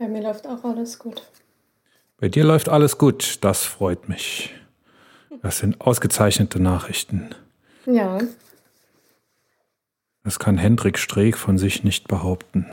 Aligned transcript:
Bei 0.00 0.08
mir 0.08 0.22
läuft 0.22 0.46
auch 0.46 0.64
alles 0.64 0.98
gut. 0.98 1.20
Bei 2.16 2.30
dir 2.30 2.42
läuft 2.42 2.70
alles 2.70 2.96
gut, 2.96 3.36
das 3.42 3.64
freut 3.64 4.08
mich. 4.08 4.54
Das 5.42 5.58
sind 5.58 5.78
ausgezeichnete 5.82 6.58
Nachrichten. 6.58 7.28
Ja. 7.84 8.16
Das 10.24 10.38
kann 10.38 10.56
Hendrik 10.56 10.98
Streeck 10.98 11.36
von 11.36 11.58
sich 11.58 11.84
nicht 11.84 12.08
behaupten. 12.08 12.64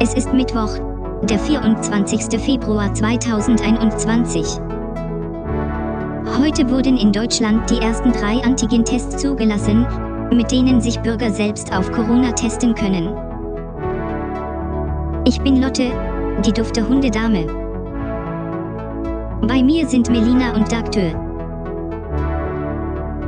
Es 0.00 0.14
ist 0.14 0.32
Mittwoch, 0.32 0.78
der 1.24 1.40
24. 1.40 2.40
Februar 2.40 2.94
2021. 2.94 4.46
Heute 6.38 6.70
wurden 6.70 6.96
in 6.96 7.10
Deutschland 7.10 7.68
die 7.68 7.78
ersten 7.78 8.12
drei 8.12 8.40
Antigen-Tests 8.44 9.20
zugelassen, 9.20 9.84
mit 10.32 10.52
denen 10.52 10.80
sich 10.80 11.00
Bürger 11.00 11.32
selbst 11.32 11.72
auf 11.72 11.90
Corona 11.90 12.30
testen 12.30 12.76
können. 12.76 13.29
Ich 15.30 15.40
bin 15.42 15.62
Lotte, 15.62 15.92
die 16.44 16.52
dufte 16.52 16.88
Hundedame. 16.88 17.46
Bei 19.46 19.62
mir 19.62 19.86
sind 19.86 20.10
Melina 20.10 20.56
und 20.56 20.72
Dagtür. 20.72 21.12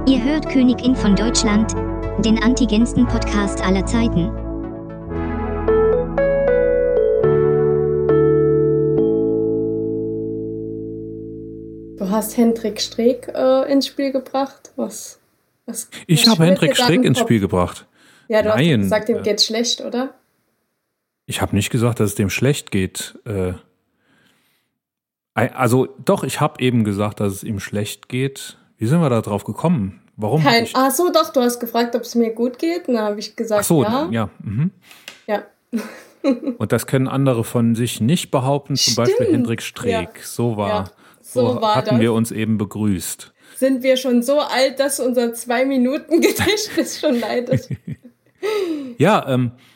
Ihr 0.09 0.25
hört 0.25 0.48
Königin 0.48 0.97
von 0.97 1.15
Deutschland, 1.15 1.75
den 2.25 2.42
antigensten 2.42 3.06
Podcast 3.06 3.65
aller 3.65 3.87
Zeiten. 3.87 4.33
Du 11.98 12.11
hast 12.11 12.37
Hendrik 12.37 12.80
Streeck 12.80 13.28
äh, 13.33 13.73
ins 13.73 13.87
Spiel 13.87 14.11
gebracht. 14.11 14.73
Was? 14.75 15.20
was 15.66 15.89
ich 16.09 16.27
habe 16.27 16.47
Hendrik 16.47 16.77
Streeck 16.77 17.05
ins? 17.05 17.20
Spiel 17.20 17.39
gebracht. 17.39 17.87
Ja, 18.27 18.42
du 18.42 18.48
Nein, 18.48 18.73
hast 18.73 18.80
gesagt, 18.80 19.09
dem 19.09 19.19
äh, 19.19 19.23
geht's 19.23 19.47
schlecht, 19.47 19.83
oder? 19.83 20.14
Ich 21.27 21.41
habe 21.41 21.55
nicht 21.55 21.71
gesagt, 21.71 22.01
dass 22.01 22.11
es 22.11 22.15
dem 22.15 22.31
schlecht 22.31 22.71
geht. 22.71 23.19
Äh, 23.25 23.55
also 25.34 25.89
doch, 26.05 26.25
ich 26.25 26.41
habe 26.41 26.62
eben 26.62 26.84
gesagt, 26.84 27.20
dass 27.20 27.33
es 27.33 27.45
ihm 27.45 27.61
schlecht 27.61 28.09
geht. 28.09 28.59
Wie 28.77 28.87
sind 28.87 29.01
wir 29.01 29.11
da 29.11 29.20
drauf 29.23 29.45
gekommen? 29.45 30.03
Warum? 30.17 30.42
Kein, 30.42 30.69
ach 30.75 30.91
so, 30.91 31.11
doch, 31.11 31.33
du 31.33 31.41
hast 31.41 31.59
gefragt, 31.61 31.97
ob 31.97 32.03
es 32.03 32.14
mir 32.14 32.33
gut 32.34 32.59
geht. 32.59 32.89
Na, 32.89 33.06
habe 33.06 33.20
ich 33.20 33.34
gesagt, 33.34 33.61
ach 33.61 33.64
so, 33.64 33.83
ja. 33.83 34.09
ja. 34.11 34.31
mhm. 34.42 34.70
ja. 35.27 35.45
Und 36.23 36.70
das 36.70 36.87
können 36.87 37.09
andere 37.09 37.42
von 37.42 37.75
sich 37.75 38.01
nicht 38.01 38.31
behaupten, 38.31 38.77
zum 38.77 38.95
Beispiel 38.95 39.17
Stimmt. 39.17 39.33
Hendrik 39.33 39.62
Streeck. 39.62 40.23
So 40.23 40.57
war, 40.57 40.69
Ja, 40.69 40.84
so 41.20 41.61
war 41.61 41.75
hatten 41.75 41.91
das. 41.91 42.01
wir 42.01 42.12
uns 42.12 42.31
eben 42.31 42.59
begrüßt. 42.59 43.33
Sind 43.57 43.83
wir 43.83 43.97
schon 43.97 44.23
so 44.23 44.41
alt, 44.41 44.79
dass 44.79 45.01
unser 45.01 45.33
Zwei-Minuten-Gedächtnis 45.34 47.01
schon 47.01 47.19
leidet? 47.20 47.69
Ja, 48.98 49.25
ähm, 49.29 49.53
äh, 49.53 49.72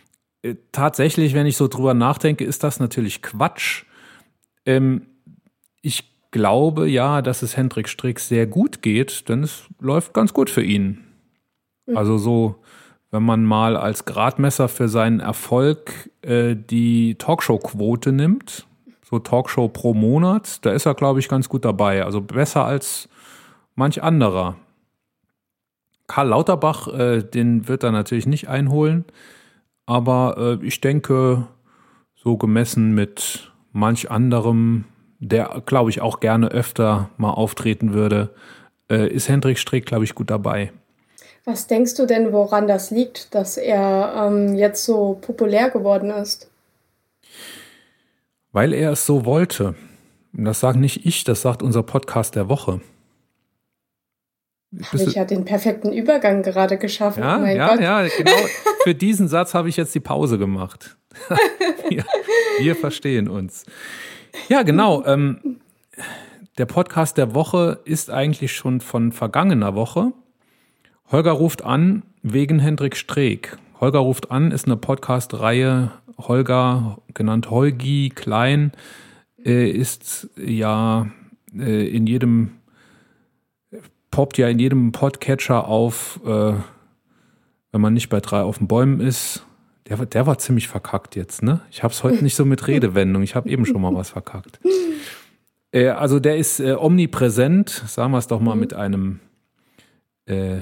tatsächlich, 0.72 1.34
wenn 1.34 1.46
ich 1.46 1.56
so 1.56 1.68
drüber 1.68 1.94
nachdenke, 1.94 2.44
ist 2.44 2.62
das 2.64 2.80
natürlich 2.80 3.22
Quatsch. 3.22 3.84
Ähm, 4.64 5.06
ich 5.82 6.12
glaube 6.30 6.88
ja, 6.88 7.22
dass 7.22 7.42
es 7.42 7.56
Hendrik 7.56 7.88
Streeck 7.88 8.18
sehr 8.20 8.46
gut 8.46 8.82
geht, 8.82 9.28
denn 9.28 9.42
es 9.42 9.64
läuft 9.80 10.14
ganz 10.14 10.32
gut 10.32 10.50
für 10.50 10.62
ihn. 10.62 11.06
Also 11.94 12.18
so, 12.18 12.56
wenn 13.10 13.22
man 13.22 13.44
mal 13.44 13.76
als 13.76 14.04
Gradmesser 14.04 14.68
für 14.68 14.88
seinen 14.88 15.20
Erfolg 15.20 16.10
äh, 16.22 16.56
die 16.56 17.14
Talkshow-Quote 17.14 18.12
nimmt, 18.12 18.66
so 19.08 19.20
Talkshow 19.20 19.68
pro 19.68 19.94
Monat, 19.94 20.64
da 20.66 20.72
ist 20.72 20.86
er, 20.86 20.94
glaube 20.94 21.20
ich, 21.20 21.28
ganz 21.28 21.48
gut 21.48 21.64
dabei. 21.64 22.04
Also 22.04 22.20
besser 22.20 22.64
als 22.64 23.08
manch 23.76 24.02
anderer. 24.02 24.56
Karl 26.08 26.28
Lauterbach, 26.28 26.88
äh, 26.88 27.22
den 27.22 27.68
wird 27.68 27.84
er 27.84 27.92
natürlich 27.92 28.26
nicht 28.26 28.48
einholen, 28.48 29.04
aber 29.86 30.58
äh, 30.60 30.66
ich 30.66 30.80
denke, 30.80 31.46
so 32.14 32.36
gemessen 32.36 32.92
mit 32.94 33.52
manch 33.72 34.10
anderem, 34.10 34.84
der, 35.20 35.62
glaube 35.64 35.90
ich, 35.90 36.00
auch 36.00 36.20
gerne 36.20 36.48
öfter 36.48 37.10
mal 37.16 37.30
auftreten 37.30 37.94
würde, 37.94 38.30
äh, 38.90 39.08
ist 39.08 39.28
Hendrik 39.28 39.58
Streeck, 39.58 39.86
glaube 39.86 40.04
ich, 40.04 40.14
gut 40.14 40.30
dabei. 40.30 40.72
Was 41.44 41.68
denkst 41.68 41.94
du 41.94 42.06
denn, 42.06 42.32
woran 42.32 42.66
das 42.66 42.90
liegt, 42.90 43.34
dass 43.34 43.56
er 43.56 44.26
ähm, 44.26 44.56
jetzt 44.56 44.84
so 44.84 45.18
populär 45.20 45.70
geworden 45.70 46.10
ist? 46.10 46.50
Weil 48.50 48.72
er 48.72 48.92
es 48.92 49.06
so 49.06 49.24
wollte. 49.24 49.76
Und 50.36 50.44
das 50.44 50.60
sagt 50.60 50.78
nicht 50.78 51.06
ich, 51.06 51.22
das 51.22 51.42
sagt 51.42 51.62
unser 51.62 51.84
Podcast 51.84 52.34
der 52.34 52.48
Woche. 52.48 52.80
Habe 54.92 55.02
ich 55.04 55.14
ja 55.14 55.24
den 55.24 55.44
perfekten 55.44 55.92
Übergang 55.92 56.42
gerade 56.42 56.76
geschaffen. 56.76 57.22
Ja, 57.22 57.38
mein 57.38 57.56
ja, 57.56 57.68
Gott. 57.68 57.80
ja, 57.80 58.06
genau. 58.06 58.36
Für 58.84 58.94
diesen 58.94 59.28
Satz 59.28 59.54
habe 59.54 59.68
ich 59.68 59.76
jetzt 59.76 59.94
die 59.94 60.00
Pause 60.00 60.38
gemacht. 60.38 60.96
wir, 61.88 62.04
wir 62.58 62.76
verstehen 62.76 63.28
uns. 63.28 63.64
Ja, 64.48 64.62
genau. 64.62 65.04
Ähm, 65.06 65.60
der 66.58 66.66
Podcast 66.66 67.16
der 67.16 67.34
Woche 67.34 67.80
ist 67.84 68.10
eigentlich 68.10 68.52
schon 68.52 68.80
von 68.80 69.12
vergangener 69.12 69.74
Woche. 69.74 70.12
Holger 71.10 71.32
ruft 71.32 71.62
an 71.64 72.02
wegen 72.22 72.58
Hendrik 72.58 72.96
Streeck. 72.96 73.56
Holger 73.80 74.00
ruft 74.00 74.30
an 74.30 74.50
ist 74.50 74.66
eine 74.66 74.76
Podcast-Reihe. 74.76 75.92
Holger, 76.18 76.98
genannt 77.14 77.50
Holgi 77.50 78.10
Klein, 78.14 78.72
äh, 79.44 79.68
ist 79.68 80.28
ja 80.36 81.08
äh, 81.54 81.86
in 81.88 82.06
jedem 82.06 82.52
poppt 84.16 84.38
ja 84.38 84.48
in 84.48 84.58
jedem 84.58 84.92
Podcatcher 84.92 85.68
auf, 85.68 86.18
äh, 86.24 86.54
wenn 87.72 87.80
man 87.82 87.92
nicht 87.92 88.08
bei 88.08 88.20
drei 88.20 88.40
auf 88.40 88.56
den 88.58 88.66
Bäumen 88.66 89.00
ist. 89.00 89.44
Der, 89.88 89.98
war- 89.98 90.06
der 90.06 90.26
war 90.26 90.38
ziemlich 90.38 90.68
verkackt 90.68 91.16
jetzt, 91.16 91.42
ne? 91.42 91.60
Ich 91.70 91.82
habe 91.82 91.92
es 91.92 92.02
heute 92.02 92.24
nicht 92.24 92.34
so 92.34 92.46
mit 92.46 92.66
Redewendung. 92.66 93.22
Ich 93.22 93.34
habe 93.34 93.48
eben 93.50 93.66
schon 93.66 93.80
mal 93.82 93.94
was 93.94 94.08
verkackt. 94.10 94.58
Äh, 95.70 95.88
also 95.88 96.18
der 96.18 96.38
ist 96.38 96.60
äh, 96.60 96.72
omnipräsent, 96.72 97.68
sagen 97.86 98.12
wir 98.12 98.18
es 98.18 98.26
doch 98.26 98.40
mal 98.40 98.56
mit 98.56 98.72
einem, 98.72 99.20
äh, 100.24 100.60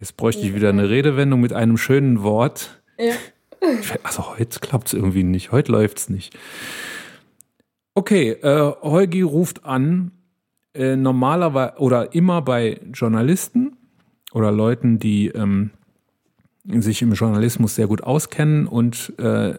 jetzt 0.00 0.16
bräuchte 0.16 0.42
ich 0.44 0.52
wieder 0.52 0.70
eine 0.70 0.90
Redewendung 0.90 1.40
mit 1.40 1.52
einem 1.52 1.76
schönen 1.78 2.22
Wort. 2.24 2.82
Ja. 2.98 3.14
Also 4.02 4.36
heute 4.36 4.58
klappt 4.58 4.88
es 4.88 4.94
irgendwie 4.94 5.22
nicht, 5.22 5.52
heute 5.52 5.70
läuft 5.70 5.98
es 5.98 6.08
nicht. 6.08 6.36
Okay, 7.94 8.30
äh, 8.32 8.72
Holgi 8.82 9.22
ruft 9.22 9.64
an, 9.64 10.10
äh, 10.76 10.96
normalerweise 10.96 11.74
oder 11.78 12.14
immer 12.14 12.42
bei 12.42 12.80
Journalisten 12.92 13.76
oder 14.32 14.52
Leuten, 14.52 14.98
die 14.98 15.28
ähm, 15.28 15.70
sich 16.68 17.02
im 17.02 17.12
Journalismus 17.12 17.74
sehr 17.74 17.86
gut 17.86 18.02
auskennen 18.02 18.66
und 18.66 19.12
äh, 19.18 19.54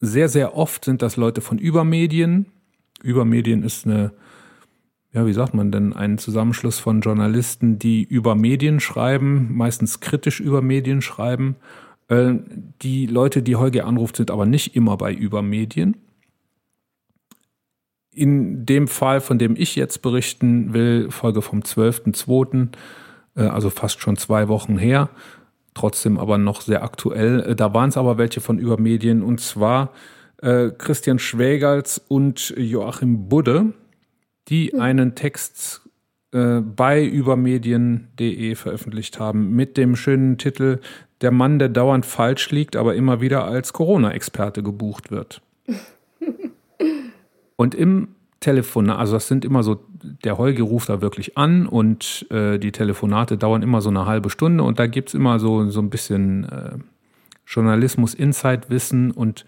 sehr, 0.00 0.28
sehr 0.28 0.56
oft 0.56 0.84
sind 0.84 1.02
das 1.02 1.16
Leute 1.16 1.40
von 1.40 1.58
Übermedien. 1.58 2.46
Übermedien 3.02 3.62
ist 3.62 3.86
eine, 3.86 4.12
ja, 5.12 5.26
wie 5.26 5.32
sagt 5.32 5.54
man 5.54 5.72
denn, 5.72 5.92
ein 5.92 6.18
Zusammenschluss 6.18 6.78
von 6.78 7.00
Journalisten, 7.00 7.78
die 7.78 8.02
über 8.02 8.34
Medien 8.34 8.80
schreiben, 8.80 9.54
meistens 9.56 10.00
kritisch 10.00 10.40
über 10.40 10.62
Medien 10.62 11.02
schreiben. 11.02 11.56
Äh, 12.08 12.34
die 12.82 13.06
Leute, 13.06 13.42
die 13.42 13.56
Holger 13.56 13.86
anruft, 13.86 14.16
sind 14.16 14.30
aber 14.30 14.46
nicht 14.46 14.76
immer 14.76 14.96
bei 14.96 15.12
Übermedien. 15.12 15.96
In 18.16 18.64
dem 18.64 18.88
Fall, 18.88 19.20
von 19.20 19.38
dem 19.38 19.56
ich 19.56 19.76
jetzt 19.76 20.00
berichten 20.00 20.72
will, 20.72 21.10
Folge 21.10 21.42
vom 21.42 21.60
12.02., 21.60 22.68
äh, 23.36 23.42
also 23.42 23.68
fast 23.68 24.00
schon 24.00 24.16
zwei 24.16 24.48
Wochen 24.48 24.78
her, 24.78 25.10
trotzdem 25.74 26.18
aber 26.18 26.38
noch 26.38 26.62
sehr 26.62 26.82
aktuell. 26.82 27.40
Äh, 27.40 27.54
Da 27.54 27.74
waren 27.74 27.90
es 27.90 27.98
aber 27.98 28.16
welche 28.16 28.40
von 28.40 28.58
Übermedien 28.58 29.22
und 29.22 29.40
zwar 29.42 29.92
äh, 30.40 30.70
Christian 30.70 31.18
Schwägals 31.18 32.00
und 32.08 32.54
Joachim 32.56 33.28
Budde, 33.28 33.74
die 34.48 34.74
einen 34.74 35.14
Text 35.14 35.82
äh, 36.32 36.60
bei 36.60 37.04
übermedien.de 37.04 38.54
veröffentlicht 38.54 39.20
haben 39.20 39.50
mit 39.50 39.76
dem 39.76 39.94
schönen 39.94 40.38
Titel 40.38 40.80
Der 41.20 41.32
Mann, 41.32 41.58
der 41.58 41.68
dauernd 41.68 42.06
falsch 42.06 42.50
liegt, 42.50 42.76
aber 42.76 42.94
immer 42.94 43.20
wieder 43.20 43.44
als 43.44 43.74
Corona-Experte 43.74 44.62
gebucht 44.62 45.10
wird. 45.10 45.42
Und 47.56 47.74
im 47.74 48.08
Telefonat, 48.40 48.98
also 48.98 49.14
das 49.14 49.28
sind 49.28 49.44
immer 49.44 49.62
so, 49.62 49.80
der 50.24 50.38
Holger 50.38 50.64
ruft 50.64 50.88
da 50.88 51.00
wirklich 51.00 51.38
an 51.38 51.66
und 51.66 52.26
äh, 52.30 52.58
die 52.58 52.70
Telefonate 52.70 53.38
dauern 53.38 53.62
immer 53.62 53.80
so 53.80 53.88
eine 53.88 54.06
halbe 54.06 54.30
Stunde 54.30 54.62
und 54.62 54.78
da 54.78 54.86
gibt 54.86 55.08
es 55.08 55.14
immer 55.14 55.38
so, 55.38 55.68
so 55.70 55.80
ein 55.80 55.90
bisschen 55.90 56.44
äh, 56.44 56.78
Journalismus-Insight-Wissen 57.46 59.10
und 59.10 59.46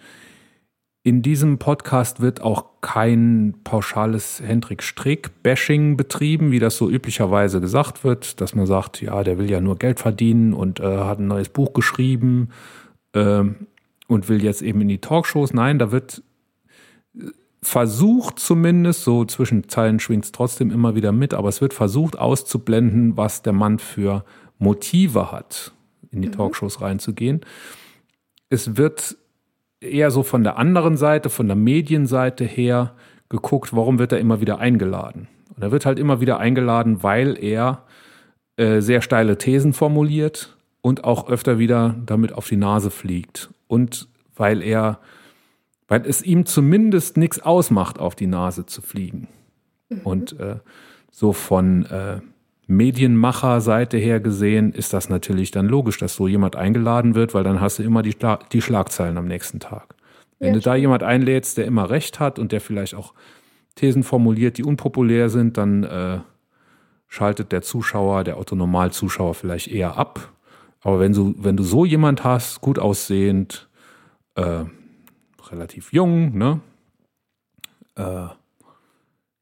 in 1.03 1.23
diesem 1.23 1.59
Podcast 1.59 2.21
wird 2.21 2.43
auch 2.43 2.65
kein 2.81 3.55
pauschales 3.63 4.43
Hendrik 4.45 4.83
Streeck-Bashing 4.83 5.97
betrieben, 5.97 6.51
wie 6.51 6.59
das 6.59 6.77
so 6.77 6.91
üblicherweise 6.91 7.61
gesagt 7.61 8.05
wird, 8.05 8.41
dass 8.41 8.55
man 8.55 8.67
sagt, 8.67 9.01
ja, 9.01 9.23
der 9.23 9.39
will 9.39 9.51
ja 9.51 9.61
nur 9.61 9.77
Geld 9.77 10.01
verdienen 10.01 10.53
und 10.55 10.81
äh, 10.81 10.99
hat 10.99 11.19
ein 11.19 11.29
neues 11.29 11.49
Buch 11.51 11.73
geschrieben 11.73 12.51
ähm, 13.15 13.69
und 14.07 14.29
will 14.29 14.43
jetzt 14.43 14.61
eben 14.61 14.81
in 14.81 14.89
die 14.89 14.99
Talkshows. 14.99 15.55
Nein, 15.55 15.79
da 15.79 15.93
wird 15.93 16.23
versucht 17.69 18.39
zumindest, 18.39 19.05
so 19.05 19.27
zwischen 19.27 19.69
Zeilen 19.69 20.01
schwingt 20.01 20.25
es 20.25 20.33
trotzdem 20.33 20.71
immer 20.71 20.95
wieder 20.95 21.13
mit, 21.13 21.35
aber 21.35 21.51
es 21.51 21.61
wird 21.61 21.75
versucht 21.75 22.19
auszublenden, 22.19 23.17
was 23.17 23.43
der 23.43 23.53
Mann 23.53 23.79
für 23.79 24.25
Motive 24.59 25.31
hat, 25.31 25.73
in 26.11 26.23
die 26.23 26.31
Talkshows 26.31 26.81
reinzugehen. 26.81 27.43
Es 28.49 28.79
wird 28.79 29.19
eher 29.81 30.11
so 30.11 30.23
von 30.23 30.43
der 30.45 30.57
anderen 30.57 30.97
Seite, 30.97 31.29
von 31.29 31.47
der 31.47 31.57
Medienseite 31.57 32.45
her 32.45 32.95
geguckt, 33.29 33.77
warum 33.77 33.99
wird 33.99 34.13
er 34.13 34.19
immer 34.19 34.41
wieder 34.41 34.59
eingeladen. 34.59 35.29
Und 35.55 35.63
er 35.63 35.71
wird 35.71 35.85
halt 35.85 35.99
immer 35.99 36.23
wieder 36.23 36.39
eingeladen, 36.39 37.03
weil 37.03 37.37
er 37.39 37.85
äh, 38.57 38.81
sehr 38.81 39.03
steile 39.03 39.37
Thesen 39.37 39.75
formuliert 39.75 40.57
und 40.81 41.05
auch 41.05 41.29
öfter 41.29 41.59
wieder 41.59 41.97
damit 42.07 42.33
auf 42.33 42.49
die 42.49 42.57
Nase 42.57 42.91
fliegt. 42.91 43.51
Und 43.67 44.09
weil 44.37 44.63
er, 44.63 45.01
weil 45.89 46.07
es 46.07 46.23
ihm 46.23 46.47
zumindest 46.47 47.17
nichts 47.17 47.41
ausmacht, 47.41 47.99
auf 47.99 48.15
die 48.15 48.27
Nase 48.27 48.67
zu 48.67 48.83
fliegen. 48.83 49.29
Mhm. 49.89 50.01
Und 50.05 50.39
äh, 50.39 50.57
so 51.11 51.33
von 51.33 51.87
äh, 51.87 52.21
Medienmacher-Seite 52.67 53.97
her 53.97 54.21
gesehen 54.21 54.73
ist 54.73 54.93
das 54.93 55.09
natürlich 55.09 55.51
dann 55.51 55.67
logisch, 55.67 55.99
dass 55.99 56.15
so 56.15 56.29
jemand 56.29 56.55
eingeladen 56.55 57.15
wird, 57.15 57.35
weil 57.35 57.43
dann 57.43 57.61
hast 57.61 57.79
du 57.79 57.83
immer 57.83 58.03
die, 58.03 58.15
die 58.53 58.63
Schlagzeilen 58.63 59.17
am 59.17 59.27
nächsten 59.27 59.59
Tag. 59.59 59.95
Wenn 60.39 60.49
ja, 60.49 60.55
du 60.55 60.61
da 60.61 60.77
jemand 60.77 61.03
einlädst, 61.03 61.57
der 61.57 61.65
immer 61.65 61.91
recht 61.91 62.21
hat 62.21 62.39
und 62.39 62.53
der 62.53 62.61
vielleicht 62.61 62.95
auch 62.95 63.15
Thesen 63.75 64.03
formuliert, 64.03 64.59
die 64.59 64.65
unpopulär 64.65 65.31
sind, 65.31 65.57
dann 65.57 65.83
äh, 65.85 66.19
schaltet 67.09 67.51
der 67.51 67.63
Zuschauer, 67.63 68.23
der 68.23 68.37
Autonormalzuschauer 68.37 69.35
vielleicht 69.35 69.69
eher 69.69 69.97
ab. 69.97 70.33
Aber 70.83 71.01
wenn 71.01 71.13
du, 71.13 71.35
wenn 71.39 71.57
du 71.57 71.65
so 71.65 71.85
jemand 71.85 72.23
hast, 72.23 72.61
gut 72.61 72.79
aussehend, 72.79 73.69
äh, 74.35 74.65
relativ 75.53 75.93
jung, 75.93 76.37
ne? 76.37 76.61
Äh, 77.97 78.29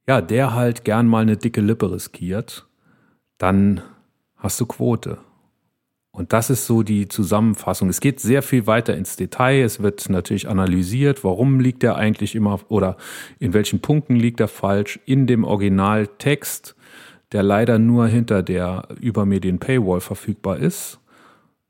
ja, 0.08 0.20
der 0.20 0.54
halt 0.54 0.84
gern 0.84 1.08
mal 1.08 1.22
eine 1.22 1.36
dicke 1.36 1.60
Lippe 1.60 1.90
riskiert, 1.90 2.66
dann 3.38 3.82
hast 4.36 4.60
du 4.60 4.66
Quote. 4.66 5.18
Und 6.16 6.32
das 6.32 6.48
ist 6.48 6.66
so 6.66 6.82
die 6.82 7.08
Zusammenfassung. 7.08 7.90
Es 7.90 8.00
geht 8.00 8.20
sehr 8.20 8.42
viel 8.42 8.66
weiter 8.66 8.96
ins 8.96 9.16
Detail. 9.16 9.62
Es 9.62 9.82
wird 9.82 10.08
natürlich 10.08 10.48
analysiert, 10.48 11.24
warum 11.24 11.60
liegt 11.60 11.84
er 11.84 11.96
eigentlich 11.96 12.34
immer 12.34 12.58
oder 12.68 12.96
in 13.38 13.52
welchen 13.52 13.80
Punkten 13.80 14.16
liegt 14.16 14.40
er 14.40 14.48
falsch 14.48 14.98
in 15.04 15.26
dem 15.26 15.44
Originaltext, 15.44 16.74
der 17.32 17.42
leider 17.42 17.78
nur 17.78 18.06
hinter 18.06 18.42
der 18.42 18.88
Übermedien 18.98 19.58
Paywall 19.58 20.00
verfügbar 20.00 20.56
ist, 20.56 21.00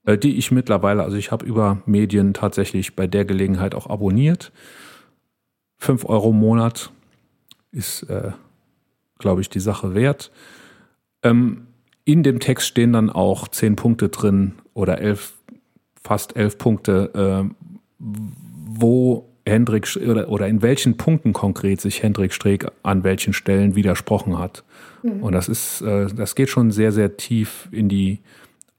äh, 0.06 0.16
die 0.16 0.36
ich 0.38 0.50
mittlerweile, 0.50 1.02
also 1.02 1.16
ich 1.16 1.30
habe 1.30 1.44
über 1.44 1.82
Medien 1.84 2.32
tatsächlich 2.32 2.96
bei 2.96 3.06
der 3.06 3.24
Gelegenheit 3.24 3.74
auch 3.74 3.88
abonniert. 3.88 4.52
Fünf 5.76 6.06
Euro 6.06 6.30
im 6.30 6.38
Monat 6.38 6.90
ist, 7.72 8.04
äh, 8.04 8.30
glaube 9.18 9.42
ich, 9.42 9.50
die 9.50 9.60
Sache 9.60 9.94
wert. 9.94 10.30
Ähm, 11.22 11.66
in 12.04 12.22
dem 12.22 12.40
Text 12.40 12.68
stehen 12.68 12.92
dann 12.92 13.10
auch 13.10 13.48
zehn 13.48 13.76
Punkte 13.76 14.08
drin 14.08 14.54
oder 14.74 15.00
elf, 15.00 15.34
fast 16.02 16.36
elf 16.36 16.56
Punkte, 16.56 17.50
äh, 17.50 17.54
wo 17.98 19.28
Hendrik 19.44 19.96
oder, 19.96 20.28
oder 20.28 20.46
in 20.46 20.62
welchen 20.62 20.96
Punkten 20.96 21.32
konkret 21.32 21.80
sich 21.80 22.02
Hendrik 22.02 22.32
Streeck 22.32 22.66
an 22.82 23.04
welchen 23.04 23.32
Stellen 23.32 23.74
widersprochen 23.74 24.38
hat. 24.38 24.64
Mhm. 25.02 25.22
Und 25.22 25.32
das 25.32 25.48
ist, 25.48 25.80
äh, 25.82 26.06
das 26.14 26.36
geht 26.36 26.48
schon 26.48 26.70
sehr, 26.70 26.92
sehr 26.92 27.16
tief 27.16 27.68
in 27.72 27.88
die 27.88 28.20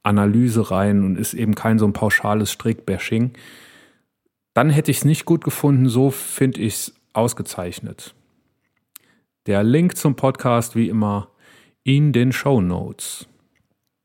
Analyse 0.08 0.72
rein 0.72 1.04
und 1.04 1.18
ist 1.18 1.34
eben 1.34 1.54
kein 1.54 1.78
so 1.78 1.86
ein 1.86 1.94
pauschales 1.94 2.52
Streeck-Bashing. 2.52 3.34
Dann 4.54 4.70
hätte 4.70 4.90
ich 4.90 4.98
es 4.98 5.06
nicht 5.06 5.26
gut 5.26 5.44
gefunden, 5.44 5.90
so 5.90 6.10
finde 6.10 6.62
ich 6.62 6.74
es 6.74 6.94
ausgezeichnet. 7.14 8.16
Der 9.46 9.64
Link 9.64 9.98
zum 9.98 10.16
Podcast, 10.16 10.76
wie 10.76 10.90
immer, 10.90 11.30
in 11.84 12.12
den 12.12 12.32
Show 12.32 12.62
Notes. 12.62 13.28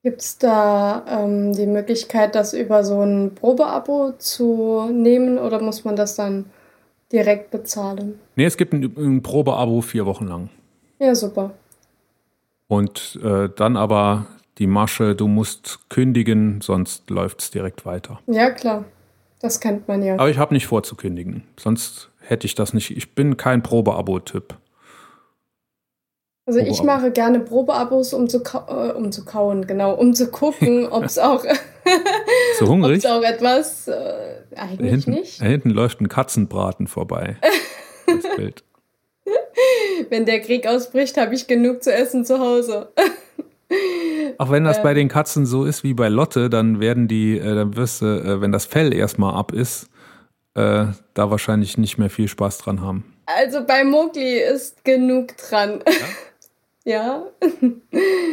Gibt 0.02 0.20
es 0.20 0.38
da 0.38 1.04
ähm, 1.08 1.52
die 1.52 1.66
Möglichkeit, 1.66 2.34
das 2.34 2.54
über 2.54 2.82
so 2.82 3.00
ein 3.02 3.34
Probeabo 3.34 4.14
zu 4.18 4.90
nehmen 4.92 5.38
oder 5.38 5.60
muss 5.62 5.84
man 5.84 5.94
das 5.94 6.16
dann 6.16 6.46
direkt 7.12 7.50
bezahlen? 7.52 8.18
Nee, 8.34 8.46
es 8.46 8.56
gibt 8.56 8.72
ein, 8.72 8.92
ein 8.96 9.22
Probeabo 9.22 9.80
vier 9.80 10.04
Wochen 10.06 10.26
lang. 10.26 10.48
Ja, 10.98 11.14
super. 11.14 11.52
Und 12.66 13.18
äh, 13.22 13.48
dann 13.54 13.76
aber 13.76 14.26
die 14.62 14.68
Masche, 14.68 15.16
du 15.16 15.26
musst 15.26 15.80
kündigen, 15.88 16.60
sonst 16.60 17.10
läuft 17.10 17.40
es 17.40 17.50
direkt 17.50 17.84
weiter. 17.84 18.20
Ja, 18.28 18.52
klar. 18.52 18.84
Das 19.40 19.58
kennt 19.58 19.88
man 19.88 20.04
ja. 20.04 20.14
Aber 20.14 20.30
ich 20.30 20.38
habe 20.38 20.54
nicht 20.54 20.68
vor 20.68 20.84
zu 20.84 20.94
kündigen. 20.94 21.42
Sonst 21.58 22.10
hätte 22.20 22.46
ich 22.46 22.54
das 22.54 22.72
nicht. 22.72 22.96
Ich 22.96 23.16
bin 23.16 23.36
kein 23.36 23.64
Probeabo-Typ. 23.64 24.54
Also 26.46 26.60
ich 26.60 26.80
mache 26.84 27.10
gerne 27.10 27.40
Probeabos, 27.40 28.14
um 28.14 28.28
zu, 28.28 28.40
äh, 28.68 28.92
um 28.92 29.10
zu 29.10 29.24
kauen, 29.24 29.66
genau, 29.66 29.94
um 29.94 30.14
zu 30.14 30.30
gucken, 30.30 30.86
ob 30.90 31.04
es 31.04 31.18
auch, 31.18 31.44
so 32.60 32.68
hungrig? 32.68 33.04
auch 33.08 33.22
etwas, 33.22 33.88
äh, 33.88 33.94
eigentlich 34.54 34.78
da 34.78 34.84
hinten, 34.84 35.10
nicht. 35.10 35.40
Da 35.40 35.46
hinten 35.46 35.70
läuft 35.70 36.00
ein 36.00 36.08
Katzenbraten 36.08 36.86
vorbei. 36.86 37.36
das 38.06 38.24
Bild. 38.36 38.62
Wenn 40.08 40.24
der 40.24 40.40
Krieg 40.40 40.68
ausbricht, 40.68 41.16
habe 41.16 41.34
ich 41.34 41.48
genug 41.48 41.82
zu 41.82 41.92
essen 41.92 42.24
zu 42.24 42.38
Hause. 42.38 42.92
Auch 44.38 44.50
wenn 44.50 44.64
das 44.64 44.78
ähm, 44.78 44.82
bei 44.82 44.94
den 44.94 45.08
Katzen 45.08 45.46
so 45.46 45.64
ist 45.64 45.84
wie 45.84 45.94
bei 45.94 46.08
Lotte, 46.08 46.50
dann 46.50 46.80
werden 46.80 47.08
die, 47.08 47.38
äh, 47.38 47.54
dann 47.54 47.76
wirst 47.76 48.02
du, 48.02 48.06
äh, 48.06 48.40
wenn 48.40 48.52
das 48.52 48.64
Fell 48.66 48.92
erstmal 48.92 49.34
ab 49.34 49.52
ist, 49.52 49.88
äh, 50.54 50.86
da 51.14 51.30
wahrscheinlich 51.30 51.78
nicht 51.78 51.98
mehr 51.98 52.10
viel 52.10 52.28
Spaß 52.28 52.58
dran 52.58 52.80
haben. 52.80 53.04
Also 53.26 53.64
bei 53.64 53.84
Mowgli 53.84 54.38
ist 54.38 54.84
genug 54.84 55.36
dran. 55.36 55.80
Ja? 55.86 55.92
Ja. 56.84 57.22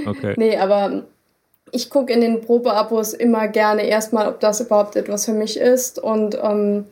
Okay. 0.07 0.33
nee, 0.37 0.57
aber 0.57 1.03
ich 1.71 1.91
gucke 1.91 2.11
in 2.11 2.21
den 2.21 2.41
Probeabos 2.41 3.13
immer 3.13 3.47
gerne 3.47 3.83
erstmal, 3.83 4.27
ob 4.27 4.39
das 4.39 4.59
überhaupt 4.59 4.95
etwas 4.95 5.25
für 5.25 5.33
mich 5.33 5.59
ist 5.59 5.99
und 5.99 6.35
ähm, 6.41 6.85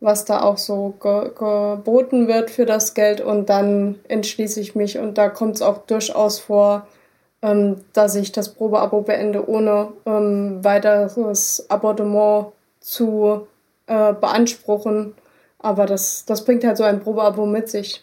was 0.00 0.24
da 0.24 0.42
auch 0.42 0.58
so 0.58 0.94
ge 1.02 1.30
geboten 1.38 2.28
wird 2.28 2.50
für 2.50 2.66
das 2.66 2.94
Geld 2.94 3.20
und 3.20 3.48
dann 3.48 3.96
entschließe 4.08 4.60
ich 4.60 4.74
mich 4.74 4.98
und 4.98 5.18
da 5.18 5.28
kommt 5.28 5.56
es 5.56 5.62
auch 5.62 5.78
durchaus 5.86 6.38
vor, 6.38 6.86
ähm, 7.44 7.76
dass 7.92 8.16
ich 8.16 8.32
das 8.32 8.54
Probeabo 8.54 9.02
beende, 9.02 9.46
ohne 9.46 9.88
ähm, 10.06 10.64
weiteres 10.64 11.68
Abonnement 11.68 12.46
zu 12.80 13.46
äh, 13.86 14.14
beanspruchen. 14.14 15.12
Aber 15.58 15.84
das, 15.84 16.24
das 16.24 16.46
bringt 16.46 16.64
halt 16.64 16.78
so 16.78 16.84
ein 16.84 17.00
Probeabo 17.00 17.44
mit 17.44 17.68
sich. 17.68 18.02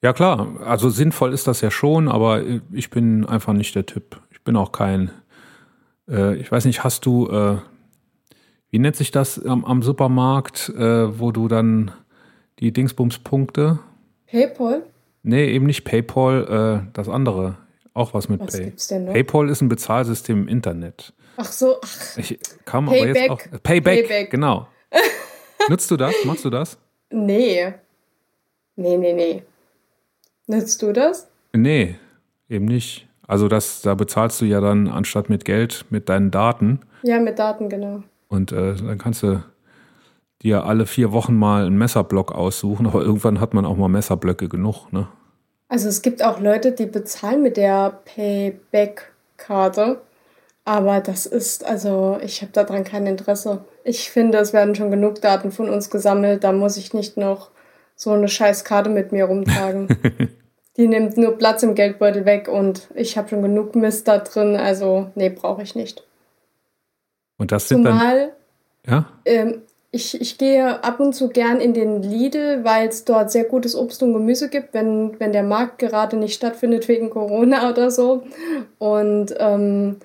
Ja 0.00 0.12
klar, 0.12 0.46
also 0.64 0.90
sinnvoll 0.90 1.32
ist 1.32 1.48
das 1.48 1.60
ja 1.60 1.72
schon, 1.72 2.08
aber 2.08 2.42
ich 2.70 2.90
bin 2.90 3.26
einfach 3.26 3.52
nicht 3.52 3.74
der 3.74 3.86
Typ. 3.86 4.20
Ich 4.30 4.42
bin 4.44 4.54
auch 4.54 4.70
kein, 4.70 5.10
äh, 6.08 6.36
ich 6.36 6.52
weiß 6.52 6.66
nicht, 6.66 6.84
hast 6.84 7.04
du, 7.04 7.28
äh, 7.28 7.56
wie 8.70 8.78
nennt 8.78 8.94
sich 8.94 9.10
das 9.10 9.44
am, 9.44 9.64
am 9.64 9.82
Supermarkt, 9.82 10.68
äh, 10.68 11.18
wo 11.18 11.32
du 11.32 11.48
dann 11.48 11.90
die 12.60 12.72
Dingsbums-Punkte? 12.72 13.80
PayPal? 14.30 14.82
Nee, 15.24 15.50
eben 15.50 15.66
nicht 15.66 15.84
PayPal, 15.84 16.84
äh, 16.84 16.90
das 16.92 17.08
andere. 17.08 17.56
Auch 17.96 18.12
was 18.12 18.28
mit 18.28 18.40
was 18.40 18.52
Pay. 18.52 18.64
Gibt's 18.64 18.88
denn 18.88 19.06
noch? 19.06 19.14
PayPal 19.14 19.48
ist 19.48 19.62
ein 19.62 19.70
Bezahlsystem 19.70 20.42
im 20.42 20.48
Internet. 20.48 21.14
Ach 21.38 21.50
so, 21.50 21.76
ach. 21.82 22.18
Ich 22.18 22.38
kam 22.66 22.86
Payback. 22.86 23.08
aber 23.08 23.18
jetzt 23.18 23.30
auch. 23.30 23.60
Payback, 23.62 24.06
Payback. 24.06 24.30
genau. 24.30 24.68
Nutzt 25.70 25.90
du 25.90 25.96
das? 25.96 26.14
Machst 26.24 26.44
du 26.44 26.50
das? 26.50 26.76
Nee. 27.10 27.72
Nee, 28.76 28.96
nee, 28.98 29.12
nee. 29.14 29.42
Nutzt 30.46 30.82
du 30.82 30.92
das? 30.92 31.28
Nee, 31.54 31.96
eben 32.50 32.66
nicht. 32.66 33.08
Also 33.26 33.48
das, 33.48 33.80
da 33.80 33.94
bezahlst 33.94 34.42
du 34.42 34.44
ja 34.44 34.60
dann 34.60 34.88
anstatt 34.88 35.30
mit 35.30 35.46
Geld 35.46 35.86
mit 35.88 36.10
deinen 36.10 36.30
Daten. 36.30 36.80
Ja, 37.02 37.18
mit 37.18 37.38
Daten, 37.38 37.70
genau. 37.70 38.02
Und 38.28 38.52
äh, 38.52 38.74
dann 38.74 38.98
kannst 38.98 39.22
du 39.22 39.42
dir 40.42 40.66
alle 40.66 40.84
vier 40.84 41.12
Wochen 41.12 41.34
mal 41.34 41.64
einen 41.64 41.78
Messerblock 41.78 42.32
aussuchen, 42.32 42.86
aber 42.88 43.00
irgendwann 43.00 43.40
hat 43.40 43.54
man 43.54 43.64
auch 43.64 43.78
mal 43.78 43.88
Messerblöcke 43.88 44.50
genug, 44.50 44.92
ne? 44.92 45.08
Also 45.68 45.88
es 45.88 46.02
gibt 46.02 46.22
auch 46.22 46.40
Leute, 46.40 46.72
die 46.72 46.86
bezahlen 46.86 47.42
mit 47.42 47.56
der 47.56 48.00
Payback-Karte, 48.04 50.00
aber 50.64 51.00
das 51.00 51.26
ist, 51.26 51.64
also 51.64 52.18
ich 52.22 52.42
habe 52.42 52.52
daran 52.52 52.84
kein 52.84 53.06
Interesse. 53.06 53.64
Ich 53.84 54.10
finde, 54.10 54.38
es 54.38 54.52
werden 54.52 54.74
schon 54.74 54.90
genug 54.90 55.20
Daten 55.20 55.50
von 55.50 55.68
uns 55.68 55.90
gesammelt, 55.90 56.44
da 56.44 56.52
muss 56.52 56.76
ich 56.76 56.94
nicht 56.94 57.16
noch 57.16 57.50
so 57.96 58.10
eine 58.12 58.28
scheiß 58.28 58.64
Karte 58.64 58.90
mit 58.90 59.12
mir 59.12 59.24
rumtragen. 59.24 59.88
Die 60.76 60.88
nimmt 60.88 61.16
nur 61.16 61.38
Platz 61.38 61.62
im 61.62 61.74
Geldbeutel 61.74 62.26
weg 62.26 62.48
und 62.48 62.88
ich 62.94 63.16
habe 63.16 63.28
schon 63.28 63.40
genug 63.40 63.74
Mist 63.74 64.06
da 64.08 64.18
drin, 64.18 64.56
also 64.56 65.10
nee, 65.14 65.30
brauche 65.30 65.62
ich 65.62 65.74
nicht. 65.74 66.04
Und 67.38 67.50
das 67.50 67.68
sind 67.68 67.84
Zumal, 67.84 68.32
dann, 68.84 68.94
ja? 68.94 69.12
Ähm, 69.24 69.62
ich, 69.90 70.20
ich 70.20 70.38
gehe 70.38 70.82
ab 70.84 71.00
und 71.00 71.14
zu 71.14 71.28
gern 71.28 71.60
in 71.60 71.74
den 71.74 72.02
Lidl, 72.02 72.64
weil 72.64 72.88
es 72.88 73.04
dort 73.04 73.30
sehr 73.30 73.44
gutes 73.44 73.74
Obst 73.74 74.02
und 74.02 74.12
Gemüse 74.12 74.48
gibt, 74.48 74.74
wenn, 74.74 75.18
wenn 75.18 75.32
der 75.32 75.42
Markt 75.42 75.78
gerade 75.78 76.16
nicht 76.16 76.34
stattfindet 76.34 76.88
wegen 76.88 77.10
Corona 77.10 77.70
oder 77.70 77.90
so. 77.90 78.24
Und 78.78 79.34
ähm, 79.38 79.96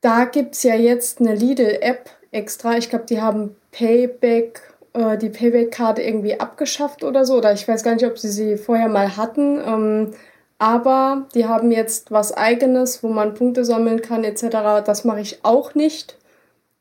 da 0.00 0.24
gibt 0.24 0.54
es 0.54 0.62
ja 0.62 0.74
jetzt 0.74 1.20
eine 1.20 1.34
Lidl-App 1.34 2.10
extra. 2.30 2.76
Ich 2.76 2.90
glaube, 2.90 3.06
die 3.06 3.20
haben 3.20 3.56
Payback 3.72 4.60
äh, 4.94 5.16
die 5.18 5.30
Payback-Karte 5.30 6.02
irgendwie 6.02 6.38
abgeschafft 6.38 7.04
oder 7.04 7.24
so. 7.24 7.36
Oder 7.36 7.52
ich 7.52 7.66
weiß 7.66 7.82
gar 7.82 7.94
nicht, 7.94 8.06
ob 8.06 8.18
sie 8.18 8.30
sie 8.30 8.56
vorher 8.56 8.88
mal 8.88 9.16
hatten. 9.16 9.60
Ähm, 9.66 10.14
aber 10.58 11.26
die 11.34 11.46
haben 11.46 11.72
jetzt 11.72 12.10
was 12.12 12.32
eigenes, 12.32 13.02
wo 13.02 13.08
man 13.08 13.34
Punkte 13.34 13.64
sammeln 13.64 14.00
kann 14.00 14.24
etc. 14.24 14.84
Das 14.84 15.04
mache 15.04 15.20
ich 15.20 15.44
auch 15.44 15.74
nicht. 15.74 16.16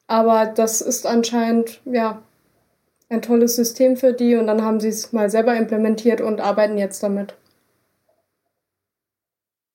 Aber 0.08 0.46
das 0.46 0.82
ist 0.82 1.06
anscheinend, 1.06 1.82
ja, 1.86 2.22
ein 3.10 3.22
tolles 3.22 3.56
System 3.56 3.98
für 3.98 4.14
die 4.14 4.36
und 4.36 4.48
dann 4.48 4.62
haben 4.62 4.80
sie 4.80 4.88
es 4.88 5.12
mal 5.12 5.30
selber 5.30 5.56
implementiert 5.56 6.22
und 6.22 6.40
arbeiten 6.40 6.78
jetzt 6.78 7.04
damit. 7.04 7.36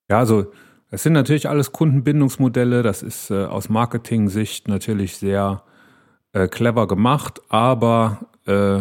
Ja, 0.08 0.18
also 0.18 0.52
es 0.90 1.02
sind 1.02 1.12
natürlich 1.12 1.48
alles 1.48 1.72
Kundenbindungsmodelle. 1.72 2.82
Das 2.82 3.02
ist 3.02 3.30
äh, 3.30 3.44
aus 3.44 3.68
Marketing-Sicht 3.68 4.68
natürlich 4.68 5.16
sehr 5.16 5.62
äh, 6.32 6.48
clever 6.48 6.86
gemacht, 6.86 7.40
aber 7.48 8.20
äh, 8.46 8.80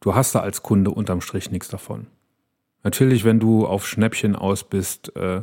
du 0.00 0.14
hast 0.14 0.34
da 0.34 0.40
als 0.40 0.62
Kunde 0.62 0.90
unterm 0.90 1.20
Strich 1.20 1.50
nichts 1.50 1.68
davon. 1.68 2.06
Natürlich, 2.84 3.24
wenn 3.24 3.40
du 3.40 3.66
auf 3.66 3.86
Schnäppchen 3.86 4.36
aus 4.36 4.62
bist, 4.62 5.16
äh, 5.16 5.42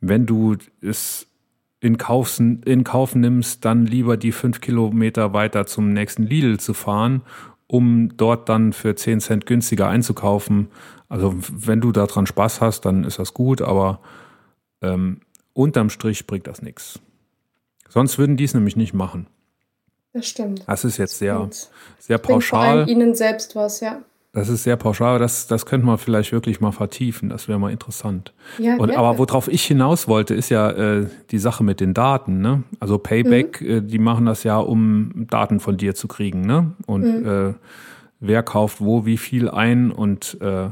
wenn 0.00 0.26
du 0.26 0.56
es 0.80 1.28
in 1.86 1.98
Kauf, 1.98 2.38
in 2.38 2.84
Kauf 2.84 3.14
nimmst, 3.14 3.64
dann 3.64 3.86
lieber 3.86 4.16
die 4.16 4.32
fünf 4.32 4.60
Kilometer 4.60 5.32
weiter 5.32 5.66
zum 5.66 5.92
nächsten 5.92 6.24
Lidl 6.24 6.58
zu 6.58 6.74
fahren, 6.74 7.22
um 7.68 8.16
dort 8.16 8.48
dann 8.48 8.72
für 8.72 8.96
10 8.96 9.20
Cent 9.20 9.46
günstiger 9.46 9.88
einzukaufen. 9.88 10.68
Also 11.08 11.34
wenn 11.48 11.80
du 11.80 11.92
daran 11.92 12.26
Spaß 12.26 12.60
hast, 12.60 12.80
dann 12.82 13.04
ist 13.04 13.20
das 13.20 13.34
gut, 13.34 13.62
aber 13.62 14.00
ähm, 14.82 15.20
unterm 15.52 15.88
Strich 15.88 16.26
bringt 16.26 16.48
das 16.48 16.60
nichts. 16.60 16.98
Sonst 17.88 18.18
würden 18.18 18.36
die 18.36 18.44
es 18.44 18.54
nämlich 18.54 18.74
nicht 18.74 18.92
machen. 18.92 19.28
Das 20.12 20.26
stimmt. 20.26 20.64
Das 20.66 20.84
ist 20.84 20.96
jetzt 20.96 21.18
sehr, 21.18 21.48
sehr 21.98 22.18
vor 22.18 22.34
pauschal. 22.34 22.78
allem 22.80 22.88
ihnen 22.88 23.14
selbst 23.14 23.54
was, 23.54 23.80
ja. 23.80 24.02
Das 24.36 24.50
ist 24.50 24.64
sehr 24.64 24.76
pauschal, 24.76 25.18
das, 25.18 25.46
das 25.46 25.64
könnte 25.64 25.86
man 25.86 25.96
vielleicht 25.96 26.30
wirklich 26.30 26.60
mal 26.60 26.70
vertiefen, 26.70 27.30
das 27.30 27.48
wäre 27.48 27.58
mal 27.58 27.72
interessant. 27.72 28.34
Ja, 28.58 28.76
Und, 28.76 28.94
aber 28.94 29.16
worauf 29.18 29.48
ich 29.48 29.64
hinaus 29.64 30.08
wollte, 30.08 30.34
ist 30.34 30.50
ja 30.50 30.70
äh, 30.70 31.06
die 31.30 31.38
Sache 31.38 31.64
mit 31.64 31.80
den 31.80 31.94
Daten. 31.94 32.40
Ne? 32.42 32.62
Also 32.78 32.98
Payback, 32.98 33.62
Mhm. 33.62 33.66
äh, 33.70 33.80
die 33.80 33.98
machen 33.98 34.26
das 34.26 34.42
ja, 34.44 34.58
um 34.58 35.26
Daten 35.30 35.58
von 35.58 35.78
dir 35.78 35.94
zu 35.94 36.06
kriegen. 36.06 36.42
Ne? 36.42 36.72
Und 36.86 37.02
Mhm. 37.22 37.26
äh, 37.26 37.54
wer 38.20 38.42
kauft 38.42 38.80
wo, 38.82 39.06
wie 39.06 39.16
viel 39.16 39.48
ein 39.48 39.90
und 39.90 40.36
äh, 40.42 40.68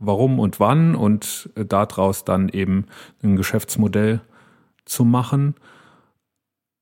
warum 0.00 0.40
und 0.40 0.58
wann 0.58 0.96
und 0.96 1.48
äh, 1.54 1.64
daraus 1.64 2.24
dann 2.24 2.48
eben 2.48 2.86
ein 3.22 3.36
Geschäftsmodell 3.36 4.20
zu 4.84 5.04
machen. 5.04 5.54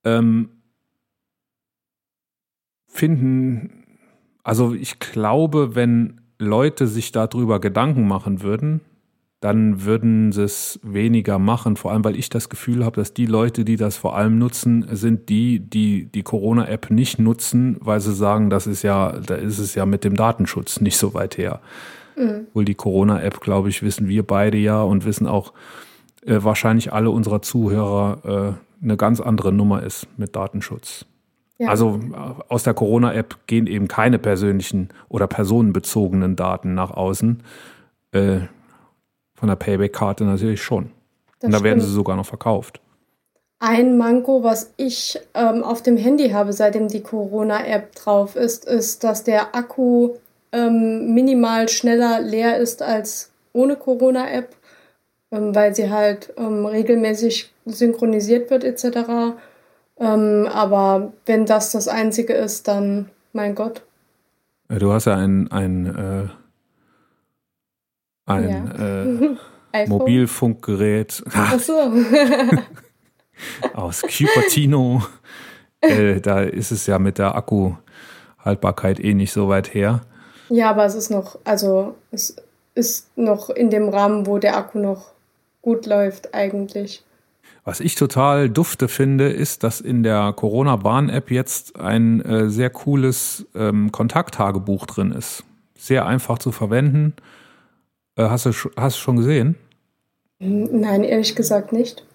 Ähm, 0.03 0.49
finden, 2.87 3.84
also 4.45 4.75
ich 4.75 4.99
glaube, 4.99 5.73
wenn 5.73 6.21
Leute 6.37 6.85
sich 6.85 7.11
darüber 7.11 7.59
Gedanken 7.59 8.07
machen 8.07 8.43
würden, 8.43 8.81
dann 9.39 9.83
würden 9.83 10.31
sie 10.31 10.43
es 10.43 10.79
weniger 10.83 11.39
machen. 11.39 11.77
Vor 11.77 11.91
allem, 11.91 12.05
weil 12.05 12.15
ich 12.15 12.29
das 12.29 12.47
Gefühl 12.47 12.85
habe, 12.85 12.95
dass 12.95 13.15
die 13.15 13.25
Leute, 13.25 13.65
die 13.65 13.75
das 13.75 13.97
vor 13.97 14.15
allem 14.15 14.37
nutzen, 14.37 14.85
sind 14.91 15.29
die, 15.29 15.59
die 15.59 16.05
die 16.05 16.21
Corona-App 16.21 16.91
nicht 16.91 17.17
nutzen, 17.17 17.77
weil 17.79 17.99
sie 17.99 18.13
sagen, 18.13 18.51
das 18.51 18.67
ist 18.67 18.83
ja, 18.83 19.13
da 19.13 19.33
ist 19.33 19.57
es 19.57 19.73
ja 19.73 19.87
mit 19.87 20.03
dem 20.03 20.15
Datenschutz 20.15 20.79
nicht 20.79 20.97
so 20.97 21.15
weit 21.15 21.39
her. 21.39 21.59
Mhm. 22.15 22.45
Wohl 22.53 22.65
die 22.65 22.75
Corona-App, 22.75 23.41
glaube 23.41 23.69
ich, 23.69 23.81
wissen 23.81 24.07
wir 24.07 24.21
beide 24.21 24.59
ja 24.59 24.79
und 24.83 25.05
wissen 25.05 25.25
auch 25.25 25.53
äh, 26.23 26.37
wahrscheinlich 26.43 26.93
alle 26.93 27.09
unserer 27.09 27.41
Zuhörer 27.41 28.57
äh, 28.61 28.83
eine 28.83 28.95
ganz 28.95 29.19
andere 29.19 29.51
Nummer 29.51 29.81
ist 29.81 30.07
mit 30.17 30.35
Datenschutz. 30.35 31.07
Ja. 31.57 31.69
Also 31.69 31.99
äh, 32.13 32.43
aus 32.49 32.63
der 32.63 32.73
Corona-App 32.73 33.47
gehen 33.47 33.67
eben 33.67 33.87
keine 33.87 34.19
persönlichen 34.19 34.89
oder 35.09 35.27
personenbezogenen 35.27 36.35
Daten 36.35 36.73
nach 36.73 36.91
außen. 36.91 37.43
Äh, 38.11 38.39
von 39.35 39.49
der 39.49 39.55
Payback-Karte 39.55 40.23
natürlich 40.23 40.63
schon. 40.63 40.91
Das 41.39 41.47
Und 41.47 41.51
da 41.53 41.63
werden 41.63 41.79
stimmt. 41.79 41.89
sie 41.89 41.95
sogar 41.95 42.15
noch 42.15 42.25
verkauft. 42.25 42.79
Ein 43.59 43.97
Manko, 43.97 44.43
was 44.43 44.73
ich 44.77 45.19
ähm, 45.33 45.63
auf 45.63 45.81
dem 45.81 45.97
Handy 45.97 46.29
habe, 46.29 46.53
seitdem 46.53 46.87
die 46.87 47.01
Corona-App 47.01 47.95
drauf 47.95 48.35
ist, 48.35 48.65
ist, 48.65 49.03
dass 49.03 49.23
der 49.23 49.55
Akku 49.55 50.15
ähm, 50.51 51.13
minimal 51.13 51.69
schneller 51.69 52.21
leer 52.21 52.57
ist 52.57 52.81
als 52.81 53.31
ohne 53.53 53.75
Corona-App, 53.75 54.55
ähm, 55.31 55.55
weil 55.55 55.73
sie 55.73 55.89
halt 55.89 56.33
ähm, 56.37 56.65
regelmäßig 56.65 57.51
synchronisiert 57.65 58.49
wird 58.49 58.63
etc. 58.63 59.35
Ähm, 59.97 60.47
aber 60.51 61.13
wenn 61.25 61.45
das 61.45 61.71
das 61.71 61.87
Einzige 61.87 62.33
ist, 62.33 62.67
dann 62.67 63.09
mein 63.33 63.55
Gott. 63.55 63.81
Äh, 64.69 64.79
Du 64.79 64.91
hast 64.91 65.05
ja 65.05 65.15
ein, 65.15 65.49
ein, 65.51 65.85
äh, 65.85 66.27
ein 68.25 68.49
Ja. 68.49 69.03
äh. 69.03 69.35
Mobilfunkgerät 69.87 71.21
Ach 71.33 71.59
so. 71.59 71.73
aus 73.73 74.01
Cupertino. 74.03 75.03
äh, 75.81 76.21
da 76.21 76.41
ist 76.41 76.71
es 76.71 76.87
ja 76.87 76.97
mit 76.97 77.17
der 77.17 77.35
Akkuhaltbarkeit 77.35 79.01
eh 79.01 79.13
nicht 79.13 79.33
so 79.33 79.49
weit 79.49 79.73
her. 79.73 80.01
ja, 80.49 80.69
aber 80.69 80.85
es 80.85 80.95
ist 80.95 81.09
noch, 81.11 81.37
also 81.43 81.95
es 82.11 82.37
ist 82.73 83.09
noch 83.17 83.49
in 83.49 83.69
dem 83.69 83.89
Rahmen, 83.89 84.25
wo 84.27 84.37
der 84.37 84.55
Akku 84.57 84.79
noch 84.79 85.11
gut 85.61 85.85
läuft 85.85 86.33
eigentlich. 86.33 87.03
Was 87.67 87.79
ich 87.79 87.95
total 87.95 88.47
dufte 88.47 88.87
finde, 88.87 89.27
ist, 89.29 89.63
dass 89.63 89.81
in 89.81 90.03
der 90.03 90.33
Corona-Warn-App 90.33 91.31
jetzt 91.31 91.79
ein 91.79 92.21
äh, 92.21 92.47
sehr 92.47 92.69
cooles 92.69 93.47
ähm, 93.55 93.91
Kontakttagebuch 93.91 94.85
drin 94.85 95.11
ist. 95.11 95.43
Sehr 95.75 96.05
einfach 96.05 96.37
zu 96.37 96.51
verwenden. 96.51 97.13
Äh, 98.15 98.29
hast, 98.29 98.45
du, 98.45 98.51
hast 98.77 98.97
du 98.97 99.01
schon 99.01 99.17
gesehen? 99.17 99.55
Nein, 100.37 101.03
ehrlich 101.03 101.35
gesagt 101.35 101.73
nicht. 101.73 102.05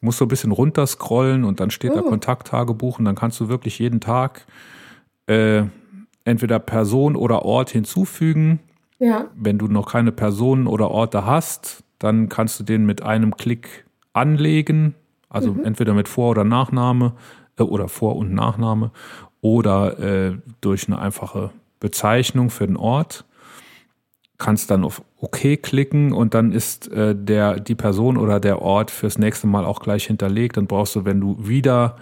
Musst 0.00 0.18
so 0.18 0.24
ein 0.24 0.28
bisschen 0.28 0.52
runterscrollen 0.52 1.42
und 1.42 1.58
dann 1.58 1.70
steht 1.72 1.96
da 1.96 2.00
Oh. 2.00 2.08
Kontakttagebuch 2.08 3.00
und 3.00 3.04
dann 3.04 3.16
kannst 3.16 3.40
du 3.40 3.48
wirklich 3.48 3.80
jeden 3.80 4.00
Tag 4.00 4.46
äh, 5.26 5.64
entweder 6.24 6.60
Person 6.60 7.16
oder 7.16 7.44
Ort 7.44 7.70
hinzufügen. 7.70 8.60
Ja, 9.00 9.26
Wenn 9.34 9.58
du 9.58 9.66
noch 9.66 9.90
keine 9.90 10.12
Personen 10.12 10.68
oder 10.68 10.92
Orte 10.92 11.26
hast, 11.26 11.82
dann 11.98 12.28
kannst 12.28 12.60
du 12.60 12.64
den 12.64 12.86
mit 12.86 13.02
einem 13.02 13.36
Klick 13.36 13.84
anlegen. 14.12 14.94
Also 15.28 15.56
entweder 15.64 15.94
mit 15.94 16.08
Vor- 16.08 16.30
oder 16.30 16.44
Nachname 16.44 17.14
äh, 17.58 17.62
oder 17.62 17.88
Vor- 17.88 18.16
und 18.16 18.34
Nachname 18.34 18.90
oder 19.40 19.98
äh, 19.98 20.38
durch 20.60 20.86
eine 20.86 20.98
einfache 20.98 21.50
Bezeichnung 21.80 22.50
für 22.50 22.66
den 22.66 22.76
Ort. 22.76 23.24
Kannst 24.38 24.70
dann 24.70 24.84
auf 24.84 25.02
OK 25.18 25.62
klicken 25.62 26.12
und 26.12 26.34
dann 26.34 26.52
ist 26.52 26.90
äh, 26.92 27.14
der, 27.16 27.60
die 27.60 27.74
Person 27.74 28.16
oder 28.16 28.40
der 28.40 28.60
Ort 28.60 28.90
fürs 28.90 29.18
nächste 29.18 29.46
Mal 29.46 29.64
auch 29.64 29.80
gleich 29.80 30.06
hinterlegt. 30.06 30.56
Dann 30.56 30.66
brauchst 30.66 30.96
du, 30.96 31.04
wenn 31.04 31.20
du 31.20 31.36
wieder 31.40 31.96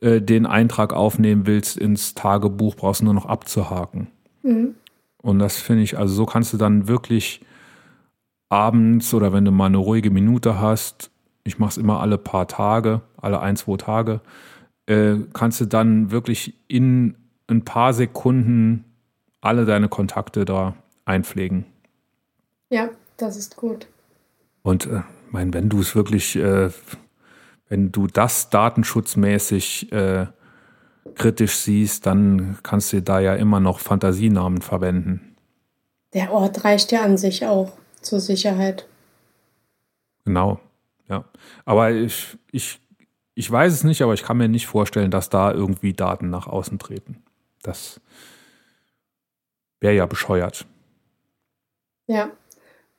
äh, 0.00 0.20
den 0.20 0.46
Eintrag 0.46 0.92
aufnehmen 0.92 1.46
willst 1.46 1.76
ins 1.76 2.14
Tagebuch, 2.14 2.74
brauchst 2.76 3.00
du 3.00 3.06
nur 3.06 3.14
noch 3.14 3.26
abzuhaken. 3.26 4.08
Und 5.20 5.38
das 5.40 5.56
finde 5.58 5.82
ich, 5.82 5.98
also 5.98 6.14
so 6.14 6.26
kannst 6.26 6.52
du 6.52 6.56
dann 6.56 6.88
wirklich 6.88 7.40
abends 8.48 9.12
oder 9.12 9.32
wenn 9.32 9.44
du 9.44 9.50
mal 9.50 9.66
eine 9.66 9.78
ruhige 9.78 10.10
Minute 10.10 10.60
hast, 10.60 11.10
ich 11.48 11.58
mache 11.58 11.70
es 11.70 11.76
immer 11.78 12.00
alle 12.00 12.18
paar 12.18 12.46
Tage, 12.46 13.00
alle 13.16 13.40
ein, 13.40 13.56
zwei 13.56 13.76
Tage, 13.76 14.20
äh, 14.86 15.16
kannst 15.32 15.60
du 15.60 15.64
dann 15.64 16.10
wirklich 16.10 16.54
in 16.68 17.16
ein 17.46 17.64
paar 17.64 17.94
Sekunden 17.94 18.84
alle 19.40 19.64
deine 19.64 19.88
Kontakte 19.88 20.44
da 20.44 20.74
einpflegen. 21.04 21.64
ja, 22.70 22.90
das 23.16 23.36
ist 23.36 23.56
gut. 23.56 23.88
Und 24.62 24.86
äh, 24.86 25.00
mein, 25.30 25.54
wenn 25.54 25.70
du 25.70 25.80
es 25.80 25.96
wirklich, 25.96 26.36
äh, 26.36 26.70
wenn 27.68 27.90
du 27.90 28.06
das 28.06 28.50
datenschutzmäßig 28.50 29.90
äh, 29.90 30.26
kritisch 31.14 31.56
siehst, 31.56 32.04
dann 32.06 32.58
kannst 32.62 32.92
du 32.92 33.00
da 33.00 33.20
ja 33.20 33.34
immer 33.34 33.60
noch 33.60 33.78
Fantasienamen 33.78 34.60
verwenden. 34.60 35.36
Der 36.12 36.30
Ort 36.30 36.64
reicht 36.64 36.92
ja 36.92 37.02
an 37.02 37.16
sich 37.16 37.46
auch 37.46 37.72
zur 38.02 38.20
Sicherheit. 38.20 38.86
Genau, 40.24 40.60
ja. 41.08 41.24
Aber 41.64 41.90
ich, 41.90 42.36
ich, 42.52 42.80
ich 43.34 43.50
weiß 43.50 43.72
es 43.72 43.84
nicht, 43.84 44.02
aber 44.02 44.14
ich 44.14 44.22
kann 44.22 44.36
mir 44.36 44.48
nicht 44.48 44.66
vorstellen, 44.66 45.10
dass 45.10 45.30
da 45.30 45.52
irgendwie 45.52 45.92
Daten 45.92 46.30
nach 46.30 46.46
außen 46.46 46.78
treten. 46.78 47.22
Das 47.62 48.00
wäre 49.80 49.94
ja 49.94 50.06
bescheuert. 50.06 50.66
Ja. 52.06 52.30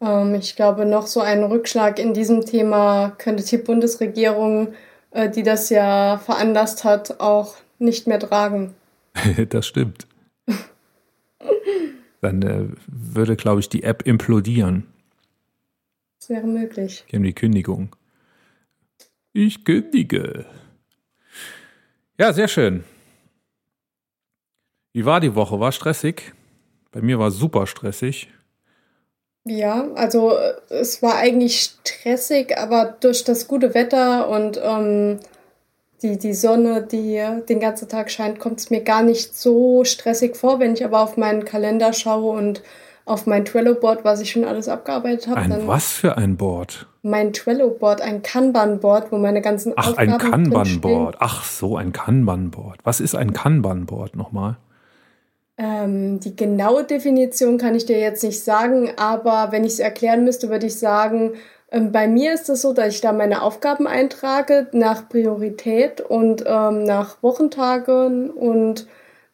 Ähm, 0.01 0.35
ich 0.35 0.55
glaube, 0.55 0.85
noch 0.85 1.07
so 1.07 1.19
einen 1.19 1.43
Rückschlag 1.43 1.99
in 1.99 2.13
diesem 2.13 2.45
Thema 2.45 3.11
könnte 3.17 3.43
die 3.43 3.57
Bundesregierung, 3.57 4.73
äh, 5.11 5.29
die 5.29 5.43
das 5.43 5.69
ja 5.69 6.17
veranlasst 6.17 6.83
hat, 6.83 7.19
auch 7.19 7.55
nicht 7.79 8.07
mehr 8.07 8.19
tragen. 8.19 8.75
das 9.49 9.67
stimmt. 9.67 10.07
Dann 12.21 12.41
äh, 12.41 12.67
würde, 12.87 13.35
glaube 13.35 13.59
ich, 13.59 13.69
die 13.69 13.83
App 13.83 14.05
implodieren. 14.05 14.85
Das 16.19 16.29
wäre 16.29 16.47
möglich. 16.47 17.05
Die 17.09 17.15
haben 17.15 17.23
die 17.23 17.33
Kündigung. 17.33 17.95
Ich 19.41 19.63
kündige. 19.63 20.45
Ja, 22.17 22.33
sehr 22.33 22.49
schön. 22.49 22.83
Wie 24.91 25.05
war 25.05 25.21
die 25.21 25.33
Woche? 25.33 25.61
War 25.61 25.71
stressig? 25.71 26.33
Bei 26.91 27.01
mir 27.01 27.19
war 27.19 27.31
super 27.31 27.65
stressig. 27.65 28.27
Ja, 29.45 29.93
also 29.95 30.35
äh, 30.35 30.55
es 30.67 31.01
war 31.01 31.15
eigentlich 31.15 31.61
stressig, 31.61 32.57
aber 32.57 32.97
durch 32.99 33.23
das 33.23 33.47
gute 33.47 33.73
Wetter 33.73 34.27
und 34.27 34.59
ähm, 34.61 35.21
die, 36.01 36.17
die 36.17 36.33
Sonne, 36.33 36.81
die 36.81 37.25
den 37.47 37.61
ganzen 37.61 37.87
Tag 37.87 38.11
scheint, 38.11 38.39
kommt 38.39 38.59
es 38.59 38.69
mir 38.69 38.81
gar 38.81 39.03
nicht 39.03 39.37
so 39.37 39.85
stressig 39.85 40.35
vor. 40.35 40.59
Wenn 40.59 40.73
ich 40.73 40.83
aber 40.83 40.99
auf 40.99 41.15
meinen 41.15 41.45
Kalender 41.45 41.93
schaue 41.93 42.37
und 42.37 42.61
auf 43.09 43.25
mein 43.25 43.43
Trello-Board, 43.43 44.05
was 44.05 44.21
ich 44.21 44.31
schon 44.31 44.45
alles 44.45 44.69
abgearbeitet 44.69 45.27
habe. 45.27 45.41
Ein 45.41 45.67
was 45.67 45.91
für 45.91 46.17
ein 46.17 46.37
Board? 46.37 46.87
Mein 47.01 47.33
Trello-Board, 47.33 48.01
ein 48.01 48.21
Kanban-Board, 48.21 49.11
wo 49.11 49.17
meine 49.17 49.41
ganzen 49.41 49.73
Ach, 49.75 49.89
Aufgaben 49.89 50.11
ein 50.11 50.17
Kanban-Board. 50.19 51.15
Ach 51.19 51.43
so, 51.43 51.75
ein 51.75 51.91
Kanban-Board. 51.91 52.79
Was 52.83 52.99
ist 52.99 53.15
ein 53.15 53.33
Kanban-Board 53.33 54.15
nochmal? 54.15 54.57
Ähm, 55.57 56.19
die 56.19 56.35
genaue 56.35 56.83
Definition 56.83 57.57
kann 57.57 57.75
ich 57.75 57.85
dir 57.85 57.99
jetzt 57.99 58.23
nicht 58.23 58.43
sagen, 58.43 58.91
aber 58.97 59.51
wenn 59.51 59.65
ich 59.65 59.73
es 59.73 59.79
erklären 59.79 60.23
müsste, 60.23 60.49
würde 60.49 60.67
ich 60.67 60.77
sagen, 60.77 61.33
ähm, 61.71 61.91
bei 61.91 62.07
mir 62.07 62.33
ist 62.33 62.47
es 62.49 62.61
so, 62.61 62.73
dass 62.73 62.93
ich 62.93 63.01
da 63.01 63.11
meine 63.11 63.41
Aufgaben 63.41 63.87
eintrage 63.87 64.67
nach 64.71 65.09
Priorität 65.09 65.99
und 65.99 66.43
ähm, 66.45 66.83
nach 66.83 67.21
Wochentagen 67.23 68.29
und 68.29 68.87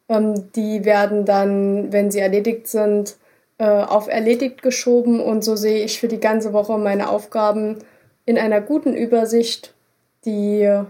ähm, 0.08 0.50
die 0.52 0.84
werden 0.84 1.26
dann, 1.26 1.92
wenn 1.92 2.10
sie 2.10 2.20
erledigt 2.20 2.68
sind, 2.68 3.16
auf 3.64 4.08
erledigt 4.08 4.62
geschoben 4.62 5.20
und 5.20 5.42
so 5.42 5.56
sehe 5.56 5.84
ich 5.84 5.98
für 5.98 6.08
die 6.08 6.20
ganze 6.20 6.52
Woche 6.52 6.76
meine 6.76 7.08
Aufgaben 7.08 7.78
in 8.26 8.36
einer 8.38 8.60
guten 8.60 8.94
Übersicht, 8.94 9.74
die 10.24 10.82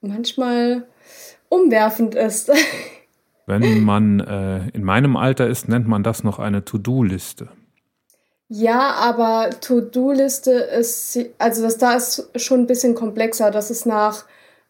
manchmal 0.00 0.84
umwerfend 1.48 2.14
ist. 2.14 2.50
Wenn 3.46 3.84
man 3.84 4.20
äh, 4.20 4.68
in 4.70 4.82
meinem 4.82 5.16
Alter 5.16 5.46
ist, 5.46 5.68
nennt 5.68 5.86
man 5.86 6.02
das 6.02 6.24
noch 6.24 6.38
eine 6.38 6.64
To-Do-Liste. 6.64 7.48
Ja, 8.48 8.92
aber 8.92 9.50
To-Do-Liste 9.60 10.52
ist, 10.52 11.18
also 11.38 11.62
das 11.62 11.78
da 11.78 11.94
ist 11.94 12.30
schon 12.36 12.60
ein 12.60 12.66
bisschen 12.66 12.94
komplexer. 12.94 13.50
Das 13.50 13.70
ist 13.70 13.84
nach, 13.84 14.24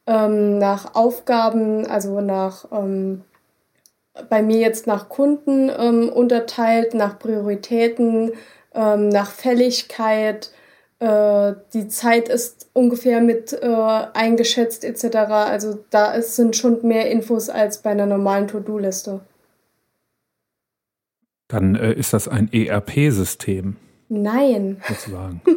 ähm, 0.07 0.59
nach 0.59 0.95
Aufgaben, 0.95 1.87
also 1.87 2.21
nach 2.21 2.67
ähm, 2.73 3.23
bei 4.29 4.43
mir 4.43 4.59
jetzt 4.59 4.87
nach 4.87 5.09
Kunden 5.09 5.71
ähm, 5.77 6.09
unterteilt, 6.09 6.95
nach 6.95 7.19
Prioritäten, 7.19 8.33
ähm, 8.75 9.09
nach 9.09 9.31
Fälligkeit. 9.31 10.51
Äh, 11.01 11.55
die 11.73 11.89
Zeit 11.89 12.29
ist 12.29 12.69
ungefähr 12.73 13.21
mit 13.21 13.53
äh, 13.53 13.67
eingeschätzt 13.67 14.85
etc. 14.85 15.17
Also 15.17 15.85
da 15.91 16.13
ist, 16.13 16.37
sind 16.37 16.57
schon 16.57 16.87
mehr 16.87 17.11
Infos 17.11 17.51
als 17.51 17.79
bei 17.79 17.91
einer 17.91 18.07
normalen 18.07 18.49
To-Do-Liste. 18.49 19.21
Dann 21.49 21.75
äh, 21.75 21.93
ist 21.93 22.13
das 22.13 22.29
ein 22.29 22.53
ERP-System. 22.53 23.77
Nein. 24.09 24.81
Sozusagen. 24.89 25.41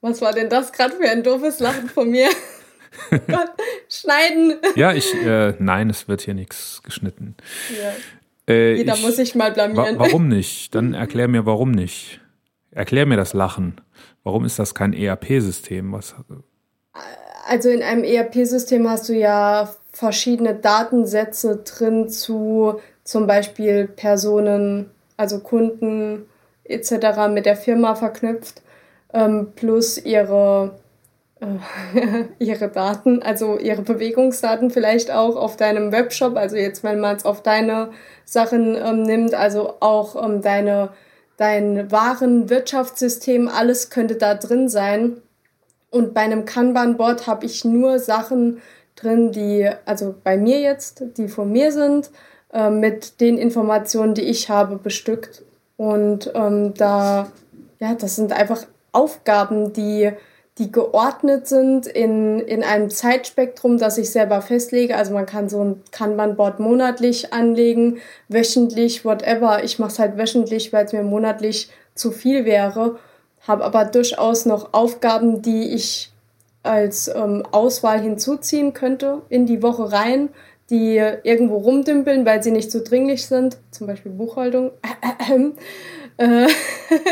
Was 0.00 0.20
war 0.20 0.32
denn 0.32 0.48
das 0.48 0.72
gerade 0.72 0.94
für 0.94 1.08
ein 1.08 1.22
doofes 1.24 1.58
Lachen 1.58 1.88
von 1.88 2.10
mir? 2.10 2.28
Gott, 3.10 3.50
schneiden. 3.88 4.54
Ja, 4.74 4.92
ich, 4.92 5.14
äh, 5.14 5.54
nein, 5.58 5.90
es 5.90 6.08
wird 6.08 6.22
hier 6.22 6.34
nichts 6.34 6.82
geschnitten. 6.82 7.36
Ja. 7.70 8.52
Äh, 8.52 8.76
Jeder 8.76 8.94
ich, 8.94 9.02
muss 9.02 9.16
sich 9.16 9.34
mal 9.34 9.52
blamieren. 9.52 9.98
Wa 9.98 10.04
warum 10.04 10.28
nicht? 10.28 10.74
Dann 10.74 10.94
erklär 10.94 11.28
mir, 11.28 11.46
warum 11.46 11.70
nicht. 11.70 12.20
Erklär 12.70 13.06
mir 13.06 13.16
das 13.16 13.32
Lachen. 13.32 13.80
Warum 14.22 14.44
ist 14.44 14.58
das 14.58 14.74
kein 14.74 14.92
ERP-System? 14.92 15.98
Also 17.46 17.68
in 17.70 17.82
einem 17.82 18.04
ERP-System 18.04 18.88
hast 18.88 19.08
du 19.08 19.14
ja 19.14 19.74
verschiedene 19.92 20.54
Datensätze 20.54 21.62
drin 21.64 22.08
zu 22.08 22.80
zum 23.04 23.26
Beispiel 23.26 23.86
Personen, 23.86 24.90
also 25.16 25.38
Kunden 25.38 26.26
etc. 26.64 27.28
mit 27.30 27.46
der 27.46 27.56
Firma 27.56 27.94
verknüpft, 27.94 28.62
ähm, 29.14 29.52
plus 29.54 29.96
ihre 29.98 30.78
ihre 32.38 32.68
Daten, 32.68 33.22
also 33.22 33.58
ihre 33.58 33.82
Bewegungsdaten 33.82 34.70
vielleicht 34.70 35.10
auch 35.10 35.36
auf 35.36 35.56
deinem 35.56 35.92
Webshop, 35.92 36.36
also 36.36 36.56
jetzt 36.56 36.82
wenn 36.82 37.00
man 37.00 37.16
es 37.16 37.24
auf 37.24 37.42
deine 37.42 37.90
Sachen 38.24 38.74
ähm, 38.74 39.02
nimmt, 39.02 39.34
also 39.34 39.74
auch 39.80 40.22
ähm, 40.22 40.40
deine 40.40 40.90
dein 41.36 41.90
Warenwirtschaftssystem, 41.90 43.48
alles 43.48 43.90
könnte 43.90 44.16
da 44.16 44.34
drin 44.34 44.68
sein. 44.68 45.20
Und 45.90 46.14
bei 46.14 46.22
einem 46.22 46.44
Kanban-Board 46.44 47.26
habe 47.26 47.46
ich 47.46 47.64
nur 47.64 47.98
Sachen 47.98 48.60
drin, 48.96 49.32
die, 49.32 49.68
also 49.84 50.14
bei 50.24 50.36
mir 50.36 50.60
jetzt, 50.60 51.04
die 51.16 51.28
von 51.28 51.52
mir 51.52 51.72
sind, 51.72 52.10
äh, 52.52 52.70
mit 52.70 53.20
den 53.20 53.38
Informationen, 53.38 54.14
die 54.14 54.22
ich 54.22 54.48
habe, 54.48 54.76
bestückt. 54.76 55.42
Und 55.76 56.32
ähm, 56.34 56.74
da, 56.74 57.30
ja, 57.78 57.94
das 57.94 58.16
sind 58.16 58.32
einfach 58.32 58.66
Aufgaben, 58.92 59.72
die 59.74 60.12
die 60.58 60.72
geordnet 60.72 61.46
sind 61.46 61.86
in, 61.86 62.40
in 62.40 62.62
einem 62.62 62.88
Zeitspektrum, 62.88 63.76
das 63.76 63.98
ich 63.98 64.10
selber 64.10 64.40
festlege. 64.40 64.96
Also 64.96 65.12
man 65.12 65.26
kann 65.26 65.50
so 65.50 65.62
ein 65.62 65.82
Kanban-Board 65.90 66.60
monatlich 66.60 67.34
anlegen, 67.34 67.98
wöchentlich, 68.28 69.04
whatever. 69.04 69.62
Ich 69.64 69.78
mache 69.78 69.90
es 69.90 69.98
halt 69.98 70.16
wöchentlich, 70.16 70.72
weil 70.72 70.86
es 70.86 70.94
mir 70.94 71.02
monatlich 71.02 71.70
zu 71.94 72.10
viel 72.10 72.46
wäre. 72.46 72.98
Habe 73.46 73.64
aber 73.64 73.84
durchaus 73.84 74.46
noch 74.46 74.72
Aufgaben, 74.72 75.42
die 75.42 75.74
ich 75.74 76.10
als 76.62 77.08
ähm, 77.08 77.42
Auswahl 77.52 78.00
hinzuziehen 78.00 78.72
könnte 78.72 79.22
in 79.28 79.46
die 79.46 79.62
Woche 79.62 79.92
rein, 79.92 80.30
die 80.70 80.96
irgendwo 80.96 81.58
rumdümpeln, 81.58 82.24
weil 82.24 82.42
sie 82.42 82.50
nicht 82.50 82.72
so 82.72 82.82
dringlich 82.82 83.26
sind. 83.26 83.58
Zum 83.70 83.86
Beispiel 83.86 84.12
Buchhaltung. 84.12 84.72
Äh, 86.18 86.46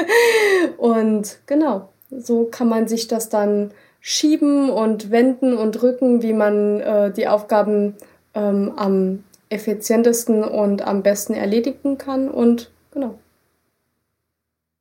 und 0.78 1.36
genau, 1.44 1.90
so 2.18 2.44
kann 2.44 2.68
man 2.68 2.88
sich 2.88 3.08
das 3.08 3.28
dann 3.28 3.70
schieben 4.00 4.70
und 4.70 5.10
wenden 5.10 5.56
und 5.56 5.72
drücken, 5.72 6.22
wie 6.22 6.34
man 6.34 6.80
äh, 6.80 7.12
die 7.12 7.26
Aufgaben 7.26 7.94
ähm, 8.34 8.72
am 8.76 9.24
effizientesten 9.48 10.44
und 10.44 10.82
am 10.82 11.02
besten 11.02 11.34
erledigen 11.34 11.96
kann. 11.96 12.28
Und 12.28 12.70
genau. 12.92 13.18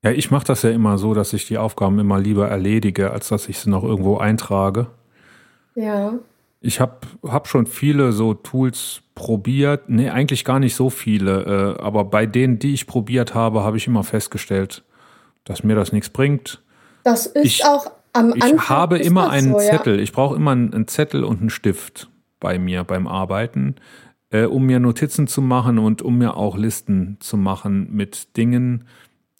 Ja, 0.04 0.12
ich 0.12 0.32
mache 0.32 0.46
das 0.46 0.64
ja 0.64 0.72
immer 0.72 0.98
so, 0.98 1.14
dass 1.14 1.32
ich 1.32 1.48
die 1.48 1.58
Aufgaben 1.58 2.00
immer 2.00 2.20
lieber 2.20 2.50
erledige, 2.50 3.12
als 3.12 3.30
dass 3.30 3.48
ich 3.48 3.60
sie 3.60 3.70
noch 3.70 3.84
irgendwo 3.84 4.18
eintrage. 4.18 4.88
Ja. 5.76 6.16
Ich 6.60 6.80
habe 6.80 6.98
hab 7.24 7.48
schon 7.48 7.66
viele 7.66 8.12
so 8.12 8.34
Tools 8.34 9.02
probiert. 9.16 9.90
Nee, 9.90 10.10
eigentlich 10.10 10.44
gar 10.44 10.60
nicht 10.60 10.76
so 10.76 10.90
viele. 10.90 11.78
Äh, 11.78 11.82
aber 11.82 12.06
bei 12.06 12.26
denen, 12.26 12.60
die 12.60 12.74
ich 12.74 12.88
probiert 12.88 13.34
habe, 13.34 13.64
habe 13.64 13.78
ich 13.78 13.88
immer 13.88 14.04
festgestellt, 14.04 14.84
dass 15.46 15.64
mir 15.64 15.76
das 15.76 15.94
nichts 15.94 16.10
bringt. 16.10 16.62
Das 17.04 17.26
ist 17.26 17.46
ich, 17.46 17.66
auch 17.66 17.92
am 18.14 18.34
Anfang. 18.34 18.56
Ich 18.56 18.70
habe 18.70 18.98
immer 19.00 19.30
einen 19.30 19.54
so, 19.54 19.60
Zettel. 19.60 19.98
Ja. 19.98 20.04
Ich 20.04 20.12
brauche 20.12 20.36
immer 20.36 20.52
einen 20.52 20.88
Zettel 20.88 21.24
und 21.24 21.42
einen 21.42 21.50
Stift 21.50 22.10
bei 22.40 22.60
mir 22.60 22.84
beim 22.84 23.08
Arbeiten, 23.08 23.76
äh, 24.30 24.46
um 24.46 24.66
mir 24.66 24.80
Notizen 24.80 25.28
zu 25.28 25.42
machen 25.42 25.80
und 25.80 26.02
um 26.02 26.18
mir 26.18 26.38
auch 26.38 26.58
Listen 26.58 27.18
zu 27.20 27.38
machen 27.38 27.90
mit 27.92 28.38
Dingen. 28.38 28.86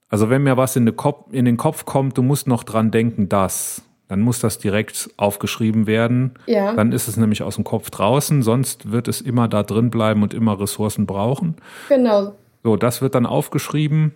Also 0.10 0.30
wenn 0.30 0.44
mir 0.44 0.58
was 0.58 0.76
in 0.76 0.86
den 0.86 0.96
Kopf, 0.96 1.32
in 1.32 1.46
den 1.46 1.58
Kopf 1.58 1.86
kommt, 1.86 2.18
du 2.18 2.22
musst 2.22 2.48
noch 2.48 2.64
dran 2.64 2.92
denken, 2.92 3.30
das. 3.30 3.84
Dann 4.10 4.20
muss 4.20 4.40
das 4.40 4.60
direkt 4.60 5.10
aufgeschrieben 5.18 5.88
werden. 5.88 6.34
Ja. 6.46 6.74
Dann 6.76 6.92
ist 6.92 7.08
es 7.08 7.18
nämlich 7.18 7.42
aus 7.42 7.56
dem 7.56 7.64
Kopf 7.64 7.90
draußen, 7.90 8.44
sonst 8.44 8.92
wird 8.92 9.08
es 9.08 9.22
immer 9.22 9.48
da 9.48 9.64
drin 9.64 9.90
bleiben 9.90 10.22
und 10.22 10.34
immer 10.34 10.60
Ressourcen 10.60 11.06
brauchen. 11.06 11.56
Genau. 11.90 12.36
So, 12.64 12.76
das 12.76 13.02
wird 13.02 13.16
dann 13.16 13.26
aufgeschrieben 13.26 14.14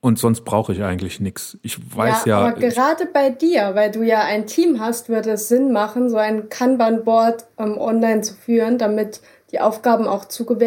und 0.00 0.18
sonst 0.18 0.44
brauche 0.44 0.72
ich 0.72 0.82
eigentlich 0.82 1.20
nichts. 1.20 1.58
Ich 1.62 1.78
weiß 1.94 2.24
ja. 2.24 2.40
ja 2.40 2.48
aber 2.48 2.58
gerade 2.58 3.06
bei 3.06 3.30
dir, 3.30 3.74
weil 3.74 3.90
du 3.90 4.02
ja 4.02 4.22
ein 4.22 4.46
Team 4.46 4.80
hast, 4.80 5.10
würde 5.10 5.32
es 5.32 5.48
Sinn 5.48 5.72
machen, 5.72 6.08
so 6.08 6.16
ein 6.16 6.48
Kanban-Board 6.48 7.44
ähm, 7.58 7.76
online 7.76 8.22
zu 8.22 8.34
führen, 8.34 8.78
damit 8.78 9.20
die 9.52 9.60
Aufgaben 9.60 10.06
auch 10.06 10.24
zugew 10.24 10.62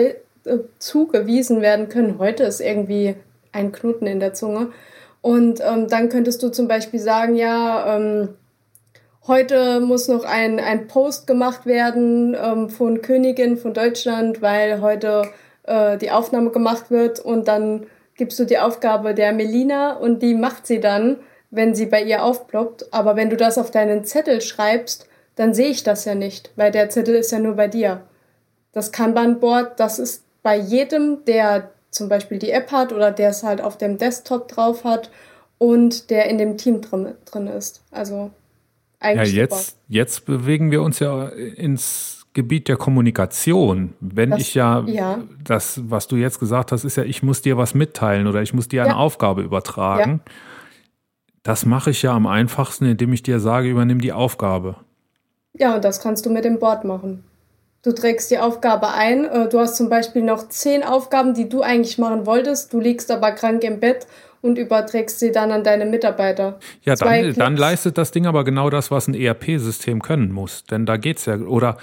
äh, 0.46 0.60
zugewiesen 0.78 1.62
werden 1.62 1.90
können. 1.90 2.20
Heute 2.20 2.44
ist 2.44 2.60
irgendwie 2.60 3.16
ein 3.52 3.72
Knoten 3.72 4.06
in 4.06 4.20
der 4.20 4.34
Zunge. 4.34 4.72
Und 5.22 5.62
ähm, 5.62 5.88
dann 5.88 6.10
könntest 6.10 6.44
du 6.44 6.50
zum 6.50 6.68
Beispiel 6.68 7.00
sagen, 7.00 7.36
ja, 7.36 7.96
ähm, 7.96 8.30
heute 9.26 9.80
muss 9.80 10.10
noch 10.10 10.26
ein, 10.26 10.60
ein 10.60 10.88
Post 10.88 11.26
gemacht 11.28 11.66
werden 11.66 12.36
ähm, 12.40 12.70
von 12.70 13.02
Königin 13.02 13.58
von 13.58 13.74
Deutschland, 13.74 14.42
weil 14.42 14.82
heute 14.82 15.30
äh, 15.64 15.98
die 15.98 16.12
Aufnahme 16.12 16.50
gemacht 16.52 16.92
wird 16.92 17.20
und 17.20 17.48
dann 17.48 17.88
gibst 18.16 18.40
du 18.40 18.46
die 18.46 18.60
Aufgabe 18.60 19.14
der 19.14 19.34
Melina 19.34 19.94
und 19.94 20.22
die 20.22 20.36
macht 20.36 20.68
sie 20.68 20.80
dann, 20.80 21.18
wenn 21.52 21.76
sie 21.76 21.86
bei 21.86 22.02
ihr 22.02 22.24
aufploppt. 22.24 22.94
Aber 22.94 23.16
wenn 23.16 23.30
du 23.30 23.38
das 23.38 23.58
auf 23.58 23.72
deinen 23.72 24.06
Zettel 24.06 24.42
schreibst, 24.42 25.08
dann 25.36 25.54
sehe 25.54 25.70
ich 25.70 25.84
das 25.84 26.06
ja 26.06 26.16
nicht, 26.16 26.52
weil 26.56 26.72
der 26.72 26.90
Zettel 26.90 27.16
ist 27.16 27.32
ja 27.32 27.40
nur 27.40 27.56
bei 27.56 27.68
dir. 27.68 28.04
Das 28.72 28.92
Kanban-Board, 28.92 29.80
das 29.80 30.00
ist 30.00 30.24
bei 30.42 30.58
jedem, 30.58 31.26
der 31.26 31.72
zum 31.90 32.10
Beispiel 32.10 32.40
die 32.40 32.52
App 32.52 32.72
hat 32.72 32.92
oder 32.92 33.12
der 33.12 33.30
es 33.30 33.44
halt 33.44 33.62
auf 33.62 33.78
dem 33.78 33.98
Desktop 33.98 34.48
drauf 34.48 34.84
hat 34.84 35.12
und 35.58 36.10
der 36.10 36.26
in 36.30 36.38
dem 36.38 36.58
Team 36.58 36.82
drin, 36.82 37.14
drin 37.26 37.48
ist. 37.48 37.84
Also 37.92 38.32
eigentlich. 39.00 39.34
Ja, 39.34 39.42
jetzt, 39.44 39.78
jetzt 39.88 40.26
bewegen 40.26 40.72
wir 40.72 40.82
uns 40.82 41.00
ja 41.00 41.28
ins 41.28 42.23
Gebiet 42.34 42.68
der 42.68 42.78
Kommunikation. 42.78 43.94
Wenn 44.00 44.32
das, 44.32 44.42
ich 44.42 44.56
ja, 44.56 44.84
ja, 44.88 45.20
das, 45.44 45.82
was 45.90 46.08
du 46.08 46.16
jetzt 46.16 46.40
gesagt 46.40 46.72
hast, 46.72 46.84
ist 46.84 46.98
ja, 46.98 47.04
ich 47.04 47.22
muss 47.24 47.42
dir 47.42 47.58
was 47.58 47.74
mitteilen 47.76 48.28
oder 48.28 48.42
ich 48.42 48.54
muss 48.54 48.68
dir 48.68 48.84
eine 48.84 48.94
ja. 48.94 48.98
Aufgabe 48.98 49.42
übertragen. 49.42 50.22
Ja. 50.26 50.34
Das 51.44 51.66
mache 51.66 51.92
ich 51.92 52.02
ja 52.02 52.14
am 52.14 52.26
einfachsten, 52.26 52.86
indem 52.86 53.14
ich 53.14 53.22
dir 53.22 53.40
sage, 53.40 53.70
übernimm 53.70 54.02
die 54.02 54.14
Aufgabe. 54.14 54.78
Ja, 55.58 55.76
und 55.76 55.84
das 55.84 56.02
kannst 56.02 56.26
du 56.26 56.32
mit 56.32 56.46
dem 56.46 56.58
Board 56.58 56.86
machen. 56.86 57.24
Du 57.84 57.92
trägst 57.92 58.32
die 58.32 58.40
Aufgabe 58.40 58.94
ein. 58.94 59.26
äh, 59.26 59.50
Du 59.50 59.60
hast 59.60 59.76
zum 59.76 59.90
Beispiel 59.90 60.24
noch 60.24 60.48
zehn 60.48 60.84
Aufgaben, 60.84 61.34
die 61.34 61.50
du 61.50 61.62
eigentlich 61.62 61.98
machen 61.98 62.26
wolltest. 62.26 62.74
Du 62.74 62.80
liegst 62.80 63.12
aber 63.12 63.32
krank 63.34 63.64
im 63.64 63.80
Bett 63.80 64.08
und 64.42 64.58
überträgst 64.58 65.20
sie 65.20 65.32
dann 65.32 65.52
an 65.52 65.64
deine 65.64 65.86
Mitarbeiter. 65.86 66.60
Ja, 66.84 66.96
dann, 66.96 67.34
dann 67.34 67.58
leistet 67.58 67.98
das 67.98 68.12
Ding 68.12 68.26
aber 68.26 68.44
genau 68.44 68.70
das, 68.70 68.90
was 68.90 69.08
ein 69.08 69.14
ERP-System 69.14 70.02
können 70.02 70.32
muss. 70.32 70.64
Denn 70.64 70.86
da 70.86 70.98
geht's 70.98 71.26
ja, 71.26 71.36
oder 71.38 71.78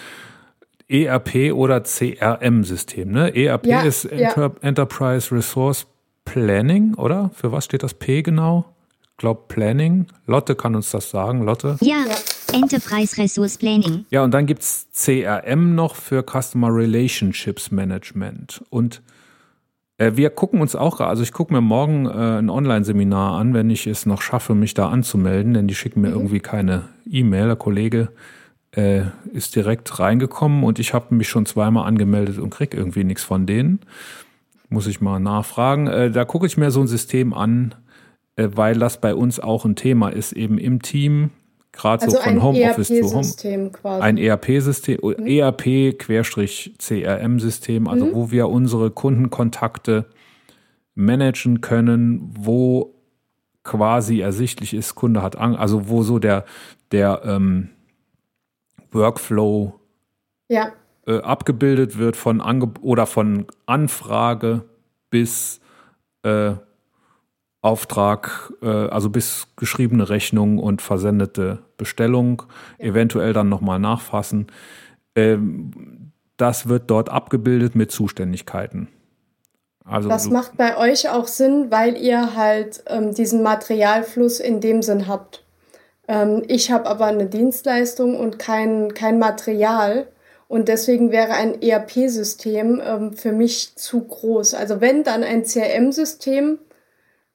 ERP 0.91 1.53
oder 1.53 1.83
CRM-System. 1.83 3.11
Ne? 3.11 3.35
ERP 3.35 3.67
Ja, 3.67 3.83
ist 3.83 4.05
ja. 4.05 4.11
Enter 4.11 4.53
Enterprise 4.61 5.35
Resource 5.35 5.87
Planning, 6.25 6.95
oder? 6.95 7.31
Für 7.35 7.53
was 7.53 7.65
steht 7.65 7.83
das 7.83 7.95
P 7.95 8.23
genau? 8.23 8.65
Ich 9.03 9.17
glaube 9.17 9.43
Planning. 9.49 10.07
Lotte 10.27 10.55
kann 10.55 10.75
uns 10.75 10.91
das 10.91 11.11
sagen, 11.11 11.43
Lotte. 11.45 11.77
Ja, 11.81 12.05
Ja. 12.09 12.15
Enterprise 12.53 13.17
Resource 13.17 13.59
Planning. 13.59 14.05
Ja, 14.11 14.25
und 14.25 14.33
dann 14.33 14.47
gibt's 14.47 14.89
CRM 14.93 15.75
noch 15.75 15.95
für 15.95 16.25
Customer 16.25 16.75
Relationships 16.75 17.71
Management. 17.71 18.63
Und 18.71 19.03
äh, 19.99 20.13
wir 20.17 20.31
gucken 20.31 20.61
uns 20.61 20.75
auch, 20.75 21.01
also 21.01 21.23
ich 21.23 21.33
gucke 21.33 21.53
mir 21.53 21.61
morgen 21.61 22.07
äh, 22.07 22.39
ein 22.39 22.51
Online-Seminar 22.51 23.39
an, 23.39 23.55
wenn 23.55 23.71
ich 23.71 23.87
es 23.87 24.07
noch 24.07 24.23
schaffe, 24.23 24.55
mich 24.55 24.75
da 24.75 24.89
anzumelden, 24.89 25.55
denn 25.55 25.69
die 25.69 25.75
schicken 25.75 26.01
mir 26.01 26.11
irgendwie 26.11 26.41
keine 26.41 26.89
E-Mail. 27.09 27.47
Der 27.47 27.57
Kollege 27.57 28.09
äh, 28.77 29.03
ist 29.33 29.57
direkt 29.57 29.99
reingekommen 29.99 30.63
und 30.65 30.79
ich 30.79 30.95
habe 30.95 31.15
mich 31.15 31.29
schon 31.29 31.47
zweimal 31.47 31.87
angemeldet 31.87 32.39
und 32.39 32.51
krieg 32.51 32.75
irgendwie 32.75 33.05
nichts 33.05 33.25
von 33.25 33.47
denen. 33.47 33.81
Muss 34.69 34.87
ich 34.87 35.01
mal 35.01 35.19
nachfragen. 35.19 35.89
Äh, 35.89 36.11
da 36.11 36.25
gucke 36.25 36.47
ich 36.47 36.57
mir 36.57 36.71
so 36.71 36.81
ein 36.81 36.87
System 36.87 37.35
an, 37.35 37.75
äh, 38.37 38.49
weil 38.55 38.79
das 38.79 39.01
bei 39.01 39.15
uns 39.15 39.41
auch 39.41 39.65
ein 39.65 39.75
Thema 39.75 40.11
ist, 40.11 40.33
eben 40.33 40.59
im 40.59 40.83
Team, 40.83 41.31
gerade 41.73 42.05
Also 42.05 42.17
so 42.17 42.23
von 42.23 42.43
Homeoffice 42.43 42.89
zu 42.89 43.13
Home. 43.13 43.71
Quasi. 43.71 44.03
Ein 44.03 44.17
ERP-System, 44.17 44.99
ERP-CRM-System, 45.27 47.89
also 47.89 48.15
wo 48.15 48.31
wir 48.31 48.49
unsere 48.49 48.93
Kundenkontakte 48.93 50.07
managen 50.95 51.61
können, 51.61 52.33
wo 52.39 52.95
quasi 53.65 54.21
ersichtlich 54.21 54.75
ist, 54.75 54.95
Kunde 54.95 55.23
hat 55.23 55.37
Angst, 55.37 55.59
also 55.59 55.89
wo 55.89 56.03
so 56.03 56.19
der, 56.19 56.45
der 56.93 57.23
ähm, 57.25 57.71
Workflow 58.93 59.79
ja, 60.49 60.73
äh, 61.07 61.21
abgebildet 61.21 61.99
wird 61.99 62.17
von 62.17 62.41
Ange 62.41 62.73
oder 62.83 63.07
von 63.07 63.47
Anfrage 63.67 64.65
bis 65.11 65.61
äh, 66.23 66.53
Auftrag, 67.63 68.53
äh, 68.63 68.67
also 68.67 69.11
bis 69.11 69.49
geschriebene 69.57 70.09
Rechnung 70.09 70.59
und 70.59 70.81
versendete 70.81 71.59
Bestellung, 71.77 72.43
eventuell 72.79 73.33
dann 73.33 73.49
nochmal 73.49 73.79
nachfassen. 73.79 74.47
Ähm, 75.15 76.13
das 76.37 76.69
wird 76.69 76.91
dort 76.91 77.11
abgebildet 77.11 77.75
mit 77.75 77.91
Zuständigkeiten. 77.91 78.89
Also 79.85 80.09
das 80.09 80.31
macht 80.31 80.57
bei 80.57 80.77
euch 80.77 81.09
auch 81.11 81.27
Sinn, 81.27 81.71
weil 81.71 81.97
ihr 81.97 82.35
halt 82.37 82.83
ähm, 82.87 83.13
diesen 83.13 83.43
Materialfluss 83.43 84.41
in 84.41 84.61
dem 84.61 84.83
Sinn 84.83 85.09
habt. 85.09 85.45
Ähm, 86.11 86.43
ich 86.49 86.73
habe 86.73 86.87
aber 86.89 87.07
eine 87.07 87.27
Dienstleistung 87.27 88.17
und 88.19 88.39
kein, 88.39 88.95
kein 88.95 89.19
Material. 89.19 90.09
Und 90.49 90.69
deswegen 90.69 91.13
wäre 91.13 91.35
ein 91.35 91.63
ERP-System 91.63 92.83
ähm, 92.85 93.13
für 93.13 93.33
mich 93.33 93.77
zu 93.77 94.01
groß. 94.03 94.55
Also 94.55 94.81
wenn 94.81 95.05
dann 95.05 95.23
ein 95.23 95.45
CRM-System, 95.45 96.59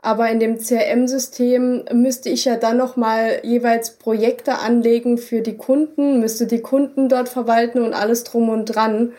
aber 0.02 0.30
in 0.30 0.40
dem 0.42 0.60
CRM-System 0.60 1.86
müsste 1.94 2.30
ich 2.30 2.46
ja 2.46 2.58
dann 2.58 2.78
nochmal 2.78 3.40
jeweils 3.44 3.92
Projekte 3.92 4.60
anlegen 4.60 5.18
für 5.18 5.42
die 5.42 5.58
Kunden, 5.58 6.20
müsste 6.20 6.46
die 6.46 6.62
Kunden 6.62 7.08
dort 7.10 7.30
verwalten 7.30 7.82
und 7.82 7.94
alles 7.94 8.26
drum 8.26 8.50
und 8.50 8.66
dran. 8.66 9.14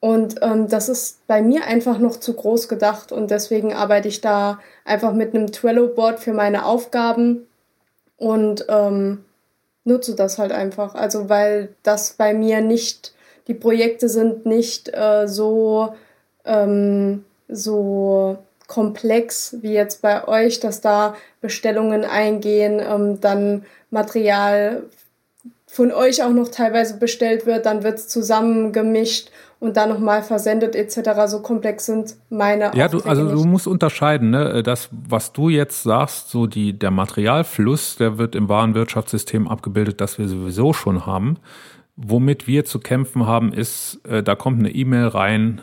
Und 0.00 0.36
ähm, 0.42 0.68
das 0.68 0.88
ist 0.88 1.26
bei 1.28 1.40
mir 1.42 1.64
einfach 1.66 1.98
noch 1.98 2.16
zu 2.16 2.34
groß 2.34 2.68
gedacht 2.68 3.12
und 3.12 3.30
deswegen 3.30 3.72
arbeite 3.72 4.08
ich 4.08 4.20
da 4.20 4.58
einfach 4.84 5.14
mit 5.14 5.34
einem 5.34 5.52
Trello-Board 5.52 6.20
für 6.20 6.32
meine 6.32 6.66
Aufgaben 6.66 7.46
und 8.16 8.66
ähm, 8.68 9.24
nutze 9.84 10.14
das 10.14 10.38
halt 10.38 10.52
einfach. 10.52 10.94
Also 10.94 11.28
weil 11.28 11.74
das 11.82 12.14
bei 12.14 12.34
mir 12.34 12.60
nicht, 12.60 13.14
die 13.46 13.54
Projekte 13.54 14.08
sind 14.08 14.46
nicht 14.46 14.92
äh, 14.94 15.26
so, 15.26 15.94
ähm, 16.44 17.24
so 17.48 18.38
komplex 18.66 19.56
wie 19.60 19.72
jetzt 19.72 20.02
bei 20.02 20.26
euch, 20.26 20.60
dass 20.60 20.80
da 20.80 21.16
Bestellungen 21.40 22.04
eingehen, 22.04 22.80
ähm, 22.80 23.20
dann 23.20 23.64
Material 23.90 24.82
von 25.66 25.92
euch 25.92 26.22
auch 26.22 26.30
noch 26.30 26.48
teilweise 26.48 26.96
bestellt 26.96 27.46
wird, 27.46 27.66
dann 27.66 27.82
wird 27.82 27.98
es 27.98 28.08
zusammengemischt 28.08 29.30
und 29.58 29.76
dann 29.76 29.88
nochmal 29.88 30.22
versendet 30.22 30.74
etc. 30.76 31.26
So 31.26 31.40
komplex 31.40 31.86
sind 31.86 32.16
meine 32.30 32.72
Ja, 32.74 32.88
du, 32.88 33.00
also 33.00 33.26
du 33.28 33.34
nicht. 33.36 33.46
musst 33.46 33.66
unterscheiden, 33.66 34.30
ne? 34.30 34.62
Das, 34.62 34.88
was 34.92 35.32
du 35.32 35.48
jetzt 35.48 35.82
sagst, 35.82 36.30
so 36.30 36.46
die, 36.46 36.78
der 36.78 36.90
Materialfluss, 36.90 37.96
der 37.96 38.18
wird 38.18 38.34
im 38.34 38.48
Warenwirtschaftssystem 38.48 39.48
abgebildet, 39.48 40.00
das 40.00 40.18
wir 40.18 40.28
sowieso 40.28 40.72
schon 40.72 41.06
haben. 41.06 41.38
Womit 41.96 42.46
wir 42.46 42.64
zu 42.66 42.78
kämpfen 42.78 43.26
haben, 43.26 43.52
ist, 43.52 44.00
äh, 44.06 44.22
da 44.22 44.34
kommt 44.34 44.58
eine 44.58 44.70
E-Mail 44.70 45.06
rein 45.08 45.62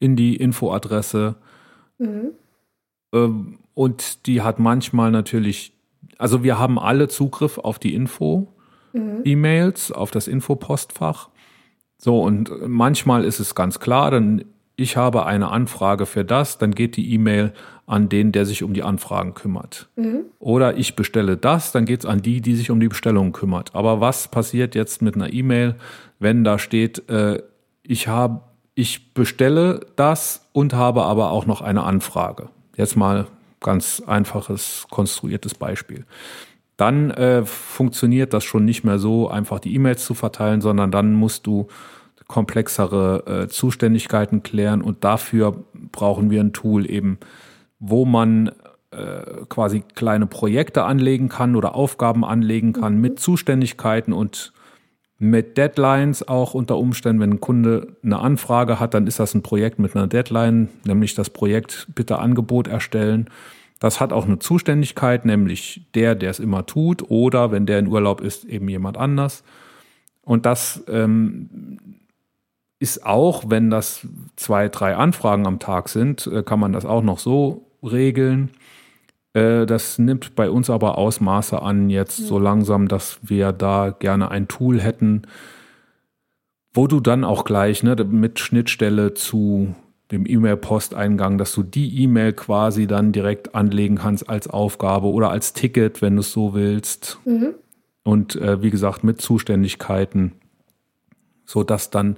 in 0.00 0.16
die 0.16 0.36
Infoadresse 0.36 1.36
Mhm. 1.98 2.30
ähm, 3.12 3.58
und 3.74 4.26
die 4.26 4.40
hat 4.42 4.58
manchmal 4.58 5.10
natürlich, 5.10 5.74
also 6.18 6.42
wir 6.42 6.58
haben 6.58 6.78
alle 6.78 7.08
Zugriff 7.08 7.58
auf 7.58 7.78
die 7.78 7.94
Info, 7.94 8.48
E-Mails, 9.24 9.92
auf 9.92 10.10
das 10.10 10.26
Infopostfach. 10.26 11.28
So, 12.02 12.22
und 12.22 12.50
manchmal 12.66 13.24
ist 13.24 13.40
es 13.40 13.54
ganz 13.54 13.78
klar, 13.78 14.10
dann 14.10 14.46
ich 14.74 14.96
habe 14.96 15.26
eine 15.26 15.50
Anfrage 15.50 16.06
für 16.06 16.24
das, 16.24 16.56
dann 16.56 16.74
geht 16.74 16.96
die 16.96 17.12
E-Mail 17.12 17.52
an 17.86 18.08
den, 18.08 18.32
der 18.32 18.46
sich 18.46 18.62
um 18.62 18.72
die 18.72 18.82
Anfragen 18.82 19.34
kümmert. 19.34 19.90
Oder 20.38 20.78
ich 20.78 20.96
bestelle 20.96 21.36
das, 21.36 21.72
dann 21.72 21.84
geht 21.84 22.00
es 22.00 22.06
an 22.06 22.22
die, 22.22 22.40
die 22.40 22.54
sich 22.54 22.70
um 22.70 22.80
die 22.80 22.88
Bestellung 22.88 23.32
kümmert. 23.32 23.74
Aber 23.74 24.00
was 24.00 24.28
passiert 24.28 24.74
jetzt 24.74 25.02
mit 25.02 25.16
einer 25.16 25.30
E-Mail, 25.30 25.74
wenn 26.18 26.42
da 26.42 26.58
steht, 26.58 27.10
äh, 27.10 27.42
ich 27.82 28.08
habe, 28.08 28.40
ich 28.74 29.12
bestelle 29.12 29.80
das 29.96 30.48
und 30.52 30.72
habe 30.72 31.02
aber 31.02 31.30
auch 31.30 31.44
noch 31.44 31.60
eine 31.60 31.82
Anfrage. 31.82 32.48
Jetzt 32.76 32.96
mal 32.96 33.26
ganz 33.60 34.02
einfaches, 34.06 34.86
konstruiertes 34.88 35.52
Beispiel 35.52 36.06
dann 36.80 37.10
äh, 37.10 37.44
funktioniert 37.44 38.32
das 38.32 38.44
schon 38.44 38.64
nicht 38.64 38.84
mehr 38.84 38.98
so, 38.98 39.28
einfach 39.28 39.60
die 39.60 39.74
E-Mails 39.74 40.04
zu 40.04 40.14
verteilen, 40.14 40.60
sondern 40.60 40.90
dann 40.90 41.14
musst 41.14 41.46
du 41.46 41.68
komplexere 42.26 43.24
äh, 43.26 43.48
Zuständigkeiten 43.48 44.42
klären 44.42 44.82
und 44.82 45.04
dafür 45.04 45.64
brauchen 45.90 46.30
wir 46.30 46.40
ein 46.40 46.52
Tool 46.52 46.88
eben, 46.88 47.18
wo 47.80 48.04
man 48.04 48.52
äh, 48.92 49.44
quasi 49.48 49.82
kleine 49.94 50.26
Projekte 50.26 50.84
anlegen 50.84 51.28
kann 51.28 51.56
oder 51.56 51.74
Aufgaben 51.74 52.24
anlegen 52.24 52.72
kann 52.72 53.00
mit 53.00 53.18
Zuständigkeiten 53.18 54.12
und 54.12 54.52
mit 55.18 55.58
Deadlines 55.58 56.26
auch 56.26 56.54
unter 56.54 56.78
Umständen, 56.78 57.20
wenn 57.20 57.32
ein 57.32 57.40
Kunde 57.40 57.96
eine 58.02 58.20
Anfrage 58.20 58.80
hat, 58.80 58.94
dann 58.94 59.06
ist 59.06 59.20
das 59.20 59.34
ein 59.34 59.42
Projekt 59.42 59.78
mit 59.78 59.94
einer 59.94 60.06
Deadline, 60.06 60.70
nämlich 60.84 61.14
das 61.14 61.28
Projekt 61.30 61.88
bitte 61.94 62.18
Angebot 62.20 62.68
erstellen. 62.68 63.28
Das 63.80 63.98
hat 63.98 64.12
auch 64.12 64.26
eine 64.26 64.38
Zuständigkeit, 64.38 65.24
nämlich 65.24 65.88
der, 65.94 66.14
der 66.14 66.30
es 66.30 66.38
immer 66.38 66.66
tut, 66.66 67.10
oder 67.10 67.50
wenn 67.50 67.66
der 67.66 67.78
in 67.80 67.88
Urlaub 67.88 68.20
ist, 68.20 68.44
eben 68.44 68.68
jemand 68.68 68.98
anders. 68.98 69.42
Und 70.22 70.46
das 70.46 70.84
ähm, 70.86 71.78
ist 72.78 73.04
auch, 73.04 73.44
wenn 73.48 73.70
das 73.70 74.06
zwei, 74.36 74.68
drei 74.68 74.94
Anfragen 74.96 75.46
am 75.46 75.58
Tag 75.58 75.88
sind, 75.88 76.26
äh, 76.26 76.42
kann 76.42 76.60
man 76.60 76.72
das 76.72 76.84
auch 76.84 77.02
noch 77.02 77.18
so 77.18 77.66
regeln. 77.82 78.50
Äh, 79.32 79.64
das 79.64 79.98
nimmt 79.98 80.34
bei 80.34 80.50
uns 80.50 80.68
aber 80.68 80.98
Ausmaße 80.98 81.60
an, 81.62 81.88
jetzt 81.88 82.18
so 82.18 82.38
langsam, 82.38 82.86
dass 82.86 83.18
wir 83.22 83.52
da 83.52 83.90
gerne 83.90 84.30
ein 84.30 84.46
Tool 84.46 84.78
hätten, 84.78 85.22
wo 86.74 86.86
du 86.86 87.00
dann 87.00 87.24
auch 87.24 87.44
gleich 87.44 87.82
ne, 87.82 87.96
mit 88.04 88.38
Schnittstelle 88.38 89.14
zu 89.14 89.74
dem 90.10 90.26
E-Mail-Posteingang, 90.26 91.38
dass 91.38 91.52
du 91.52 91.62
die 91.62 92.02
E-Mail 92.02 92.32
quasi 92.32 92.86
dann 92.86 93.12
direkt 93.12 93.54
anlegen 93.54 93.96
kannst 93.96 94.28
als 94.28 94.48
Aufgabe 94.48 95.06
oder 95.06 95.30
als 95.30 95.52
Ticket, 95.52 96.02
wenn 96.02 96.16
du 96.16 96.20
es 96.20 96.32
so 96.32 96.54
willst. 96.54 97.18
Und 98.02 98.36
äh, 98.36 98.62
wie 98.62 98.70
gesagt, 98.70 99.04
mit 99.04 99.20
Zuständigkeiten, 99.20 100.32
so 101.44 101.62
dass 101.62 101.90
dann 101.90 102.16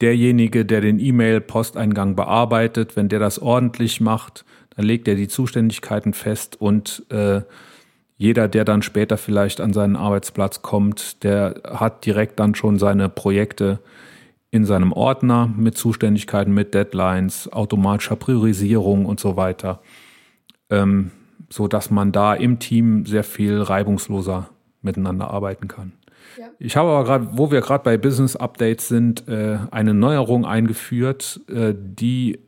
derjenige, 0.00 0.64
der 0.64 0.80
den 0.80 0.98
E-Mail-Posteingang 0.98 2.16
bearbeitet, 2.16 2.96
wenn 2.96 3.08
der 3.08 3.18
das 3.18 3.40
ordentlich 3.40 4.00
macht, 4.00 4.44
dann 4.76 4.84
legt 4.84 5.08
er 5.08 5.14
die 5.14 5.28
Zuständigkeiten 5.28 6.12
fest 6.12 6.60
und 6.60 7.04
äh, 7.10 7.42
jeder, 8.16 8.46
der 8.46 8.64
dann 8.64 8.82
später 8.82 9.16
vielleicht 9.16 9.60
an 9.60 9.72
seinen 9.72 9.96
Arbeitsplatz 9.96 10.62
kommt, 10.62 11.24
der 11.24 11.60
hat 11.64 12.06
direkt 12.06 12.38
dann 12.38 12.54
schon 12.54 12.78
seine 12.78 13.08
Projekte 13.08 13.80
in 14.52 14.66
seinem 14.66 14.92
Ordner 14.92 15.52
mit 15.56 15.76
Zuständigkeiten, 15.76 16.52
mit 16.52 16.74
Deadlines, 16.74 17.50
automatischer 17.52 18.16
Priorisierung 18.16 19.06
und 19.06 19.18
so 19.18 19.36
weiter. 19.36 19.80
Ähm, 20.70 21.10
so 21.48 21.68
dass 21.68 21.90
man 21.90 22.12
da 22.12 22.34
im 22.34 22.58
Team 22.58 23.04
sehr 23.04 23.24
viel 23.24 23.60
reibungsloser 23.60 24.50
miteinander 24.82 25.30
arbeiten 25.30 25.68
kann. 25.68 25.92
Ja. 26.38 26.46
Ich 26.58 26.76
habe 26.76 26.90
aber 26.90 27.04
gerade, 27.04 27.28
wo 27.32 27.50
wir 27.50 27.60
gerade 27.60 27.82
bei 27.82 27.96
Business 27.96 28.36
Updates 28.36 28.88
sind, 28.88 29.26
äh, 29.26 29.58
eine 29.70 29.94
Neuerung 29.94 30.44
eingeführt, 30.44 31.40
äh, 31.48 31.74
die 31.76 32.38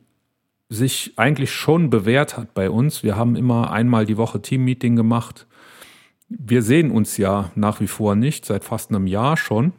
sich 0.69 1.13
eigentlich 1.17 1.51
schon 1.51 1.89
bewährt 1.89 2.37
hat 2.37 2.53
bei 2.53 2.69
uns. 2.69 3.03
Wir 3.03 3.15
haben 3.15 3.35
immer 3.35 3.71
einmal 3.71 4.05
die 4.05 4.17
Woche 4.17 4.41
Teammeeting 4.41 4.95
gemacht. 4.95 5.47
Wir 6.29 6.61
sehen 6.61 6.91
uns 6.91 7.17
ja 7.17 7.51
nach 7.55 7.79
wie 7.79 7.87
vor 7.87 8.15
nicht, 8.15 8.45
seit 8.45 8.63
fast 8.63 8.89
einem 8.89 9.07
Jahr 9.07 9.37
schon. 9.37 9.73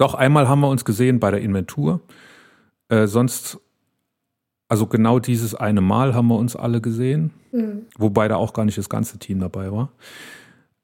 Doch 0.00 0.14
einmal 0.14 0.48
haben 0.48 0.60
wir 0.60 0.68
uns 0.68 0.86
gesehen 0.86 1.20
bei 1.20 1.30
der 1.30 1.42
Inventur. 1.42 2.00
Äh, 2.88 3.06
sonst, 3.06 3.58
also 4.66 4.86
genau 4.86 5.18
dieses 5.18 5.54
eine 5.54 5.82
Mal 5.82 6.14
haben 6.14 6.28
wir 6.28 6.38
uns 6.38 6.56
alle 6.56 6.80
gesehen, 6.80 7.32
mhm. 7.52 7.82
wobei 7.98 8.26
da 8.26 8.36
auch 8.36 8.54
gar 8.54 8.64
nicht 8.64 8.78
das 8.78 8.88
ganze 8.88 9.18
Team 9.18 9.40
dabei 9.40 9.70
war. 9.70 9.92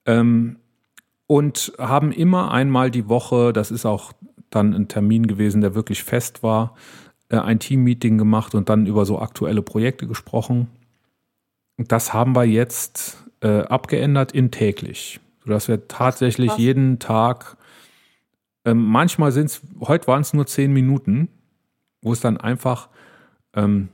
Ähm, 0.04 0.56
und 1.26 1.72
haben 1.78 2.12
immer 2.12 2.52
einmal 2.52 2.90
die 2.90 3.08
Woche, 3.08 3.54
das 3.54 3.70
ist 3.70 3.86
auch 3.86 4.12
dann 4.50 4.74
ein 4.74 4.86
Termin 4.86 5.26
gewesen, 5.26 5.62
der 5.62 5.74
wirklich 5.74 6.04
fest 6.04 6.42
war, 6.42 6.74
äh, 7.30 7.38
ein 7.38 7.58
Teammeeting 7.58 8.18
gemacht 8.18 8.54
und 8.54 8.68
dann 8.68 8.84
über 8.84 9.06
so 9.06 9.18
aktuelle 9.18 9.62
Projekte 9.62 10.06
gesprochen. 10.06 10.68
Das 11.78 12.12
haben 12.12 12.36
wir 12.36 12.44
jetzt 12.44 13.24
äh, 13.40 13.60
abgeändert 13.62 14.32
in 14.32 14.50
täglich, 14.50 15.20
sodass 15.42 15.68
wir 15.68 15.88
tatsächlich 15.88 16.50
Ach, 16.50 16.58
jeden 16.58 16.98
Tag, 16.98 17.56
äh, 18.66 18.74
manchmal 18.74 19.32
sind 19.32 19.46
es, 19.46 19.62
heute 19.80 20.06
waren 20.06 20.20
es 20.20 20.34
nur 20.34 20.46
zehn 20.46 20.72
Minuten, 20.72 21.28
wo 22.02 22.12
es 22.12 22.20
dann 22.20 22.36
einfach, 22.36 22.88
ähm, 23.54 23.88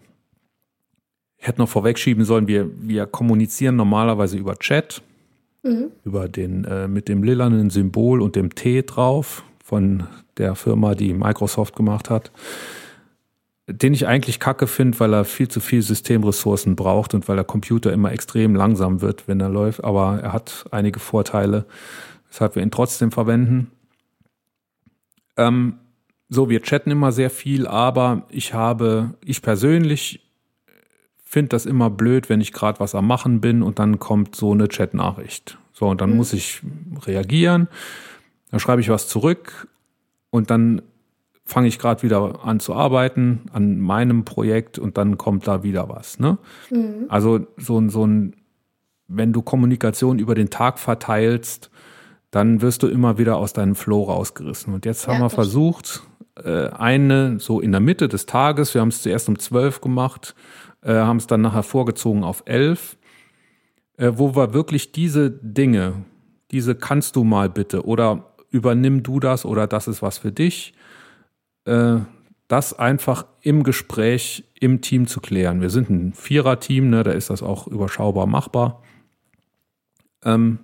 ich 1.37 1.46
hätte 1.46 1.61
noch 1.61 1.68
vorwegschieben 1.68 2.24
sollen, 2.24 2.48
wir, 2.48 2.68
wir 2.80 3.06
kommunizieren 3.06 3.76
normalerweise 3.76 4.37
über 4.37 4.56
Chat, 4.56 5.02
mhm. 5.62 5.92
über 6.04 6.28
den, 6.28 6.64
äh, 6.64 6.88
mit 6.88 7.08
dem 7.08 7.22
lilanen 7.22 7.70
Symbol 7.70 8.20
und 8.20 8.35
dem 8.35 8.54
T 8.54 8.82
drauf 8.82 9.44
von 9.62 10.08
der 10.38 10.56
Firma, 10.56 10.94
die 10.94 11.14
Microsoft 11.14 11.76
gemacht 11.76 12.11
hat 12.11 12.32
den 13.68 13.94
ich 13.94 14.06
eigentlich 14.06 14.40
kacke 14.40 14.66
finde, 14.66 14.98
weil 15.00 15.14
er 15.14 15.24
viel 15.24 15.48
zu 15.48 15.61
viel 15.61 15.82
Systemressourcen 15.82 16.76
braucht 16.76 17.14
und 17.14 17.28
weil 17.28 17.37
der 17.37 17.44
Computer 17.44 17.92
immer 17.92 18.12
extrem 18.12 18.54
langsam 18.54 19.00
wird, 19.00 19.28
wenn 19.28 19.40
er 19.40 19.48
läuft. 19.48 19.85
Aber 19.85 20.20
er 20.20 20.32
hat 20.32 20.64
einige 20.70 20.98
Vorteile, 20.98 21.64
weshalb 22.28 22.56
wir 22.56 22.62
ihn 22.62 22.70
trotzdem 22.70 23.12
verwenden. 23.12 23.70
Ähm, 25.37 25.79
so, 26.29 26.49
wir 26.49 26.62
chatten 26.62 26.90
immer 26.90 27.12
sehr 27.12 27.31
viel, 27.31 27.66
aber 27.66 28.27
ich 28.31 28.55
habe, 28.55 29.14
ich 29.25 29.42
persönlich 29.42 30.21
finde 31.23 31.51
das 31.51 31.66
immer 31.66 31.90
blöd, 31.90 32.29
wenn 32.29 32.40
ich 32.40 32.53
gerade 32.53 32.81
was 32.81 32.95
am 32.95 33.07
Machen 33.07 33.40
bin 33.40 33.62
und 33.62 33.79
dann 33.79 33.99
kommt 33.99 34.37
so 34.37 34.53
eine 34.53 34.68
Chat-Nachricht. 34.68 35.59
So, 35.73 35.88
und 35.88 36.01
dann 36.01 36.11
mhm. 36.11 36.16
muss 36.16 36.33
ich 36.33 36.62
reagieren. 37.07 37.68
Dann 38.51 38.61
schreibe 38.61 38.83
ich 38.83 38.90
was 38.90 39.09
zurück 39.09 39.68
und 40.31 40.51
dann 40.51 40.83
fange 41.45 41.68
ich 41.68 41.79
gerade 41.79 42.03
wieder 42.03 42.45
an 42.45 42.61
zu 42.61 42.75
arbeiten 42.75 43.42
an 43.53 43.81
meinem 43.81 44.25
Projekt 44.25 44.79
und 44.79 44.97
dann 44.97 45.18
kommt 45.18 45.47
da 45.49 45.62
wieder 45.62 45.88
was. 45.88 46.18
Ne? 46.18 46.38
Mhm. 46.71 47.07
Also 47.09 47.47
so, 47.57 47.79
ein 47.79 47.90
so 47.90 48.07
ein, 48.07 48.37
wenn 49.09 49.33
du 49.33 49.42
Kommunikation 49.42 50.18
über 50.18 50.35
den 50.35 50.51
Tag 50.51 50.79
verteilst, 50.79 51.71
dann 52.33 52.62
wirst 52.62 52.83
du 52.83 52.88
immer 52.88 53.18
wieder 53.18 53.37
aus 53.37 53.53
deinem 53.53 53.77
Flow 53.77 54.05
rausgerissen. 54.05 54.75
Und 54.75 54.87
jetzt 54.87 55.07
haben 55.07 55.18
ja, 55.18 55.27
wir 55.27 55.31
versucht, 55.31 56.03
äh, 56.42 56.68
eine 56.68 57.38
so 57.38 57.61
in 57.61 57.73
der 57.73 57.81
Mitte 57.81 58.09
des 58.09 58.27
Tages, 58.27 58.75
wir 58.75 58.81
haben 58.81 58.88
es 58.88 59.03
zuerst 59.03 59.29
um 59.29 59.38
zwölf 59.38 59.83
gemacht, 59.83 60.35
äh, 60.81 60.95
haben 60.95 61.18
es 61.18 61.27
dann 61.27 61.42
nachher 61.42 61.62
vorgezogen 61.62 62.25
auf 62.25 62.42
elf, 62.47 62.97
äh, 63.99 64.12
wo 64.14 64.35
wir 64.35 64.55
wirklich 64.55 64.92
diese 64.92 65.31
Dinge, 65.31 66.05
diese 66.51 66.75
kannst 66.75 67.16
du 67.16 67.25
mal 67.25 67.51
bitte 67.51 67.85
oder 67.85 68.33
übernimm 68.51 69.03
du 69.03 69.21
das 69.21 69.45
oder 69.45 69.66
das 69.66 69.87
ist 69.87 70.01
was 70.01 70.16
für 70.16 70.33
dich, 70.33 70.73
äh, 71.66 71.99
das 72.49 72.79
einfach 72.79 73.27
im 73.42 73.62
Gespräch 73.62 74.45
im 74.59 74.81
Team 74.81 75.07
zu 75.07 75.21
klären. 75.21 75.61
Wir 75.61 75.71
sind 75.71 75.90
ein 75.90 76.14
Vierer-Team, 76.14 76.88
ne, 76.88 77.03
da 77.03 77.11
ist 77.11 77.29
das 77.29 77.42
auch 77.42 77.66
überschaubar 77.66 78.27
machbar. 78.27 78.83
Ähm, 80.25 80.61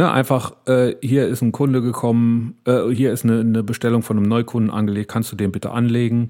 ne, 0.00 0.10
einfach, 0.10 0.54
äh, 0.66 0.94
hier 1.02 1.28
ist 1.28 1.42
ein 1.42 1.52
Kunde 1.52 1.82
gekommen, 1.82 2.56
äh, 2.64 2.88
hier 2.88 3.12
ist 3.12 3.24
eine, 3.24 3.40
eine, 3.40 3.62
Bestellung 3.62 4.02
von 4.02 4.16
einem 4.16 4.26
Neukunden 4.26 4.70
angelegt, 4.70 5.10
kannst 5.10 5.30
du 5.30 5.36
den 5.36 5.52
bitte 5.52 5.70
anlegen? 5.70 6.28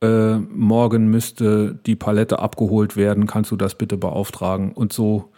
Äh, 0.00 0.36
morgen 0.36 1.08
müsste 1.08 1.78
die 1.84 1.96
Palette 1.96 2.38
abgeholt 2.38 2.96
werden, 2.96 3.26
kannst 3.26 3.50
du 3.50 3.56
das 3.56 3.74
bitte 3.74 3.96
beauftragen? 3.96 4.72
Und 4.72 4.92
so 4.92 5.32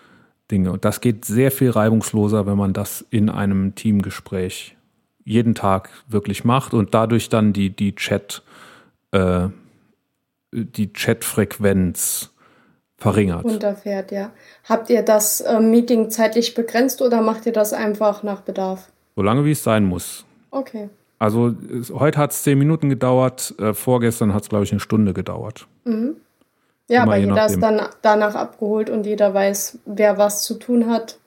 Dinge. 0.51 0.73
Und 0.73 0.85
das 0.85 1.01
geht 1.01 1.25
sehr 1.25 1.51
viel 1.51 1.71
reibungsloser, 1.71 2.45
wenn 2.47 2.59
man 2.59 2.73
das 2.73 3.07
in 3.11 3.31
einem 3.31 3.75
Teamgespräch 3.75 4.77
jeden 5.25 5.55
Tag 5.55 5.91
wirklich 6.09 6.45
macht 6.45 6.75
und 6.75 6.93
dadurch 6.93 7.29
dann 7.29 7.53
die, 7.53 7.71
die 7.71 7.95
Chat, 7.95 8.43
äh, 9.13 9.49
die 10.53 10.93
Chatfrequenz 10.93 12.33
verringert. 13.01 13.45
Runterfährt, 13.45 14.13
ja. 14.13 14.31
Habt 14.69 14.91
ihr 14.91 15.03
das 15.03 15.41
äh, 15.41 15.59
Meeting 15.59 16.11
zeitlich 16.11 16.55
begrenzt 16.55 17.03
oder 17.03 17.23
macht 17.23 17.47
ihr 17.47 17.53
das 17.53 17.73
einfach 17.73 18.23
nach 18.23 18.43
Bedarf? 18.43 18.89
So 19.17 19.23
lange 19.23 19.45
wie 19.45 19.53
es 19.53 19.65
sein 19.65 19.85
muss. 19.85 20.25
Okay. 20.51 20.91
Also 21.19 21.55
heute 21.93 22.19
hat 22.19 22.31
es 22.31 22.43
zehn 22.43 22.59
Minuten 22.59 22.89
gedauert, 22.89 23.55
äh, 23.59 23.75
vorgestern 23.75 24.33
hat 24.33 24.43
es, 24.43 24.49
glaube 24.49 24.65
ich, 24.65 24.71
eine 24.71 24.81
Stunde 24.81 25.13
gedauert. 25.13 25.67
Mhm. 25.85 26.17
Ja, 26.89 27.03
Immer 27.03 27.13
aber 27.13 27.17
jeder 27.21 27.47
ist 27.47 27.61
dann 27.61 27.83
danach 28.03 28.35
abgeholt 28.35 28.91
und 28.91 29.07
jeder 29.07 29.33
weiß, 29.33 29.79
wer 29.87 30.19
was 30.19 30.43
zu 30.43 30.55
tun 30.55 30.89
hat. 30.89 31.19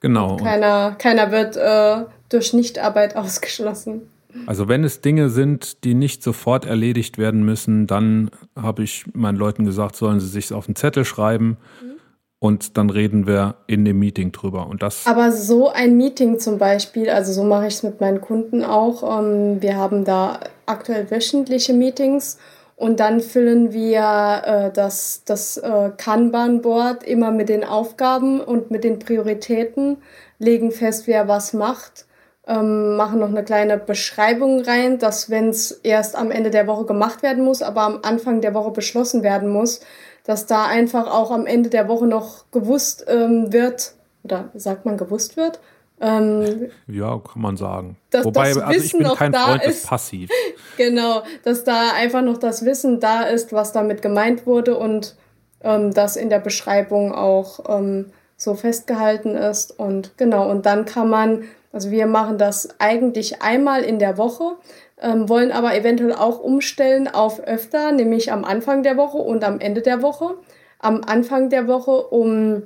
Genau. 0.00 0.36
Keiner, 0.36 0.94
keiner 0.98 1.30
wird 1.32 1.56
äh, 1.56 2.04
durch 2.28 2.52
Nichtarbeit 2.52 3.16
ausgeschlossen. 3.16 4.10
Also 4.46 4.68
wenn 4.68 4.84
es 4.84 5.00
Dinge 5.00 5.30
sind, 5.30 5.84
die 5.84 5.94
nicht 5.94 6.22
sofort 6.22 6.64
erledigt 6.64 7.18
werden 7.18 7.44
müssen, 7.44 7.86
dann 7.86 8.30
habe 8.54 8.82
ich 8.82 9.04
meinen 9.12 9.36
Leuten 9.36 9.64
gesagt, 9.64 9.96
sollen 9.96 10.20
sie 10.20 10.28
sich 10.28 10.52
auf 10.52 10.68
einen 10.68 10.76
Zettel 10.76 11.04
schreiben 11.04 11.56
mhm. 11.82 11.92
und 12.38 12.76
dann 12.76 12.90
reden 12.90 13.26
wir 13.26 13.56
in 13.66 13.84
dem 13.84 13.98
Meeting 13.98 14.32
drüber. 14.32 14.66
Und 14.66 14.82
das 14.82 15.06
Aber 15.06 15.32
so 15.32 15.68
ein 15.70 15.96
Meeting 15.96 16.38
zum 16.38 16.58
Beispiel, 16.58 17.10
also 17.10 17.32
so 17.32 17.44
mache 17.44 17.66
ich 17.66 17.74
es 17.74 17.82
mit 17.82 18.00
meinen 18.00 18.20
Kunden 18.20 18.64
auch. 18.64 19.20
Ähm, 19.20 19.62
wir 19.62 19.76
haben 19.76 20.04
da 20.04 20.40
aktuell 20.66 21.10
wöchentliche 21.10 21.72
Meetings 21.72 22.38
und 22.76 23.00
dann 23.00 23.20
füllen 23.20 23.72
wir 23.72 24.42
äh, 24.44 24.72
das, 24.72 25.22
das 25.24 25.56
äh, 25.56 25.90
Kanban-Board 25.96 27.04
immer 27.04 27.30
mit 27.30 27.48
den 27.48 27.64
Aufgaben 27.64 28.40
und 28.40 28.70
mit 28.70 28.84
den 28.84 28.98
Prioritäten, 28.98 29.96
legen 30.38 30.70
fest, 30.70 31.06
wer 31.06 31.26
was 31.28 31.54
macht, 31.54 32.05
ähm, 32.46 32.96
machen 32.96 33.18
noch 33.18 33.28
eine 33.28 33.44
kleine 33.44 33.76
Beschreibung 33.76 34.60
rein, 34.62 34.98
dass 34.98 35.30
wenn 35.30 35.48
es 35.48 35.72
erst 35.72 36.16
am 36.16 36.30
Ende 36.30 36.50
der 36.50 36.66
Woche 36.66 36.84
gemacht 36.84 37.22
werden 37.22 37.44
muss, 37.44 37.62
aber 37.62 37.82
am 37.82 38.00
Anfang 38.02 38.40
der 38.40 38.54
Woche 38.54 38.70
beschlossen 38.70 39.22
werden 39.22 39.48
muss, 39.48 39.80
dass 40.24 40.46
da 40.46 40.66
einfach 40.66 41.10
auch 41.10 41.30
am 41.30 41.46
Ende 41.46 41.70
der 41.70 41.88
Woche 41.88 42.06
noch 42.06 42.44
gewusst 42.52 43.04
ähm, 43.08 43.52
wird, 43.52 43.94
oder 44.22 44.50
sagt 44.54 44.84
man 44.84 44.96
gewusst 44.96 45.36
wird, 45.36 45.60
ähm, 46.00 46.70
ja, 46.86 47.18
kann 47.18 47.42
man 47.42 47.56
sagen. 47.56 47.96
Wobei, 48.12 48.48
also 48.48 48.62
ich 48.70 48.92
bin 48.92 49.04
kein 49.14 49.32
Freund 49.32 49.62
ist. 49.64 49.82
des 49.82 49.86
Passiv. 49.86 50.30
genau, 50.76 51.22
dass 51.42 51.64
da 51.64 51.92
einfach 51.94 52.22
noch 52.22 52.38
das 52.38 52.64
Wissen 52.64 53.00
da 53.00 53.22
ist, 53.22 53.52
was 53.52 53.72
damit 53.72 54.02
gemeint 54.02 54.46
wurde 54.46 54.76
und 54.76 55.16
ähm, 55.62 55.94
das 55.94 56.16
in 56.16 56.28
der 56.28 56.40
Beschreibung 56.40 57.14
auch 57.14 57.60
ähm, 57.68 58.12
so 58.36 58.54
festgehalten 58.54 59.36
ist. 59.36 59.78
Und 59.78 60.18
genau, 60.18 60.50
und 60.50 60.66
dann 60.66 60.84
kann 60.84 61.08
man, 61.08 61.44
also 61.72 61.90
wir 61.90 62.06
machen 62.06 62.38
das 62.38 62.68
eigentlich 62.78 63.42
einmal 63.42 63.82
in 63.82 63.98
der 63.98 64.18
Woche, 64.18 64.56
ähm, 65.00 65.28
wollen 65.28 65.52
aber 65.52 65.74
eventuell 65.74 66.12
auch 66.12 66.40
umstellen 66.40 67.08
auf 67.08 67.40
öfter, 67.40 67.92
nämlich 67.92 68.32
am 68.32 68.44
Anfang 68.44 68.82
der 68.82 68.96
Woche 68.96 69.18
und 69.18 69.44
am 69.44 69.60
Ende 69.60 69.82
der 69.82 70.02
Woche. 70.02 70.34
Am 70.78 71.02
Anfang 71.04 71.50
der 71.50 71.68
Woche, 71.68 71.90
um 71.90 72.62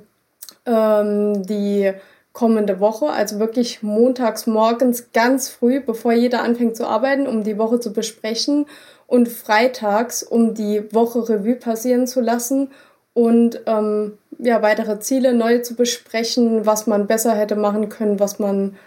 ähm, 0.65 1.45
die 1.45 1.91
kommende 2.33 2.79
Woche, 2.79 3.09
also 3.09 3.39
wirklich 3.39 3.83
montags 3.83 4.47
morgens 4.47 5.11
ganz 5.11 5.49
früh, 5.49 5.81
bevor 5.81 6.13
jeder 6.13 6.43
anfängt 6.43 6.77
zu 6.77 6.87
arbeiten, 6.87 7.27
um 7.27 7.43
die 7.43 7.57
Woche 7.57 7.79
zu 7.79 7.91
besprechen 7.91 8.65
und 9.07 9.27
freitags, 9.27 10.23
um 10.23 10.53
die 10.53 10.93
Woche 10.93 11.27
Revue 11.27 11.55
passieren 11.55 12.07
zu 12.07 12.21
lassen 12.21 12.71
und 13.13 13.61
ähm, 13.65 14.17
ja, 14.39 14.61
weitere 14.61 14.99
Ziele 14.99 15.33
neu 15.33 15.59
zu 15.59 15.75
besprechen, 15.75 16.65
was 16.65 16.87
man 16.87 17.07
besser 17.07 17.35
hätte 17.35 17.55
machen 17.55 17.89
können, 17.89 18.19
was 18.19 18.39
man 18.39 18.77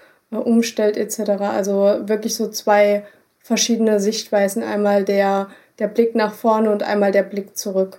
umstellt 0.41 0.97
etc. 0.97 1.31
Also 1.41 2.01
wirklich 2.07 2.35
so 2.35 2.49
zwei 2.49 3.05
verschiedene 3.41 4.01
Sichtweisen, 4.01 4.63
einmal 4.63 5.05
der, 5.05 5.49
der 5.79 5.89
Blick 5.89 6.15
nach 6.15 6.33
vorne 6.33 6.71
und 6.71 6.83
einmal 6.83 7.13
der 7.13 7.23
Blick 7.23 7.57
zurück. 7.57 7.99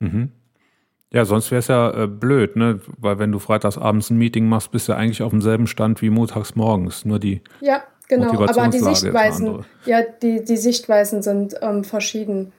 Mhm. 0.00 0.30
Ja, 1.10 1.24
sonst 1.24 1.50
wäre 1.50 1.60
es 1.60 1.68
ja 1.68 2.04
äh, 2.04 2.06
blöd, 2.06 2.56
ne? 2.56 2.80
Weil 2.98 3.18
wenn 3.18 3.32
du 3.32 3.38
freitags 3.38 3.78
abends 3.78 4.10
ein 4.10 4.18
Meeting 4.18 4.46
machst, 4.46 4.70
bist 4.70 4.88
du 4.88 4.92
eigentlich 4.92 5.22
auf 5.22 5.30
demselben 5.30 5.66
Stand 5.66 6.02
wie 6.02 6.10
montags 6.10 6.54
morgens. 6.54 7.06
Nur 7.06 7.18
die 7.18 7.40
ja, 7.60 7.82
genau. 8.08 8.30
Aber 8.44 8.68
die 8.68 8.78
Sichtweisen, 8.78 9.64
ja, 9.86 10.02
die, 10.02 10.44
die 10.44 10.56
Sichtweisen 10.58 11.22
sind 11.22 11.54
ähm, 11.62 11.82
verschieden. 11.82 12.52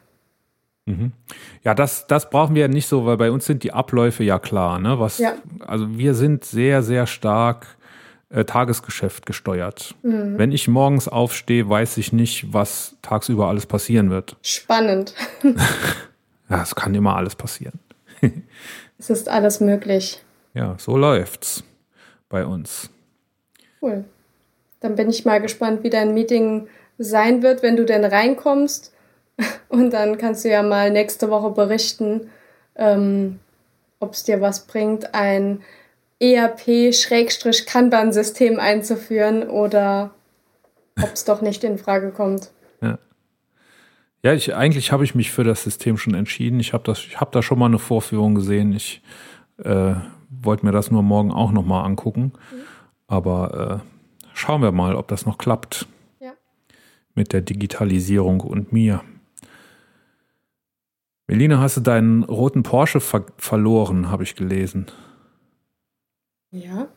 Ja, 1.63 1.76
das, 1.76 2.08
das 2.08 2.30
brauchen 2.30 2.56
wir 2.56 2.67
nicht 2.67 2.88
so, 2.88 3.06
weil 3.06 3.17
bei 3.17 3.32
uns 3.32 3.45
sind 3.45 3.63
die 3.63 3.74
Abläufe 3.74 4.24
ja 4.24 4.39
klar. 4.39 4.80
Ne? 4.80 5.00
Was, 5.00 5.19
Ja. 5.19 5.34
Also 5.60 5.98
wir 5.98 6.15
sind 6.15 6.45
sehr, 6.45 6.82
sehr 6.82 7.06
stark 7.06 7.78
äh, 8.30 8.46
Tagesgeschäft 8.46 9.26
gesteuert. 9.26 9.96
Wenn 10.04 10.52
ich 10.52 10.68
morgens 10.68 11.08
aufstehe, 11.08 11.68
weiß 11.68 11.98
ich 11.98 12.13
nicht, 12.13 12.54
was 12.54 12.96
tagsüber 13.02 13.48
alles 13.48 13.65
passieren 13.65 14.10
wird. 14.10 14.38
Spannend. 14.42 15.13
Ja, 16.50 16.63
es 16.63 16.74
kann 16.76 16.96
immer 16.96 17.15
alles 17.15 17.36
passieren. 17.36 17.80
Es 18.98 19.10
ist 19.10 19.30
alles 19.30 19.62
möglich. 19.62 20.22
Ja, 20.54 20.76
so 20.78 20.98
läuft's 20.98 21.63
bei 22.28 22.46
uns. 22.46 22.89
Cool. 23.82 24.04
Dann 24.82 24.96
bin 24.96 25.10
ich 25.10 25.24
mal 25.24 25.39
gespannt, 25.39 25.84
wie 25.84 25.89
dein 25.89 26.13
Meeting 26.13 26.68
sein 26.98 27.42
wird, 27.42 27.63
wenn 27.63 27.78
du 27.78 27.86
denn 27.86 28.04
reinkommst. 28.04 28.94
Und 29.70 29.92
dann 29.92 30.18
kannst 30.18 30.44
du 30.44 30.50
ja 30.50 30.63
mal 30.63 30.92
nächste 30.92 31.30
Woche 31.30 31.52
berichten, 31.52 32.30
ähm, 32.76 33.39
ob 34.02 34.13
es 34.13 34.26
dir 34.26 34.42
was 34.42 34.68
bringt, 34.68 35.13
ein 35.13 35.62
ERP-Kanban-System 36.19 38.60
einzuführen 38.60 39.49
oder 39.49 40.12
ob 41.01 41.13
es 41.13 41.25
doch 41.25 41.41
nicht 41.41 41.63
in 41.63 41.77
Frage 41.77 42.12
kommt. 42.12 42.51
Ja, 44.21 44.34
ich, 44.34 44.53
eigentlich 44.53 44.91
habe 44.91 45.05
ich 45.05 45.15
mich 45.15 45.32
für 45.32 45.45
das 45.45 45.63
System 45.63 45.97
schon 45.97 46.13
entschieden. 46.13 46.60
Ich 46.60 46.73
habe 46.73 46.84
das, 46.84 46.99
ich 46.99 47.21
habe 47.21 47.32
da 47.32 47.41
schon 47.41 47.58
mal 47.58 47.67
eine 47.67 47.79
Vorführung 47.79 48.36
gesehen. 48.36 48.73
Ich 48.73 49.01
äh, 49.63 49.93
wollte 50.29 50.65
mir 50.65 50.73
das 50.73 50.91
nur 50.91 51.03
morgen 51.03 51.32
auch 51.32 51.53
noch 51.53 51.63
mal 51.63 51.84
angucken. 51.84 52.34
Aber 53.08 53.82
äh, 53.82 53.88
schauen 54.34 54.62
wir 54.62 54.73
mal, 54.73 54.95
ob 54.95 55.08
das 55.08 55.25
noch 55.25 55.38
klappt 55.38 55.88
Ja. 56.19 56.34
mit 57.15 57.32
der 57.32 57.39
Digitalisierung 57.39 58.41
und 58.41 58.73
mir. 58.73 58.99
Melina, 61.27 61.60
hast 61.60 61.77
du 61.77 61.82
deinen 61.82 62.25
roten 62.25 62.63
Porsche 62.63 62.99
ver 62.99 63.25
verloren, 63.38 64.12
habe 64.12 64.23
ich 64.23 64.36
gelesen. 64.36 64.88
Ja? 66.52 66.88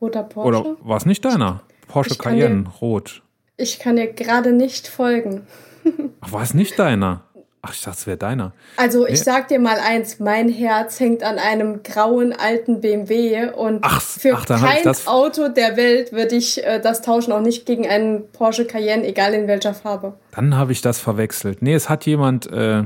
Roter 0.00 0.22
Porsche? 0.22 0.48
Oder 0.48 0.76
war 0.82 0.96
es 0.96 1.06
nicht 1.06 1.24
deiner? 1.24 1.62
Porsche 1.88 2.16
Cayenne, 2.16 2.68
rot. 2.80 3.22
Ich 3.56 3.78
kann 3.78 3.96
dir 3.96 4.12
gerade 4.12 4.52
nicht 4.52 4.88
folgen. 4.88 5.46
Ach, 6.20 6.32
war 6.32 6.42
es 6.42 6.54
nicht 6.54 6.78
deiner? 6.78 7.22
Ach, 7.62 7.74
ich 7.74 7.82
dachte, 7.82 7.98
es 7.98 8.06
wäre 8.06 8.16
deiner. 8.16 8.52
Also 8.78 9.06
ich 9.06 9.20
sag 9.20 9.48
dir 9.48 9.58
mal 9.58 9.78
eins, 9.78 10.18
mein 10.18 10.48
Herz 10.48 10.98
hängt 10.98 11.22
an 11.22 11.38
einem 11.38 11.82
grauen 11.82 12.32
alten 12.32 12.80
BMW 12.80 13.50
und 13.50 13.80
Ach, 13.82 14.00
für 14.00 14.34
ach, 14.34 14.46
kein 14.46 14.86
Auto 15.04 15.48
der 15.48 15.76
Welt 15.76 16.10
würde 16.12 16.36
ich 16.36 16.64
äh, 16.64 16.80
das 16.80 17.02
tauschen, 17.02 17.32
auch 17.32 17.42
nicht 17.42 17.66
gegen 17.66 17.86
einen 17.86 18.30
Porsche 18.32 18.64
Cayenne, 18.64 19.06
egal 19.06 19.34
in 19.34 19.46
welcher 19.46 19.74
Farbe. 19.74 20.14
Dann 20.30 20.56
habe 20.56 20.72
ich 20.72 20.80
das 20.80 21.00
verwechselt. 21.00 21.60
Nee, 21.60 21.74
es 21.74 21.90
hat 21.90 22.06
jemand, 22.06 22.50
äh, 22.50 22.84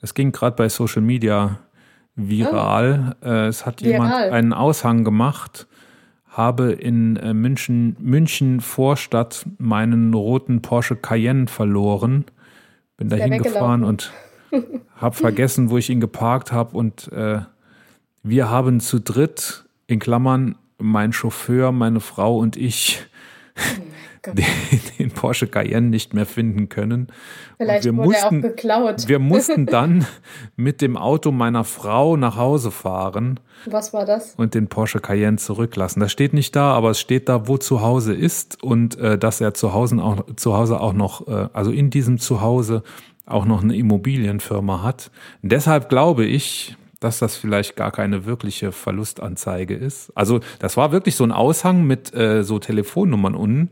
das 0.00 0.14
ging 0.14 0.32
gerade 0.32 0.56
bei 0.56 0.68
Social 0.68 1.02
Media 1.02 1.60
viral. 2.16 3.16
Äh, 3.22 3.46
es 3.46 3.66
hat 3.66 3.82
jemand 3.82 4.10
Viral. 4.10 4.30
einen 4.30 4.52
Aushang 4.52 5.04
gemacht, 5.04 5.66
habe 6.28 6.72
in 6.72 7.16
äh, 7.16 7.34
München, 7.34 7.96
München 8.00 8.60
Vorstadt 8.60 9.46
meinen 9.58 10.12
roten 10.12 10.62
Porsche 10.62 10.96
Cayenne 10.96 11.46
verloren. 11.46 12.24
Bin 12.96 13.08
da 13.10 13.16
hingefahren 13.16 13.84
und 13.84 14.12
habe 14.96 15.14
vergessen, 15.14 15.70
wo 15.70 15.78
ich 15.78 15.90
ihn 15.90 16.00
geparkt 16.00 16.50
habe. 16.52 16.76
Und 16.76 17.12
äh, 17.12 17.40
wir 18.22 18.50
haben 18.50 18.80
zu 18.80 18.98
dritt, 19.00 19.64
in 19.86 19.98
Klammern, 19.98 20.56
mein 20.78 21.12
Chauffeur, 21.12 21.72
meine 21.72 22.00
Frau 22.00 22.38
und 22.38 22.56
ich, 22.56 23.06
Gott. 23.54 23.82
den, 24.34 24.80
den 24.98 25.10
Porsche 25.10 25.46
Cayenne 25.46 25.88
nicht 25.88 26.14
mehr 26.14 26.26
finden 26.26 26.68
können. 26.68 27.08
Vielleicht 27.58 27.84
wir 27.84 27.96
wurde 27.96 28.16
er 28.16 28.26
auch 28.26 28.30
mussten- 28.30 28.42
geklaut. 28.42 29.08
Wir 29.08 29.18
mussten 29.20 29.66
dann 29.66 30.06
mit 30.56 30.80
dem 30.82 30.96
Auto 30.96 31.32
meiner 31.32 31.64
Frau 31.64 32.16
nach 32.16 32.36
Hause 32.36 32.70
fahren 32.70 33.40
Was 33.66 33.92
war 33.92 34.04
das? 34.04 34.34
und 34.36 34.54
den 34.54 34.68
Porsche 34.68 35.00
Cayenne 35.00 35.36
zurücklassen. 35.38 36.00
Das 36.00 36.12
steht 36.12 36.32
nicht 36.34 36.54
da, 36.56 36.72
aber 36.72 36.90
es 36.90 37.00
steht 37.00 37.28
da, 37.28 37.48
wo 37.48 37.56
zu 37.58 37.80
Hause 37.80 38.14
ist 38.14 38.62
und 38.62 38.98
äh, 38.98 39.18
dass 39.18 39.40
er 39.40 39.54
zu 39.54 39.72
Hause 39.72 39.96
auch, 40.02 40.24
zu 40.36 40.56
Hause 40.56 40.80
auch 40.80 40.92
noch, 40.92 41.26
äh, 41.28 41.48
also 41.52 41.70
in 41.70 41.90
diesem 41.90 42.18
Zuhause 42.18 42.82
auch 43.26 43.44
noch 43.44 43.62
eine 43.62 43.74
Immobilienfirma 43.76 44.82
hat. 44.82 45.10
Und 45.42 45.50
deshalb 45.52 45.88
glaube 45.88 46.24
ich, 46.24 46.76
dass 47.00 47.18
das 47.18 47.36
vielleicht 47.36 47.76
gar 47.76 47.90
keine 47.90 48.24
wirkliche 48.24 48.72
Verlustanzeige 48.72 49.74
ist. 49.74 50.10
Also 50.14 50.40
das 50.60 50.76
war 50.76 50.92
wirklich 50.92 51.14
so 51.16 51.24
ein 51.24 51.32
Aushang 51.32 51.84
mit 51.84 52.14
äh, 52.14 52.42
so 52.42 52.58
Telefonnummern 52.58 53.34
unten, 53.34 53.70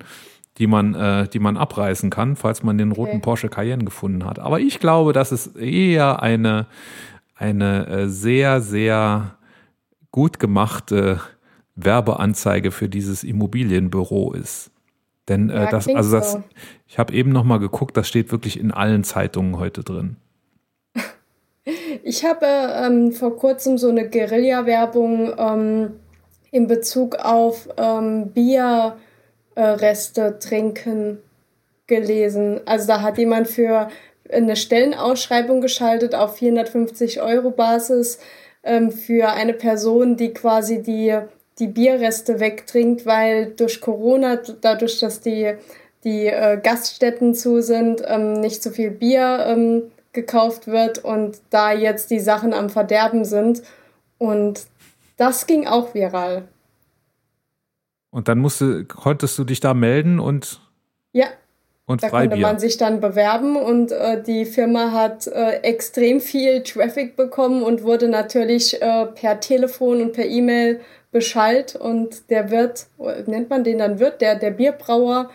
die 0.58 0.66
man, 0.66 0.94
äh, 0.94 1.28
die 1.28 1.38
man 1.40 1.56
abreißen 1.56 2.10
kann, 2.10 2.36
falls 2.36 2.62
man 2.62 2.78
den 2.78 2.92
roten 2.92 3.16
Okay. 3.16 3.20
Porsche 3.20 3.48
Cayenne 3.48 3.84
gefunden 3.84 4.24
hat. 4.24 4.38
Aber 4.38 4.60
ich 4.60 4.78
glaube, 4.78 5.12
dass 5.12 5.32
es 5.32 5.48
eher 5.48 6.22
eine, 6.22 6.66
eine 7.34 7.86
äh, 7.86 8.08
sehr, 8.08 8.60
sehr 8.60 9.36
gut 10.12 10.38
gemachte 10.38 11.20
Werbeanzeige 11.74 12.70
für 12.70 12.88
dieses 12.88 13.24
Immobilienbüro 13.24 14.32
ist. 14.32 14.70
Denn 15.28 15.50
äh, 15.50 15.64
Ja, 15.64 15.70
das, 15.70 15.88
also 15.88 16.16
das, 16.16 16.32
so. 16.32 16.44
ich 16.86 16.98
habe 16.98 17.12
eben 17.14 17.32
noch 17.32 17.44
mal 17.44 17.58
geguckt, 17.58 17.96
das 17.96 18.06
steht 18.06 18.30
wirklich 18.30 18.60
in 18.60 18.70
allen 18.70 19.02
Zeitungen 19.02 19.58
heute 19.58 19.82
drin. 19.82 20.16
Ich 22.02 22.24
habe 22.24 22.46
ähm, 22.46 23.12
vor 23.12 23.36
kurzem 23.36 23.78
so 23.78 23.88
eine 23.88 24.08
Guerilla-Werbung 24.08 25.32
ähm, 25.38 25.90
in 26.50 26.66
Bezug 26.66 27.16
auf 27.16 27.68
ähm, 27.78 28.32
Bierreste 28.32 28.98
äh, 29.54 29.62
Reste 29.62 30.38
trinken 30.38 31.18
gelesen. 31.86 32.60
Also 32.64 32.86
da 32.86 33.02
hat 33.02 33.18
jemand 33.18 33.48
für 33.48 33.88
eine 34.32 34.56
Stellenausschreibung 34.56 35.60
geschaltet 35.60 36.14
auf 36.14 36.36
450 36.36 37.20
Euro 37.20 37.50
Basis 37.50 38.18
ähm, 38.62 38.90
für 38.90 39.28
eine 39.28 39.52
Person, 39.52 40.16
die 40.16 40.32
quasi 40.32 40.82
die, 40.82 41.18
die 41.58 41.68
Bierreste 41.68 42.40
wegtrinkt, 42.40 43.04
weil 43.06 43.46
durch 43.46 43.80
Corona, 43.80 44.40
dadurch, 44.60 44.98
dass 44.98 45.20
die, 45.20 45.54
die 46.04 46.26
äh, 46.26 46.58
Gaststätten 46.62 47.34
zu 47.34 47.62
sind, 47.62 48.02
ähm, 48.06 48.40
nicht 48.40 48.62
so 48.62 48.70
viel 48.70 48.90
Bier 48.90 49.44
ähm, 49.46 49.90
gekauft 50.12 50.66
wird 50.66 51.04
und 51.04 51.38
da 51.50 51.72
jetzt 51.72 52.10
die 52.10 52.20
Sachen 52.20 52.54
am 52.54 52.70
Verderben 52.70 53.24
sind. 53.24 53.62
Und 54.16 54.62
das 55.16 55.46
ging 55.46 55.66
auch 55.66 55.94
viral. 55.94 56.44
Und 58.14 58.28
dann 58.28 58.38
musste, 58.38 58.84
konntest 58.84 59.36
du 59.38 59.42
dich 59.42 59.58
da 59.58 59.74
melden 59.74 60.20
und, 60.20 60.60
Ja, 61.10 61.26
und 61.84 62.00
Da 62.00 62.10
konnte 62.10 62.28
Freibier. 62.28 62.46
man 62.46 62.60
sich 62.60 62.76
dann 62.76 63.00
bewerben 63.00 63.56
und 63.56 63.90
äh, 63.90 64.22
die 64.22 64.44
Firma 64.44 64.92
hat 64.92 65.26
äh, 65.26 65.62
extrem 65.62 66.20
viel 66.20 66.62
Traffic 66.62 67.16
bekommen 67.16 67.64
und 67.64 67.82
wurde 67.82 68.06
natürlich 68.06 68.80
äh, 68.80 69.06
per 69.06 69.40
Telefon 69.40 70.00
und 70.00 70.12
per 70.12 70.26
E-Mail 70.26 70.80
beschallt. 71.10 71.74
Und 71.74 72.30
der 72.30 72.52
Wirt, 72.52 72.86
äh, 73.00 73.28
nennt 73.28 73.50
man 73.50 73.64
den 73.64 73.78
dann 73.78 73.98
Wirt, 73.98 74.20
der, 74.20 74.36
der 74.36 74.52
Bierbrauer, 74.52 75.28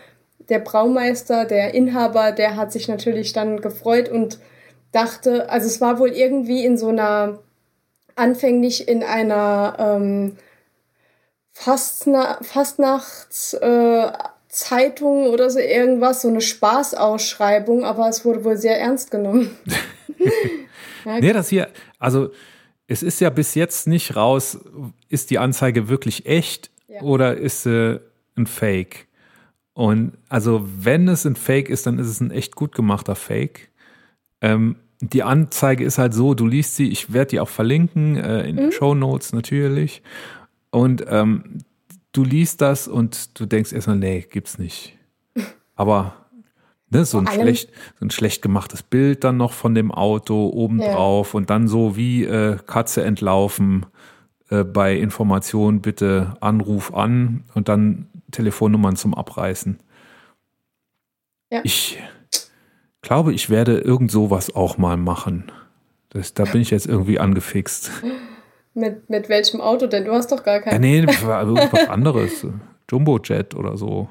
der 0.48 0.60
Braumeister, 0.60 1.44
der 1.44 1.74
Inhaber, 1.74 2.32
der 2.32 2.56
hat 2.56 2.72
sich 2.72 2.88
natürlich 2.88 3.34
dann 3.34 3.60
gefreut 3.60 4.08
und 4.08 4.38
dachte, 4.90 5.50
also 5.50 5.66
es 5.66 5.82
war 5.82 5.98
wohl 5.98 6.12
irgendwie 6.12 6.64
in 6.64 6.78
so 6.78 6.88
einer, 6.88 7.40
anfänglich 8.16 8.88
in 8.88 9.02
einer 9.02 9.76
ähm, 9.78 10.38
Fastna 11.52 12.38
Fastnachts 12.42 13.54
äh, 13.54 14.12
Zeitung 14.48 15.26
oder 15.28 15.48
so 15.50 15.58
irgendwas, 15.58 16.22
so 16.22 16.28
eine 16.28 16.40
Spaßausschreibung, 16.40 17.84
aber 17.84 18.08
es 18.08 18.24
wurde 18.24 18.44
wohl 18.44 18.56
sehr 18.56 18.80
ernst 18.80 19.10
genommen. 19.10 19.50
ja, 21.04 21.20
Nee, 21.20 21.32
das 21.32 21.48
hier, 21.48 21.68
also 21.98 22.30
es 22.88 23.02
ist 23.02 23.20
ja 23.20 23.30
bis 23.30 23.54
jetzt 23.54 23.86
nicht 23.86 24.16
raus, 24.16 24.58
ist 25.08 25.30
die 25.30 25.38
Anzeige 25.38 25.88
wirklich 25.88 26.26
echt 26.26 26.70
Ja. 26.88 27.02
oder 27.02 27.36
ist 27.36 27.62
sie 27.62 28.00
ein 28.36 28.46
Fake? 28.46 29.06
Und 29.72 30.14
also 30.28 30.66
wenn 30.78 31.06
es 31.08 31.24
ein 31.24 31.36
Fake 31.36 31.68
ist, 31.68 31.86
dann 31.86 31.98
ist 31.98 32.08
es 32.08 32.20
ein 32.20 32.32
echt 32.32 32.56
gut 32.56 32.74
gemachter 32.74 33.14
Fake. 33.14 33.70
Ähm, 34.40 34.76
die 35.00 35.22
Anzeige 35.22 35.84
ist 35.84 35.96
halt 35.98 36.12
so, 36.12 36.34
du 36.34 36.46
liest 36.46 36.76
sie, 36.76 36.90
ich 36.90 37.12
werde 37.12 37.30
die 37.30 37.40
auch 37.40 37.48
verlinken, 37.48 38.16
äh, 38.16 38.42
in 38.48 38.56
den 38.56 38.72
Show 38.72 38.94
Notes 38.94 39.32
natürlich. 39.32 40.02
Und 40.70 41.04
ähm, 41.08 41.58
du 42.12 42.24
liest 42.24 42.60
das 42.60 42.88
und 42.88 43.38
du 43.38 43.46
denkst 43.46 43.72
erstmal, 43.72 43.96
nee, 43.96 44.26
gibt's 44.28 44.58
nicht. 44.58 44.96
Aber 45.76 46.14
ne, 46.90 47.04
so, 47.04 47.18
ein 47.18 47.26
schlecht, 47.26 47.70
so 47.98 48.06
ein 48.06 48.10
schlecht 48.10 48.42
gemachtes 48.42 48.82
Bild 48.82 49.24
dann 49.24 49.36
noch 49.36 49.52
von 49.52 49.74
dem 49.74 49.90
Auto 49.90 50.48
obendrauf 50.48 51.34
und 51.34 51.50
dann 51.50 51.68
so 51.68 51.96
wie 51.96 52.24
äh, 52.24 52.58
Katze 52.66 53.04
entlaufen 53.04 53.86
äh, 54.50 54.64
bei 54.64 54.96
Informationen 54.96 55.80
bitte 55.80 56.34
Anruf 56.40 56.92
an 56.92 57.44
und 57.54 57.68
dann 57.68 58.06
Telefonnummern 58.30 58.96
zum 58.96 59.14
Abreißen. 59.14 59.78
Ja. 61.50 61.60
Ich 61.64 61.98
glaube, 63.02 63.32
ich 63.32 63.50
werde 63.50 63.78
irgend 63.78 64.10
sowas 64.10 64.54
auch 64.54 64.78
mal 64.78 64.96
machen. 64.96 65.50
Das, 66.10 66.34
da 66.34 66.44
bin 66.44 66.60
ich 66.60 66.70
jetzt 66.70 66.86
irgendwie 66.86 67.18
angefixt. 67.18 67.90
mit, 68.74 69.08
mit 69.10 69.28
welchem 69.28 69.60
Auto 69.60 69.86
denn? 69.86 70.04
Du 70.04 70.12
hast 70.12 70.30
doch 70.32 70.42
gar 70.42 70.56
Ja, 70.56 70.60
kein 70.60 70.80
nee, 70.80 70.98
irgendwas 71.00 71.88
anderes. 71.88 72.46
Jumbo-Jet 72.90 73.54
oder 73.54 73.76
so. 73.76 74.08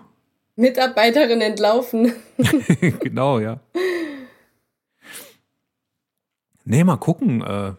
Mitarbeiterin 0.56 1.42
entlaufen. 1.42 2.14
genau, 3.00 3.40
ja. 3.40 3.60
Nee, 6.66 6.84
mal 6.84 6.98
gucken. 6.98 7.42
Äh, 7.42 7.74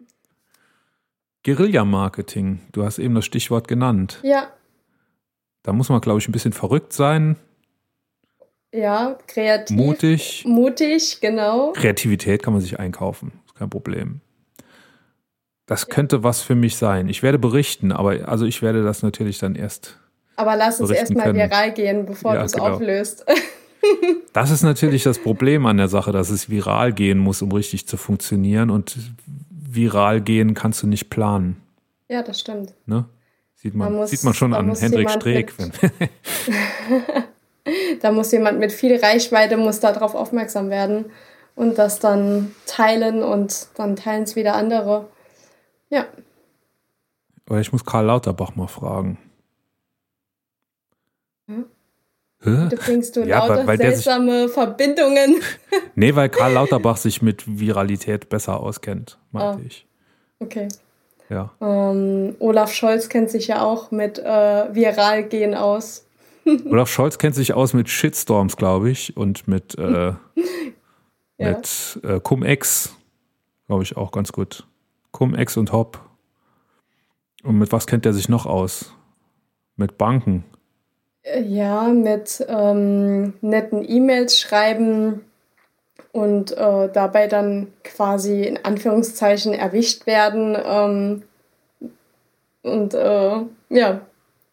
Guerilla-Marketing. 1.45 2.61
Du 2.73 2.85
hast 2.85 2.99
eben 2.99 3.15
das 3.15 3.25
Stichwort 3.25 3.69
genannt. 3.69 4.21
Ja. 4.23 4.51
Da 5.63 5.73
muss 5.73 5.89
man, 5.89 6.01
glaube 6.01 6.19
ich, 6.19 6.29
ein 6.29 6.33
bisschen 6.33 6.53
verrückt 6.53 6.93
sein. 6.93 7.37
Ja, 8.73 9.19
kreativ. 9.27 9.77
Mutig. 9.77 10.45
Mutig, 10.47 11.21
genau. 11.21 11.73
Kreativität 11.73 12.43
kann 12.43 12.53
man 12.53 12.63
sich 12.63 12.79
einkaufen. 12.79 13.33
Ist 13.47 13.57
kein 13.57 13.71
Problem. 13.71 14.21
Das 15.71 15.87
könnte 15.87 16.25
was 16.25 16.43
für 16.43 16.57
mich 16.57 16.77
sein. 16.77 17.09
Ich 17.09 17.23
werde 17.23 17.39
berichten, 17.39 17.93
aber 17.93 18.29
also 18.29 18.45
ich 18.45 18.61
werde 18.61 18.83
das 18.83 19.05
natürlich 19.05 19.39
dann 19.39 19.55
erst. 19.55 19.97
Aber 20.35 20.57
lass 20.57 20.81
uns 20.81 20.91
erstmal 20.91 21.33
viral 21.33 21.73
gehen, 21.73 22.07
bevor 22.07 22.35
ja, 22.35 22.41
du 22.41 22.47
es 22.47 22.53
genau. 22.53 22.71
auflöst. 22.71 23.25
Das 24.35 24.51
ist 24.51 24.63
natürlich 24.63 25.05
das 25.05 25.19
Problem 25.19 25.65
an 25.65 25.79
der 25.79 25.89
Sache, 25.89 26.13
dass 26.13 26.29
es 26.29 26.51
viral 26.51 26.93
gehen 26.93 27.19
muss, 27.19 27.41
um 27.41 27.51
richtig 27.51 27.89
zu 27.89 27.97
funktionieren. 27.97 28.69
Und 28.69 28.95
viral 29.49 30.21
gehen 30.21 30.53
kannst 30.53 30.83
du 30.83 30.87
nicht 30.87 31.09
planen. 31.09 31.57
Ja, 32.09 32.23
das 32.23 32.41
stimmt. 32.41 32.75
Ne? 32.85 33.07
Sieht, 33.55 33.75
man, 33.75 33.95
muss, 33.95 34.11
sieht 34.11 34.23
man 34.23 34.35
schon 34.35 34.53
an 34.53 34.75
Hendrik 34.75 35.09
Streeck. 35.09 35.55
da 38.03 38.13
muss 38.13 38.31
jemand 38.33 38.59
mit 38.59 38.71
viel 38.71 38.97
Reichweite 38.97 39.57
muss 39.57 39.81
darauf 39.81 40.15
aufmerksam 40.15 40.69
werden 40.69 41.07
und 41.57 41.79
das 41.79 42.01
dann 42.01 42.55
teilen 42.67 43.23
und 43.23 43.69
dann 43.77 43.97
teilen 43.97 44.25
es 44.25 44.37
wieder 44.37 44.57
andere. 44.57 45.09
Ja. 45.91 46.07
Aber 47.47 47.61
ich 47.61 47.73
muss 47.73 47.85
Karl 47.85 48.07
Lauterbach 48.07 48.55
mal 48.55 48.69
fragen. 48.69 49.19
Hm? 52.43 52.71
Du 52.71 52.77
bringst 52.77 53.17
du 53.17 53.25
ja, 53.25 53.41
lauter 53.41 53.59
weil, 53.59 53.67
weil 53.67 53.79
seltsame 53.79 54.45
sich, 54.45 54.53
Verbindungen. 54.53 55.43
nee, 55.95 56.15
weil 56.15 56.31
Karl 56.31 56.53
Lauterbach 56.55 56.97
sich 56.97 57.21
mit 57.21 57.45
Viralität 57.47 58.29
besser 58.31 58.61
auskennt, 58.61 59.19
meinte 59.31 59.61
oh. 59.63 59.67
ich. 59.67 59.87
Okay. 60.39 60.69
Ja. 61.29 61.53
Ähm, 61.61 62.35
Olaf 62.39 62.73
Scholz 62.73 63.09
kennt 63.09 63.31
sich 63.31 63.49
ja 63.49 63.63
auch 63.63 63.91
mit 63.91 64.19
äh, 64.19 64.75
viral 64.75 65.25
gehen 65.25 65.55
aus. 65.55 66.07
Olaf 66.65 66.89
Scholz 66.89 67.19
kennt 67.19 67.35
sich 67.35 67.53
aus 67.53 67.75
mit 67.75 67.91
Shitstorms, 67.91 68.57
glaube 68.57 68.91
ich, 68.91 69.17
und 69.17 69.47
mit, 69.47 69.79
äh, 69.79 70.13
ja. 70.13 70.19
mit 71.37 72.01
äh, 72.03 72.21
Cum-Ex, 72.21 72.97
glaube 73.67 73.83
ich, 73.83 73.97
auch 73.99 74.13
ganz 74.13 74.33
gut. 74.33 74.67
Cum-Ex 75.13 75.57
und 75.57 75.73
Hop. 75.73 76.01
Und 77.43 77.59
mit 77.59 77.73
was 77.73 77.87
kennt 77.87 78.07
er 78.07 78.13
sich 78.13 78.29
noch 78.29 78.47
aus? 78.47 78.95
Mit 79.77 79.99
Banken. 79.99 80.45
Äh, 81.23 81.43
ja, 81.43 81.89
mit 81.89 82.45
ähm, 82.49 83.35
netten 83.41 83.85
E-Mails 83.89 84.39
schreiben 84.39 85.23
und 86.13 86.53
äh, 86.53 86.91
dabei 86.93 87.27
dann 87.27 87.69
quasi 87.85 88.43
in 88.43 88.65
Anführungszeichen 88.65 89.53
erwischt 89.53 90.07
werden. 90.07 90.57
Ähm, 90.63 91.23
und 92.63 92.95
äh, 92.95 93.43
ja. 93.71 94.01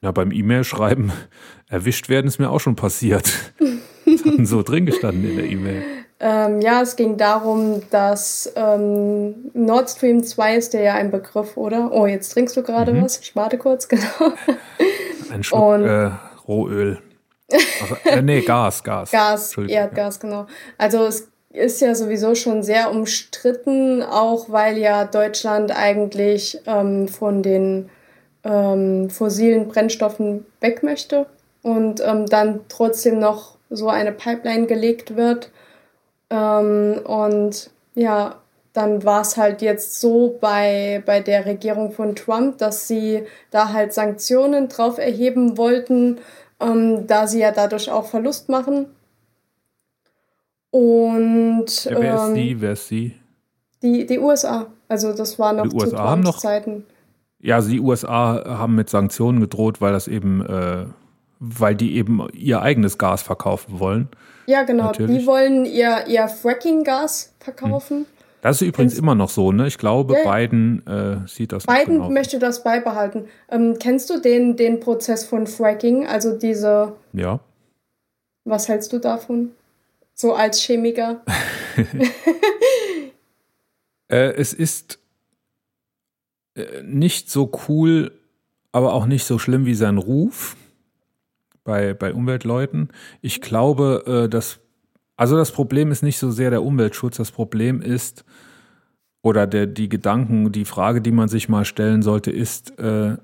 Ja, 0.01 0.11
beim 0.11 0.31
E-Mail 0.31 0.63
schreiben 0.63 1.11
erwischt 1.67 2.09
werden 2.09 2.27
ist 2.27 2.39
mir 2.39 2.49
auch 2.49 2.59
schon 2.59 2.75
passiert. 2.75 3.53
so 4.43 4.63
drin 4.63 4.85
gestanden 4.85 5.29
in 5.29 5.35
der 5.35 5.49
E-Mail. 5.49 5.83
Ähm, 6.19 6.61
ja, 6.61 6.81
es 6.81 6.95
ging 6.95 7.17
darum, 7.17 7.83
dass 7.91 8.51
ähm, 8.55 9.51
Nord 9.53 9.89
Stream 9.89 10.23
2 10.23 10.55
ist 10.55 10.73
ja 10.73 10.95
ein 10.95 11.11
Begriff, 11.11 11.57
oder? 11.57 11.91
Oh, 11.91 12.07
jetzt 12.07 12.29
trinkst 12.29 12.57
du 12.57 12.63
gerade 12.63 12.93
mhm. 12.93 13.03
was. 13.03 13.19
Ich 13.19 13.35
warte 13.35 13.57
kurz, 13.57 13.87
genau. 13.89 14.33
Ein 15.31 15.43
Schluck 15.43 15.61
Und, 15.61 15.85
äh, 15.85 16.09
Rohöl. 16.47 16.99
Also, 17.51 17.95
äh, 18.05 18.21
nee, 18.21 18.41
Gas, 18.41 18.83
Gas. 18.83 19.11
Gas, 19.11 19.55
Erdgas, 19.57 20.15
ja. 20.15 20.21
genau. 20.21 20.47
Also 20.77 21.05
es 21.05 21.29
ist 21.51 21.81
ja 21.81 21.93
sowieso 21.93 22.33
schon 22.35 22.63
sehr 22.63 22.91
umstritten, 22.91 24.01
auch 24.01 24.49
weil 24.49 24.77
ja 24.77 25.05
Deutschland 25.05 25.71
eigentlich 25.71 26.59
ähm, 26.65 27.07
von 27.07 27.43
den 27.43 27.89
ähm, 28.43 29.09
fossilen 29.09 29.67
Brennstoffen 29.67 30.45
weg 30.61 30.81
möchte 30.83 31.27
und 31.61 32.01
ähm, 32.03 32.25
dann 32.25 32.61
trotzdem 32.69 33.19
noch 33.19 33.57
so 33.69 33.89
eine 33.89 34.11
Pipeline 34.11 34.65
gelegt 34.65 35.15
wird 35.15 35.51
ähm, 36.29 36.99
und 37.05 37.69
ja, 37.95 38.35
dann 38.73 39.03
war 39.03 39.21
es 39.21 39.37
halt 39.37 39.61
jetzt 39.61 39.99
so 39.99 40.37
bei, 40.39 41.01
bei 41.05 41.19
der 41.19 41.45
Regierung 41.45 41.91
von 41.91 42.15
Trump, 42.15 42.59
dass 42.59 42.87
sie 42.87 43.23
da 43.49 43.73
halt 43.73 43.93
Sanktionen 43.93 44.67
drauf 44.67 44.99
erheben 44.99 45.57
wollten, 45.57 46.19
ähm, 46.59 47.07
da 47.07 47.25
sie 47.25 47.39
ja 47.39 47.51
dadurch 47.51 47.89
auch 47.89 48.05
Verlust 48.05 48.49
machen. 48.49 48.85
Und 50.69 51.85
ja, 51.85 51.99
wer 51.99 52.15
ist 52.15 52.33
die? 52.33 52.51
Ähm, 52.51 52.61
wer 52.61 52.71
ist 52.73 52.87
sie? 52.87 53.15
Die, 53.81 54.05
die 54.05 54.19
USA. 54.19 54.67
Also 54.87 55.13
das 55.13 55.39
war 55.39 55.53
noch 55.53 55.67
die 55.67 55.75
USA 55.75 55.89
zu 55.89 55.97
haben 55.97 56.21
noch, 56.21 56.37
Zeiten. 56.37 56.85
Ja, 57.39 57.55
also 57.55 57.69
die 57.69 57.79
USA 57.79 58.43
haben 58.45 58.75
mit 58.75 58.89
Sanktionen 58.89 59.39
gedroht, 59.39 59.81
weil 59.81 59.93
das 59.93 60.07
eben, 60.07 60.45
äh, 60.45 60.85
weil 61.39 61.75
die 61.75 61.95
eben 61.95 62.27
ihr 62.33 62.61
eigenes 62.61 62.97
Gas 62.97 63.21
verkaufen 63.21 63.79
wollen. 63.79 64.09
Ja, 64.47 64.63
genau. 64.63 64.85
Natürlich. 64.85 65.19
Die 65.19 65.27
wollen 65.27 65.65
ihr, 65.65 66.05
ihr 66.07 66.27
Fracking-Gas 66.27 67.33
verkaufen. 67.39 67.97
Hm. 67.99 68.05
Das 68.41 68.61
ist 68.61 68.67
übrigens 68.67 68.93
Kennst 68.93 68.99
immer 68.99 69.15
noch 69.15 69.29
so, 69.29 69.51
ne? 69.51 69.67
Ich 69.67 69.77
glaube, 69.77 70.15
ja, 70.23 70.31
Biden 70.31 70.85
äh, 70.87 71.27
sieht 71.27 71.51
das 71.51 71.65
Biden 71.65 71.95
genau. 71.95 72.09
möchte 72.09 72.39
das 72.39 72.63
beibehalten. 72.63 73.27
Ähm, 73.49 73.77
kennst 73.79 74.09
du 74.09 74.21
den, 74.21 74.55
den 74.55 74.79
Prozess 74.79 75.25
von 75.25 75.47
Fracking? 75.47 76.07
Also 76.07 76.37
diese. 76.37 76.93
Ja. 77.13 77.39
Was 78.45 78.69
hältst 78.69 78.93
du 78.93 78.99
davon? 78.99 79.51
So 80.13 80.33
als 80.33 80.61
Chemiker? 80.61 81.21
äh, 84.07 84.33
es 84.33 84.53
ist 84.53 84.99
äh, 86.55 86.83
nicht 86.83 87.29
so 87.29 87.51
cool, 87.67 88.11
aber 88.71 88.93
auch 88.93 89.07
nicht 89.07 89.25
so 89.25 89.39
schlimm 89.39 89.65
wie 89.65 89.75
sein 89.75 89.97
Ruf 89.97 90.55
bei, 91.67 91.93
bei 91.93 92.13
Umweltleuten. 92.13 92.87
Ich 93.21 93.41
glaube, 93.41 94.03
äh, 94.25 94.29
dass, 94.29 94.59
also 95.17 95.35
das 95.35 95.51
Problem 95.51 95.91
ist 95.91 96.01
nicht 96.01 96.17
so 96.17 96.31
sehr 96.31 96.49
der 96.49 96.63
Umweltschutz, 96.63 97.17
das 97.17 97.29
Problem 97.29 97.81
ist, 97.81 98.23
oder 99.21 99.45
der, 99.45 99.67
die 99.67 99.89
Gedanken, 99.89 100.51
die 100.53 100.63
Frage, 100.63 101.01
die 101.01 101.11
man 101.11 101.27
sich 101.27 101.49
mal 101.49 101.65
stellen 101.65 102.01
sollte, 102.01 102.31
ist, 102.31 102.79
äh, 102.79 103.17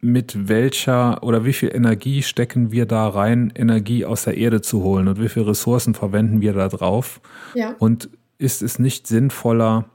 mit 0.00 0.48
welcher 0.48 1.22
oder 1.24 1.44
wie 1.44 1.52
viel 1.52 1.74
Energie 1.74 2.22
stecken 2.22 2.70
wir 2.70 2.86
da 2.86 3.08
rein, 3.08 3.52
Energie 3.54 4.04
aus 4.04 4.24
der 4.24 4.36
Erde 4.36 4.60
zu 4.60 4.82
holen 4.82 5.08
und 5.08 5.20
wie 5.20 5.28
viele 5.28 5.48
Ressourcen 5.48 5.94
verwenden 5.94 6.40
wir 6.40 6.52
da 6.52 6.68
drauf? 6.68 7.20
Ja. 7.54 7.74
Und 7.78 8.08
ist 8.38 8.62
es 8.62 8.78
nicht 8.78 9.08
sinnvoller, 9.08 9.86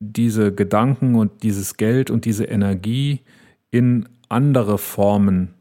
diese 0.00 0.54
Gedanken 0.54 1.14
und 1.14 1.42
dieses 1.42 1.76
Geld 1.76 2.10
und 2.10 2.24
diese 2.24 2.44
Energie 2.44 3.20
in 3.70 4.08
andere 4.28 4.78
Formen 4.78 5.55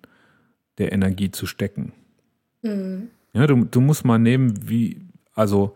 der 0.77 0.91
Energie 0.91 1.31
zu 1.31 1.45
stecken. 1.45 1.93
Mhm. 2.61 3.09
Ja, 3.33 3.47
du, 3.47 3.65
du 3.65 3.81
musst 3.81 4.05
mal 4.05 4.17
nehmen, 4.17 4.69
wie, 4.69 5.01
also 5.33 5.75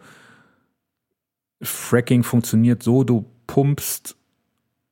Fracking 1.62 2.24
funktioniert 2.24 2.84
so, 2.84 3.04
du 3.04 3.26
pumpst 3.48 4.16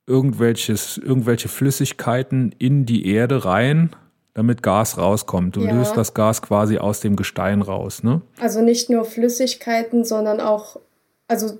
irgendwelches, 0.06 0.98
irgendwelche 0.98 1.48
Flüssigkeiten 1.48 2.54
in 2.58 2.86
die 2.86 3.06
Erde 3.06 3.44
rein, 3.44 3.90
damit 4.34 4.62
Gas 4.62 4.98
rauskommt. 4.98 5.56
Du 5.56 5.62
ja. 5.62 5.72
löst 5.72 5.96
das 5.96 6.14
Gas 6.14 6.42
quasi 6.42 6.78
aus 6.78 7.00
dem 7.00 7.16
Gestein 7.16 7.62
raus, 7.62 8.02
ne? 8.02 8.22
Also 8.40 8.62
nicht 8.62 8.90
nur 8.90 9.04
Flüssigkeiten, 9.04 10.04
sondern 10.04 10.40
auch, 10.40 10.78
also 11.26 11.58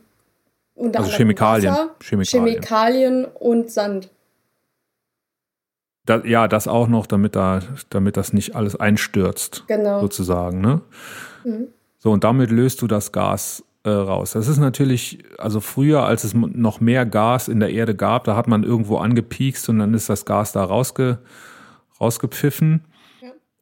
unter 0.74 1.01
also 1.01 1.11
Chemikalien. 1.11 1.72
Wasser, 1.72 1.94
Chemikalien. 2.01 2.46
Chemikalien 2.46 3.24
und 3.24 3.70
Sand. 3.70 4.11
Da, 6.09 6.24
ja, 6.24 6.48
das 6.48 6.68
auch 6.68 6.88
noch, 6.88 7.06
damit 7.06 7.36
da, 7.36 7.61
damit 7.90 8.16
das 8.16 8.32
nicht 8.32 8.56
alles 8.56 8.74
einstürzt, 8.74 9.64
genau. 9.66 10.00
sozusagen. 10.00 10.62
Ne? 10.62 10.80
Mhm. 11.44 11.66
So, 11.98 12.12
und 12.12 12.24
damit 12.24 12.50
löst 12.50 12.80
du 12.80 12.86
das 12.86 13.12
Gas 13.12 13.62
äh, 13.82 13.90
raus. 13.90 14.32
Das 14.32 14.48
ist 14.48 14.56
natürlich, 14.56 15.18
also 15.36 15.61
früher, 15.61 16.04
als 16.04 16.24
es 16.24 16.32
noch 16.32 16.80
mehr 16.80 17.04
Gas 17.04 17.48
in 17.48 17.61
der 17.61 17.70
Erde 17.72 17.94
gab, 17.94 18.24
da 18.24 18.36
hat 18.36 18.48
man 18.48 18.64
irgendwo 18.64 18.96
angepiekst 18.96 19.68
und 19.68 19.80
dann 19.80 19.92
ist 19.92 20.09
das 20.09 20.24
Gas 20.24 20.52
da 20.52 20.64
rausge, 20.64 21.18
rausgepfiffen. 22.00 22.86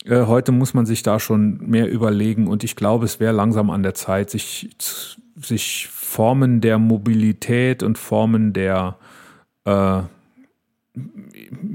Ja. 0.04 0.22
Äh, 0.22 0.26
heute 0.26 0.52
muss 0.52 0.72
man 0.72 0.86
sich 0.86 1.02
da 1.02 1.18
schon 1.18 1.58
mehr 1.68 1.90
überlegen 1.90 2.46
und 2.46 2.62
ich 2.62 2.76
glaube, 2.76 3.06
es 3.06 3.18
wäre 3.18 3.32
langsam 3.32 3.70
an 3.70 3.82
der 3.82 3.94
Zeit, 3.94 4.30
sich, 4.30 4.70
sich 5.34 5.88
Formen 5.88 6.60
der 6.60 6.78
Mobilität 6.78 7.82
und 7.82 7.98
Formen 7.98 8.52
der 8.52 8.98
äh, 9.64 10.02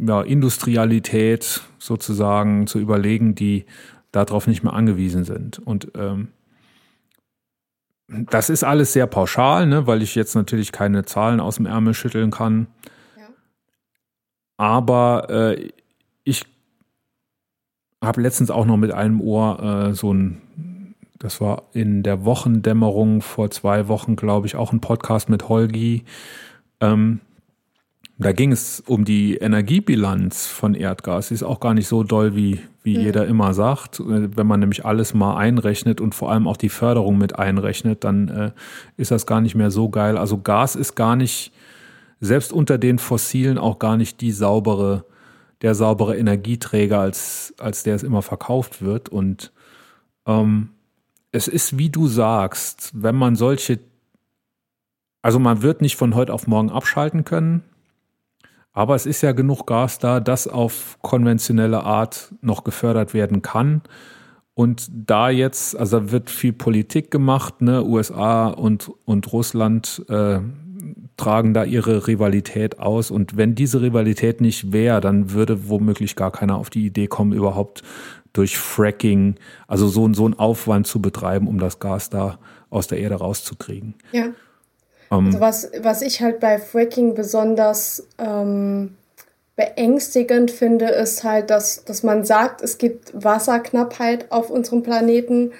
ja, 0.06 0.22
Industrialität 0.22 1.62
sozusagen 1.80 2.68
zu 2.68 2.80
überlegen, 2.80 3.36
die 3.36 3.66
darauf 4.12 4.48
nicht 4.48 4.64
mehr 4.64 4.74
angewiesen 4.74 5.24
sind. 5.24 5.60
Und 5.60 5.92
ähm, 5.96 6.30
das 8.08 8.50
ist 8.50 8.64
alles 8.64 8.94
sehr 8.94 9.08
pauschal, 9.08 9.68
ne, 9.68 9.88
weil 9.88 10.02
ich 10.02 10.16
jetzt 10.16 10.36
natürlich 10.36 10.72
keine 10.72 11.06
Zahlen 11.06 11.40
aus 11.40 11.56
dem 11.56 11.66
Ärmel 11.66 11.94
schütteln 11.94 12.32
kann. 12.32 12.68
Ja. 13.18 13.30
Aber 14.58 15.30
äh, 15.30 15.70
ich 16.24 16.46
habe 18.04 18.22
letztens 18.22 18.52
auch 18.52 18.66
noch 18.66 18.78
mit 18.78 18.92
einem 18.92 19.22
Ohr 19.22 19.90
äh, 19.90 19.94
so 19.94 20.14
ein 20.14 20.42
das 21.22 21.40
war 21.40 21.66
in 21.74 22.02
der 22.02 22.26
Wochendämmerung 22.26 23.22
vor 23.22 23.52
zwei 23.52 23.88
Wochen, 23.88 24.16
glaube 24.16 24.48
ich, 24.48 24.56
auch 24.56 24.74
ein 24.74 24.82
Podcast 24.82 25.30
mit 25.30 25.50
Holgi. 25.50 26.04
Ähm, 26.80 27.20
da 28.22 28.32
ging 28.32 28.52
es 28.52 28.82
um 28.86 29.06
die 29.06 29.38
Energiebilanz 29.38 30.48
von 30.48 30.76
Erdgas. 30.76 31.30
Die 31.30 31.34
ist 31.34 31.44
auch 31.44 31.60
gar 31.60 31.74
nicht 31.74 31.88
so 31.88 32.04
doll, 32.04 32.36
wie, 32.36 32.60
wie 32.84 32.98
mhm. 32.98 33.04
jeder 33.04 33.26
immer 33.26 33.54
sagt. 33.54 34.02
Wenn 34.06 34.48
man 34.48 34.60
nämlich 34.60 34.86
alles 34.86 35.14
mal 35.14 35.38
einrechnet 35.38 36.02
und 36.02 36.14
vor 36.14 36.32
allem 36.32 36.48
auch 36.48 36.58
die 36.58 36.70
Förderung 36.70 37.18
mit 37.18 37.40
einrechnet, 37.40 38.04
dann 38.04 38.28
äh, 38.28 38.52
ist 38.98 39.12
das 39.12 39.26
gar 39.26 39.42
nicht 39.42 39.56
mehr 39.56 39.72
so 39.72 39.90
geil. 39.90 40.18
Also 40.18 40.38
Gas 40.40 40.76
ist 40.76 40.96
gar 40.96 41.16
nicht, 41.16 41.52
selbst 42.20 42.54
unter 42.54 42.78
den 42.78 43.00
Fossilen 43.00 43.58
auch 43.58 43.80
gar 43.80 43.98
nicht 43.98 44.22
die 44.22 44.32
saubere, 44.32 45.06
der 45.62 45.74
saubere 45.74 46.16
Energieträger, 46.16 47.00
als, 47.00 47.54
als 47.58 47.84
der 47.84 47.96
es 47.96 48.04
immer 48.04 48.22
verkauft 48.22 48.84
wird. 48.84 49.10
Und 49.10 49.52
ähm, 50.28 50.70
es 51.32 51.48
ist, 51.48 51.78
wie 51.78 51.90
du 51.90 52.08
sagst, 52.08 52.92
wenn 52.94 53.16
man 53.16 53.36
solche, 53.36 53.80
also 55.24 55.40
man 55.40 55.62
wird 55.64 55.82
nicht 55.82 55.96
von 55.96 56.14
heute 56.14 56.34
auf 56.34 56.46
morgen 56.46 56.70
abschalten 56.70 57.26
können, 57.26 57.64
aber 58.74 58.96
es 58.96 59.06
ist 59.06 59.22
ja 59.22 59.32
genug 59.34 59.66
Gas 59.66 60.00
da, 60.00 60.20
das 60.20 60.48
auf 60.48 60.98
konventionelle 61.02 61.84
Art 61.84 62.34
noch 62.42 62.64
gefördert 62.64 63.14
werden 63.14 63.42
kann. 63.42 63.82
Und 64.54 64.90
da 64.92 65.30
jetzt, 65.30 65.78
also 65.78 66.12
wird 66.12 66.30
viel 66.30 66.54
Politik 66.54 67.10
gemacht, 67.10 67.62
ne? 67.62 67.84
USA 67.84 68.48
und, 68.48 68.92
und 69.06 69.32
Russland 69.32 70.04
äh, 70.10 70.40
tragen 71.18 71.54
da 71.54 71.64
ihre 71.64 72.08
Rivalität 72.08 72.80
aus. 72.80 73.12
Und 73.12 73.38
wenn 73.38 73.56
diese 73.56 73.82
Rivalität 73.82 74.42
nicht 74.42 74.72
wäre, 74.74 75.02
dann 75.02 75.32
würde 75.32 75.70
womöglich 75.70 76.16
gar 76.16 76.32
keiner 76.32 76.58
auf 76.58 76.70
die 76.70 76.86
Idee 76.86 77.08
kommen, 77.08 77.32
überhaupt 77.32 77.84
durch 78.34 78.58
Fracking, 78.58 79.36
also 79.68 79.88
so, 79.88 80.12
so 80.14 80.26
einen 80.26 80.40
Aufwand 80.40 80.88
zu 80.88 81.02
betreiben, 81.02 81.48
um 81.48 81.60
das 81.60 81.80
Gas 81.80 82.10
da 82.10 82.40
aus 82.70 82.88
der 82.88 83.00
Erde 83.00 83.16
rauszukriegen. 83.16 83.96
Ja. 84.12 84.30
Ähm, 85.12 85.28
also 85.28 85.40
was, 85.40 85.72
was 85.82 86.02
ich 86.02 86.22
halt 86.22 86.40
bei 86.40 86.58
Fracking 86.58 87.14
besonders 87.14 88.08
ähm, 88.18 88.96
beängstigend 89.56 90.50
finde, 90.50 90.86
ist 90.86 91.24
halt, 91.24 91.50
dass, 91.50 91.84
dass 91.86 92.04
man 92.04 92.24
sagt, 92.24 92.62
es 92.62 92.78
gibt 92.78 93.12
Wasserknappheit 93.14 94.32
auf 94.32 94.50
unserem 94.50 94.82
Planeten, 94.82 95.52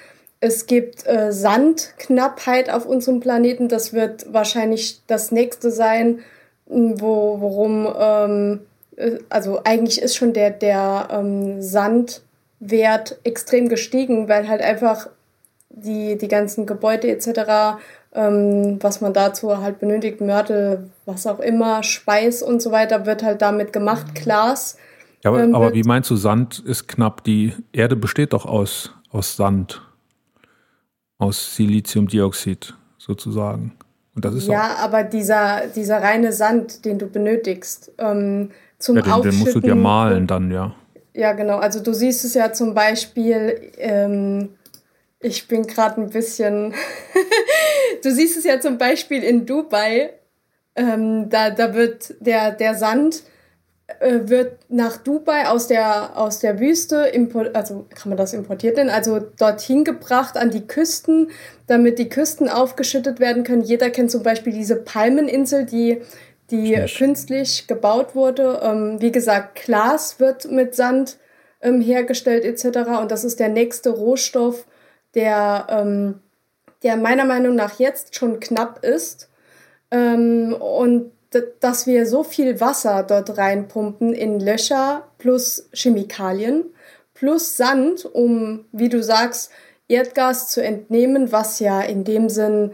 es 0.44 0.66
gibt 0.66 1.06
äh, 1.06 1.30
Sandknappheit 1.30 2.68
auf 2.68 2.84
unserem 2.84 3.20
Planeten. 3.20 3.68
Das 3.68 3.92
wird 3.92 4.32
wahrscheinlich 4.32 5.00
das 5.06 5.30
nächste 5.30 5.70
sein, 5.70 6.18
wo, 6.66 7.40
worum, 7.40 7.86
ähm, 7.96 8.60
äh, 8.96 9.18
also 9.28 9.60
eigentlich 9.62 10.02
ist 10.02 10.16
schon 10.16 10.32
der, 10.32 10.50
der 10.50 11.10
ähm, 11.12 11.62
Sand 11.62 12.22
Wert 12.58 13.20
extrem 13.22 13.68
gestiegen, 13.68 14.28
weil 14.28 14.48
halt 14.48 14.62
einfach 14.62 15.10
die, 15.68 16.18
die 16.18 16.28
ganzen 16.28 16.66
Gebäude 16.66 17.08
etc., 17.08 17.78
ähm, 18.14 18.78
was 18.82 19.00
man 19.00 19.12
dazu 19.12 19.56
halt 19.58 19.80
benötigt, 19.80 20.20
Mörtel, 20.20 20.90
was 21.06 21.26
auch 21.26 21.40
immer, 21.40 21.82
Speis 21.82 22.42
und 22.42 22.60
so 22.60 22.70
weiter, 22.70 23.06
wird 23.06 23.22
halt 23.22 23.42
damit 23.42 23.72
gemacht, 23.72 24.06
mhm. 24.08 24.14
Glas. 24.14 24.76
Ja, 25.22 25.30
aber, 25.30 25.42
ähm, 25.42 25.54
aber 25.54 25.72
wie 25.72 25.82
meinst 25.82 26.10
du, 26.10 26.16
Sand 26.16 26.58
ist 26.58 26.88
knapp? 26.88 27.24
Die 27.24 27.54
Erde 27.72 27.96
besteht 27.96 28.32
doch 28.32 28.44
aus, 28.44 28.92
aus 29.10 29.36
Sand, 29.36 29.82
aus 31.18 31.56
Siliziumdioxid 31.56 32.74
sozusagen. 32.98 33.72
Und 34.14 34.24
das 34.24 34.34
ist 34.34 34.48
ja, 34.48 34.76
aber 34.80 35.04
dieser, 35.04 35.68
dieser 35.74 36.02
reine 36.02 36.32
Sand, 36.32 36.84
den 36.84 36.98
du 36.98 37.06
benötigst, 37.06 37.92
ähm, 37.98 38.50
zum 38.78 38.96
ja, 38.96 39.02
den, 39.02 39.22
den 39.22 39.38
musst 39.38 39.54
du 39.54 39.60
dir 39.60 39.74
malen 39.74 40.26
dann, 40.26 40.50
ja. 40.50 40.74
Ja, 41.14 41.32
genau. 41.32 41.58
Also 41.58 41.82
du 41.82 41.92
siehst 41.92 42.24
es 42.24 42.34
ja 42.34 42.52
zum 42.52 42.74
Beispiel, 42.74 43.70
ähm, 43.78 44.50
ich 45.22 45.48
bin 45.48 45.66
gerade 45.66 46.00
ein 46.00 46.10
bisschen, 46.10 46.74
du 48.02 48.10
siehst 48.10 48.36
es 48.36 48.44
ja 48.44 48.60
zum 48.60 48.78
Beispiel 48.78 49.22
in 49.22 49.46
Dubai, 49.46 50.10
ähm, 50.74 51.28
da, 51.28 51.50
da 51.50 51.74
wird 51.74 52.14
der, 52.20 52.52
der 52.52 52.74
Sand 52.74 53.22
äh, 54.00 54.20
wird 54.24 54.58
nach 54.68 54.96
Dubai 54.96 55.48
aus 55.48 55.66
der, 55.66 56.16
aus 56.16 56.38
der 56.38 56.58
Wüste, 56.60 57.04
import, 57.06 57.54
also 57.54 57.86
kann 57.94 58.10
man 58.10 58.18
das 58.18 58.32
importiert 58.32 58.76
nennen, 58.76 58.90
also 58.90 59.20
dorthin 59.20 59.84
gebracht 59.84 60.36
an 60.36 60.50
die 60.50 60.66
Küsten, 60.66 61.30
damit 61.66 61.98
die 61.98 62.08
Küsten 62.08 62.48
aufgeschüttet 62.48 63.20
werden 63.20 63.44
können. 63.44 63.62
Jeder 63.62 63.90
kennt 63.90 64.10
zum 64.10 64.22
Beispiel 64.22 64.52
diese 64.52 64.76
Palmeninsel, 64.76 65.66
die 65.66 66.00
die 66.50 66.74
künstlich 66.96 67.66
gebaut 67.66 68.14
wurde. 68.14 68.60
Ähm, 68.62 69.00
wie 69.00 69.10
gesagt, 69.10 69.64
Glas 69.64 70.20
wird 70.20 70.50
mit 70.50 70.74
Sand 70.74 71.16
ähm, 71.62 71.80
hergestellt 71.80 72.44
etc. 72.44 73.00
Und 73.00 73.10
das 73.10 73.24
ist 73.24 73.40
der 73.40 73.48
nächste 73.48 73.90
Rohstoff, 73.90 74.66
der, 75.14 75.66
ähm, 75.68 76.20
der 76.82 76.96
meiner 76.96 77.24
Meinung 77.24 77.54
nach 77.54 77.78
jetzt 77.78 78.14
schon 78.14 78.40
knapp 78.40 78.84
ist. 78.84 79.28
Ähm, 79.90 80.54
und 80.54 81.12
dass 81.60 81.86
wir 81.86 82.06
so 82.06 82.22
viel 82.22 82.60
Wasser 82.60 83.02
dort 83.02 83.38
reinpumpen 83.38 84.12
in 84.12 84.38
Löcher 84.38 85.08
plus 85.18 85.68
Chemikalien 85.72 86.64
plus 87.14 87.56
Sand, 87.56 88.04
um, 88.04 88.64
wie 88.72 88.88
du 88.88 89.02
sagst, 89.02 89.50
Erdgas 89.88 90.48
zu 90.48 90.62
entnehmen, 90.62 91.32
was 91.32 91.60
ja 91.60 91.80
in 91.80 92.04
dem 92.04 92.28
Sinn 92.28 92.72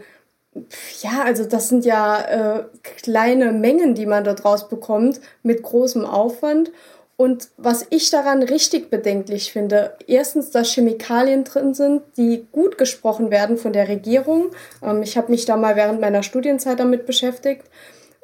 ja, 1.01 1.23
also 1.23 1.45
das 1.45 1.69
sind 1.69 1.85
ja 1.85 2.21
äh, 2.21 2.63
kleine 2.83 3.51
Mengen, 3.51 3.95
die 3.95 4.05
man 4.05 4.23
dort 4.23 4.45
rausbekommt 4.45 5.21
mit 5.43 5.61
großem 5.61 6.05
Aufwand. 6.05 6.71
Und 7.19 7.49
was 7.57 7.85
ich 7.89 8.09
daran 8.11 8.43
richtig 8.43 8.89
bedenklich 8.89 9.51
finde, 9.51 9.93
erstens, 10.07 10.51
dass 10.51 10.73
Chemikalien 10.73 11.43
drin 11.43 11.73
sind, 11.73 12.01
die 12.15 12.47
gut 12.53 12.77
gesprochen 12.77 13.29
werden 13.29 13.57
von 13.57 13.73
der 13.73 13.89
Regierung. 13.89 14.51
Ähm, 14.81 15.01
ich 15.03 15.17
habe 15.17 15.29
mich 15.29 15.43
da 15.43 15.57
mal 15.57 15.75
während 15.75 15.99
meiner 15.99 16.23
Studienzeit 16.23 16.79
damit 16.79 17.05
beschäftigt. 17.05 17.63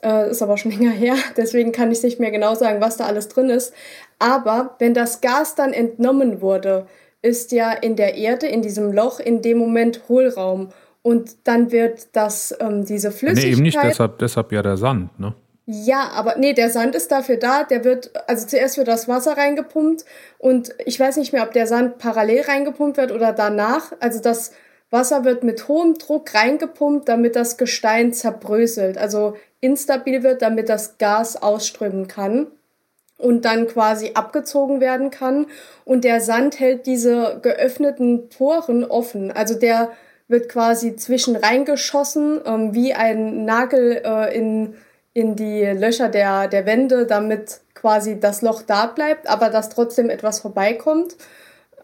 Äh, 0.01 0.31
ist 0.31 0.41
aber 0.41 0.57
schon 0.57 0.71
länger 0.79 0.91
her, 0.91 1.15
deswegen 1.35 1.73
kann 1.73 1.91
ich 1.91 2.03
nicht 2.03 2.21
mehr 2.21 2.31
genau 2.31 2.55
sagen, 2.55 2.79
was 2.79 2.95
da 2.95 3.05
alles 3.05 3.27
drin 3.27 3.49
ist. 3.49 3.73
Aber 4.17 4.75
wenn 4.79 4.93
das 4.93 5.19
Gas 5.19 5.55
dann 5.55 5.73
entnommen 5.73 6.39
wurde, 6.39 6.87
ist 7.21 7.51
ja 7.51 7.73
in 7.73 7.97
der 7.97 8.15
Erde, 8.15 8.47
in 8.47 8.61
diesem 8.61 8.93
Loch, 8.93 9.19
in 9.19 9.41
dem 9.41 9.57
Moment 9.57 10.03
Hohlraum. 10.07 10.69
Und 11.01 11.35
dann 11.43 11.73
wird 11.73 12.15
das, 12.15 12.55
ähm, 12.61 12.85
diese 12.85 13.11
Flüssigkeit. 13.11 13.43
Nee, 13.43 13.51
eben 13.51 13.61
nicht, 13.61 13.77
deshalb, 13.83 14.19
deshalb 14.19 14.53
ja 14.53 14.61
der 14.61 14.77
Sand, 14.77 15.19
ne? 15.19 15.35
Ja, 15.67 16.11
aber 16.13 16.35
nee, 16.37 16.53
der 16.53 16.69
Sand 16.69 16.93
ist 16.95 17.11
dafür 17.11 17.37
da. 17.37 17.63
Der 17.63 17.83
wird, 17.83 18.11
also 18.27 18.45
zuerst 18.45 18.77
wird 18.77 18.87
das 18.87 19.07
Wasser 19.07 19.35
reingepumpt 19.35 20.05
und 20.37 20.75
ich 20.85 20.99
weiß 20.99 21.17
nicht 21.17 21.33
mehr, 21.33 21.43
ob 21.43 21.53
der 21.53 21.65
Sand 21.65 21.97
parallel 21.97 22.41
reingepumpt 22.41 22.97
wird 22.97 23.11
oder 23.11 23.33
danach. 23.33 23.91
Also 23.99 24.19
das 24.21 24.51
Wasser 24.91 25.25
wird 25.25 25.43
mit 25.43 25.67
hohem 25.67 25.95
Druck 25.95 26.35
reingepumpt, 26.35 27.09
damit 27.09 27.35
das 27.35 27.57
Gestein 27.57 28.13
zerbröselt, 28.13 28.97
also 28.99 29.35
instabil 29.59 30.21
wird, 30.21 30.43
damit 30.43 30.69
das 30.69 30.99
Gas 30.99 31.41
ausströmen 31.41 32.07
kann 32.07 32.47
und 33.17 33.45
dann 33.45 33.67
quasi 33.67 34.11
abgezogen 34.13 34.79
werden 34.79 35.09
kann. 35.09 35.47
Und 35.83 36.03
der 36.03 36.21
Sand 36.21 36.59
hält 36.59 36.85
diese 36.85 37.39
geöffneten 37.41 38.29
Poren 38.29 38.83
offen. 38.83 39.31
Also 39.31 39.55
der 39.55 39.91
wird 40.27 40.49
quasi 40.49 40.95
zwischen 40.95 41.35
reingeschossen, 41.35 42.41
ähm, 42.45 42.73
wie 42.73 42.93
ein 42.93 43.45
Nagel 43.45 44.01
äh, 44.03 44.35
in, 44.37 44.75
in 45.15 45.37
die 45.37 45.63
Löcher 45.63 46.09
der, 46.09 46.49
der 46.49 46.65
Wände, 46.65 47.07
damit 47.07 47.61
quasi 47.73 48.19
das 48.19 48.41
Loch 48.41 48.61
da 48.61 48.85
bleibt, 48.85 49.27
aber 49.29 49.49
dass 49.49 49.69
trotzdem 49.69 50.09
etwas 50.09 50.41
vorbeikommt. 50.41 51.15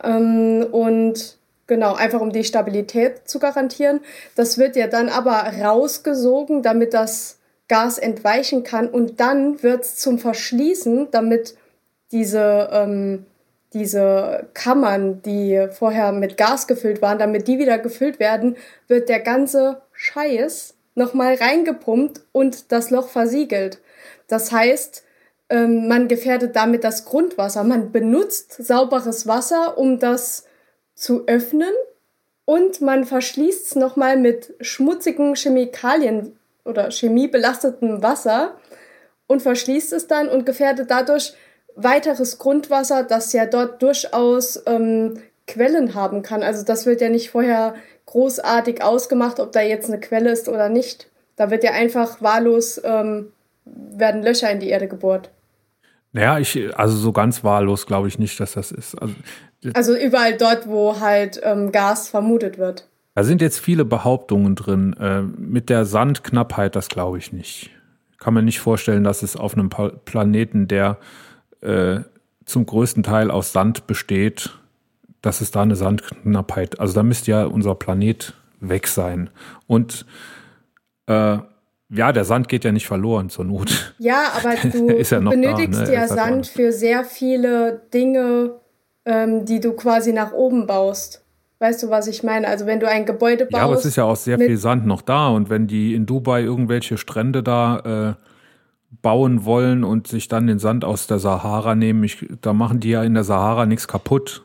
Ähm, 0.03 0.67
und 0.69 1.37
genau, 1.65 1.95
einfach 1.95 2.19
um 2.19 2.33
die 2.33 2.43
Stabilität 2.43 3.29
zu 3.29 3.39
garantieren. 3.39 4.01
Das 4.35 4.57
wird 4.57 4.75
ja 4.75 4.87
dann 4.87 5.07
aber 5.07 5.31
rausgesogen, 5.61 6.61
damit 6.61 6.93
das 6.93 7.39
Gas 7.69 7.97
entweichen 7.97 8.63
kann 8.63 8.89
und 8.89 9.21
dann 9.21 9.63
wird 9.63 9.85
es 9.85 9.95
zum 9.95 10.19
Verschließen, 10.19 11.07
damit 11.11 11.55
diese 12.11 12.69
ähm, 12.73 13.25
diese 13.73 14.49
Kammern, 14.53 15.21
die 15.21 15.67
vorher 15.71 16.11
mit 16.11 16.35
Gas 16.35 16.67
gefüllt 16.67 17.01
waren, 17.01 17.17
damit 17.17 17.47
die 17.47 17.57
wieder 17.57 17.77
gefüllt 17.77 18.19
werden, 18.19 18.57
wird 18.89 19.07
der 19.07 19.21
ganze 19.21 19.81
Scheiß 19.93 20.73
nochmal 20.95 21.35
reingepumpt 21.35 22.21
und 22.31 22.71
das 22.71 22.89
Loch 22.89 23.09
versiegelt. 23.09 23.79
Das 24.27 24.51
heißt, 24.51 25.03
ähm, 25.49 25.87
man 25.87 26.07
gefährdet 26.07 26.55
damit 26.55 26.83
das 26.83 27.05
Grundwasser. 27.05 27.63
Man 27.63 27.91
benutzt 27.91 28.53
sauberes 28.53 29.27
Wasser, 29.27 29.77
um 29.77 29.99
das 29.99 30.45
zu 30.95 31.27
öffnen 31.27 31.73
und 32.45 32.81
man 32.81 33.05
verschließt 33.05 33.67
es 33.67 33.75
nochmal 33.75 34.17
mit 34.17 34.53
schmutzigen 34.61 35.35
Chemikalien 35.35 36.37
oder 36.65 36.89
chemiebelastetem 36.89 38.03
Wasser 38.03 38.57
und 39.27 39.41
verschließt 39.41 39.93
es 39.93 40.07
dann 40.07 40.27
und 40.27 40.45
gefährdet 40.45 40.91
dadurch 40.91 41.33
weiteres 41.75 42.37
Grundwasser, 42.37 43.03
das 43.03 43.33
ja 43.33 43.45
dort 43.45 43.81
durchaus 43.81 44.61
ähm, 44.65 45.21
Quellen 45.47 45.95
haben 45.95 46.21
kann. 46.21 46.43
Also 46.43 46.63
das 46.63 46.85
wird 46.85 47.01
ja 47.01 47.09
nicht 47.09 47.31
vorher 47.31 47.75
großartig 48.11 48.83
ausgemacht, 48.83 49.39
ob 49.39 49.51
da 49.51 49.61
jetzt 49.61 49.89
eine 49.89 49.99
Quelle 49.99 50.31
ist 50.31 50.49
oder 50.49 50.69
nicht. 50.69 51.07
Da 51.37 51.49
wird 51.49 51.63
ja 51.63 51.71
einfach 51.71 52.21
wahllos, 52.21 52.79
ähm, 52.83 53.31
werden 53.65 54.21
Löcher 54.21 54.51
in 54.51 54.59
die 54.59 54.69
Erde 54.69 54.87
gebohrt. 54.87 55.29
Naja, 56.11 56.39
ich, 56.39 56.77
also 56.77 56.97
so 56.97 57.13
ganz 57.13 57.43
wahllos 57.43 57.85
glaube 57.85 58.09
ich 58.09 58.19
nicht, 58.19 58.37
dass 58.39 58.53
das 58.53 58.71
ist. 58.71 58.95
Also, 59.01 59.15
also 59.73 59.95
überall 59.95 60.35
dort, 60.35 60.67
wo 60.67 60.99
halt 60.99 61.39
ähm, 61.43 61.71
Gas 61.71 62.09
vermutet 62.09 62.57
wird. 62.57 62.87
Da 63.15 63.23
sind 63.23 63.41
jetzt 63.41 63.59
viele 63.59 63.85
Behauptungen 63.85 64.55
drin. 64.55 64.93
Äh, 64.99 65.21
mit 65.21 65.69
der 65.69 65.85
Sandknappheit, 65.85 66.75
das 66.75 66.89
glaube 66.89 67.17
ich 67.17 67.31
nicht. 67.31 67.69
Kann 68.19 68.33
man 68.33 68.43
nicht 68.43 68.59
vorstellen, 68.59 69.03
dass 69.03 69.23
es 69.23 69.37
auf 69.37 69.53
einem 69.53 69.69
Planeten, 69.69 70.67
der 70.67 70.97
äh, 71.61 72.01
zum 72.45 72.65
größten 72.65 73.03
Teil 73.03 73.31
aus 73.31 73.53
Sand 73.53 73.87
besteht, 73.87 74.51
dass 75.21 75.41
es 75.41 75.51
da 75.51 75.61
eine 75.61 75.75
Sandknappheit. 75.75 76.79
Also 76.79 76.93
da 76.93 77.03
müsste 77.03 77.31
ja 77.31 77.45
unser 77.45 77.75
Planet 77.75 78.33
weg 78.59 78.87
sein. 78.87 79.29
Und 79.67 80.05
äh, 81.07 81.37
ja, 81.93 82.11
der 82.13 82.23
Sand 82.23 82.47
geht 82.47 82.63
ja 82.63 82.71
nicht 82.71 82.87
verloren 82.87 83.29
zur 83.29 83.45
Not. 83.45 83.93
Ja, 83.99 84.31
aber 84.37 84.55
du 84.71 84.97
ja 84.97 85.19
benötigst 85.19 85.81
da, 85.81 85.85
ne? 85.85 85.93
ja 85.93 86.07
Sand 86.07 86.47
für 86.47 86.71
sehr 86.71 87.03
viele 87.03 87.81
Dinge, 87.93 88.51
ähm, 89.05 89.45
die 89.45 89.59
du 89.59 89.73
quasi 89.73 90.13
nach 90.13 90.31
oben 90.31 90.67
baust. 90.67 91.23
Weißt 91.59 91.83
du, 91.83 91.89
was 91.89 92.07
ich 92.07 92.23
meine? 92.23 92.47
Also 92.47 92.65
wenn 92.65 92.79
du 92.79 92.87
ein 92.87 93.05
Gebäude 93.05 93.45
baust. 93.45 93.53
Ja, 93.53 93.63
aber 93.65 93.75
es 93.75 93.85
ist 93.85 93.95
ja 93.95 94.05
auch 94.05 94.15
sehr 94.15 94.39
viel 94.39 94.57
Sand 94.57 94.87
noch 94.87 95.01
da. 95.01 95.27
Und 95.27 95.49
wenn 95.49 95.67
die 95.67 95.93
in 95.93 96.07
Dubai 96.07 96.41
irgendwelche 96.41 96.97
Strände 96.97 97.43
da 97.43 98.15
äh, 98.17 98.25
bauen 99.01 99.45
wollen 99.45 99.83
und 99.83 100.07
sich 100.07 100.27
dann 100.27 100.47
den 100.47 100.57
Sand 100.59 100.85
aus 100.85 101.05
der 101.05 101.19
Sahara 101.19 101.75
nehmen, 101.75 102.03
ich, 102.03 102.25
da 102.41 102.53
machen 102.53 102.79
die 102.79 102.89
ja 102.89 103.03
in 103.03 103.13
der 103.13 103.23
Sahara 103.23 103.67
nichts 103.67 103.87
kaputt. 103.87 104.43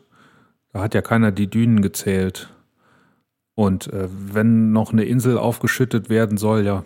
Da 0.76 0.82
hat 0.82 0.92
ja 0.92 1.00
keiner 1.00 1.32
die 1.32 1.48
Dünen 1.48 1.80
gezählt. 1.80 2.50
Und 3.54 3.90
äh, 3.94 4.08
wenn 4.10 4.72
noch 4.72 4.92
eine 4.92 5.04
Insel 5.04 5.38
aufgeschüttet 5.38 6.10
werden 6.10 6.36
soll, 6.36 6.66
ja. 6.66 6.84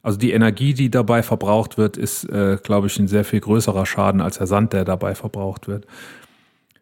Also 0.00 0.16
die 0.16 0.32
Energie, 0.32 0.72
die 0.72 0.90
dabei 0.90 1.22
verbraucht 1.22 1.76
wird, 1.76 1.98
ist, 1.98 2.24
äh, 2.30 2.56
glaube 2.62 2.86
ich, 2.86 2.98
ein 2.98 3.08
sehr 3.08 3.26
viel 3.26 3.40
größerer 3.40 3.84
Schaden 3.84 4.22
als 4.22 4.38
der 4.38 4.46
Sand, 4.46 4.72
der 4.72 4.86
dabei 4.86 5.14
verbraucht 5.14 5.68
wird. 5.68 5.86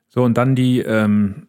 So, 0.07 0.23
und 0.23 0.39
dann 0.39 0.55
die, 0.55 0.79
ähm, 0.79 1.49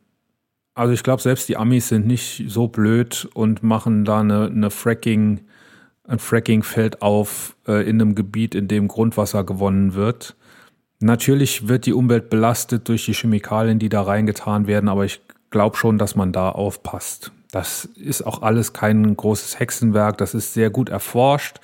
also 0.74 0.92
ich 0.92 1.04
glaube, 1.04 1.22
selbst 1.22 1.50
die 1.50 1.58
Amis 1.58 1.90
sind 1.90 2.08
nicht 2.08 2.46
so 2.48 2.68
blöd 2.68 3.30
und 3.36 3.62
machen 3.62 4.06
da 4.06 4.22
eine, 4.22 4.48
eine 4.48 4.72
Fracking, 4.72 5.42
ein 6.08 6.18
Fracking-Feld 6.18 7.04
auf 7.04 7.56
äh, 7.68 7.88
in 7.88 8.02
einem 8.02 8.16
Gebiet, 8.16 8.56
in 8.56 8.68
dem 8.68 8.88
Grundwasser 8.88 9.44
gewonnen 9.44 9.94
wird. 9.94 10.36
Natürlich 11.00 11.68
wird 11.68 11.86
die 11.86 11.94
Umwelt 11.94 12.30
belastet 12.30 12.88
durch 12.88 13.06
die 13.06 13.14
Chemikalien, 13.14 13.80
die 13.80 13.90
da 13.90 14.02
reingetan 14.02 14.68
werden, 14.68 14.90
aber 14.90 15.06
ich 15.06 15.22
glaube 15.50 15.78
schon, 15.78 15.98
dass 15.98 16.16
man 16.16 16.32
da 16.32 16.50
aufpasst. 16.50 17.32
Das 17.52 17.86
ist 17.86 18.22
auch 18.22 18.42
alles 18.42 18.74
kein 18.74 19.16
großes 19.16 19.60
Hexenwerk, 19.60 20.18
das 20.18 20.34
ist 20.34 20.54
sehr 20.54 20.70
gut 20.70 20.90
erforscht. 20.90 21.60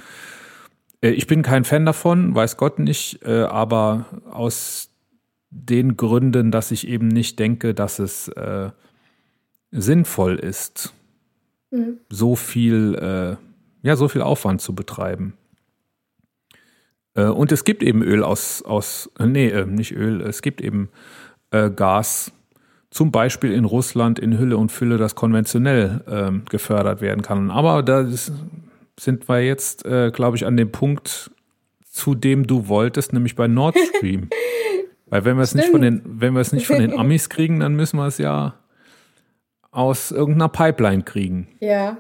Äh, 1.02 1.10
ich 1.10 1.28
bin 1.28 1.42
kein 1.42 1.66
Fan 1.66 1.86
davon, 1.86 2.34
weiß 2.36 2.58
Gott 2.58 2.80
nicht, 2.80 3.24
äh, 3.26 3.44
aber 3.44 4.06
aus 4.30 4.90
den 5.50 5.98
Gründen, 5.98 6.52
dass 6.52 6.72
ich 6.72 6.88
eben 6.88 7.10
nicht 7.10 7.40
denke, 7.40 7.74
dass 7.74 8.00
es 8.00 8.30
äh, 8.30 8.70
sinnvoll 9.72 10.36
ist, 10.36 10.94
mhm. 11.72 11.98
so 12.10 12.36
viel, 12.36 12.96
äh, 12.96 13.86
ja, 13.86 13.96
so 13.96 14.08
viel 14.08 14.22
Aufwand 14.22 14.62
zu 14.62 14.74
betreiben. 14.74 15.34
Äh, 17.16 17.26
und 17.26 17.52
es 17.52 17.64
gibt 17.64 17.84
eben 17.84 18.02
Öl 18.02 18.24
aus, 18.24 18.64
aus 18.64 19.10
nee, 19.20 19.48
äh, 19.48 19.66
nicht 19.66 19.94
Öl, 19.94 20.22
es 20.22 20.42
gibt 20.42 20.62
eben 20.62 20.90
Gas 21.76 22.32
zum 22.92 23.12
Beispiel 23.12 23.52
in 23.52 23.66
Russland 23.66 24.20
in 24.20 24.38
Hülle 24.38 24.56
und 24.56 24.72
Fülle, 24.72 24.98
das 24.98 25.16
konventionell 25.16 26.02
ähm, 26.10 26.44
gefördert 26.50 27.02
werden 27.02 27.22
kann. 27.22 27.52
Aber 27.52 27.84
da 27.84 28.06
sind 29.00 29.28
wir 29.28 29.42
jetzt, 29.42 29.86
äh, 29.86 30.12
glaube 30.12 30.38
ich, 30.38 30.46
an 30.46 30.56
dem 30.58 30.72
Punkt, 30.72 31.32
zu 31.90 32.16
dem 32.16 32.48
du 32.48 32.68
wolltest, 32.68 33.14
nämlich 33.14 33.36
bei 33.36 33.48
Nord 33.48 33.78
Stream. 33.98 34.30
Weil 35.08 35.26
wenn 35.26 35.38
wir 35.38 35.44
es 35.44 35.56
nicht 35.56 35.70
von 35.70 35.82
den, 35.82 36.02
wenn 36.06 36.34
wir 36.34 36.42
es 36.42 36.54
nicht 36.54 36.68
von 36.68 36.80
den 36.80 36.94
Amis 37.00 37.30
kriegen, 37.30 37.60
dann 37.60 37.76
müssen 37.76 37.98
wir 37.98 38.08
es 38.08 38.18
ja 38.18 38.56
aus 39.72 40.12
irgendeiner 40.12 40.50
Pipeline 40.50 41.04
kriegen. 41.04 41.48
Ja, 41.60 41.98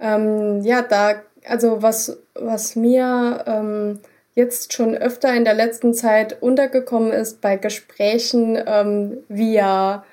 ähm, 0.00 0.62
ja, 0.62 0.82
da, 0.82 1.14
also 1.46 1.80
was, 1.80 2.20
was 2.34 2.76
mir 2.76 3.44
ähm, 3.46 4.00
jetzt 4.34 4.72
schon 4.72 4.96
öfter 4.96 5.34
in 5.34 5.44
der 5.44 5.54
letzten 5.54 5.94
Zeit 5.94 6.42
untergekommen 6.42 7.12
ist 7.12 7.40
bei 7.40 7.56
Gesprächen 7.56 8.58
ähm, 8.66 9.18
via 9.28 10.04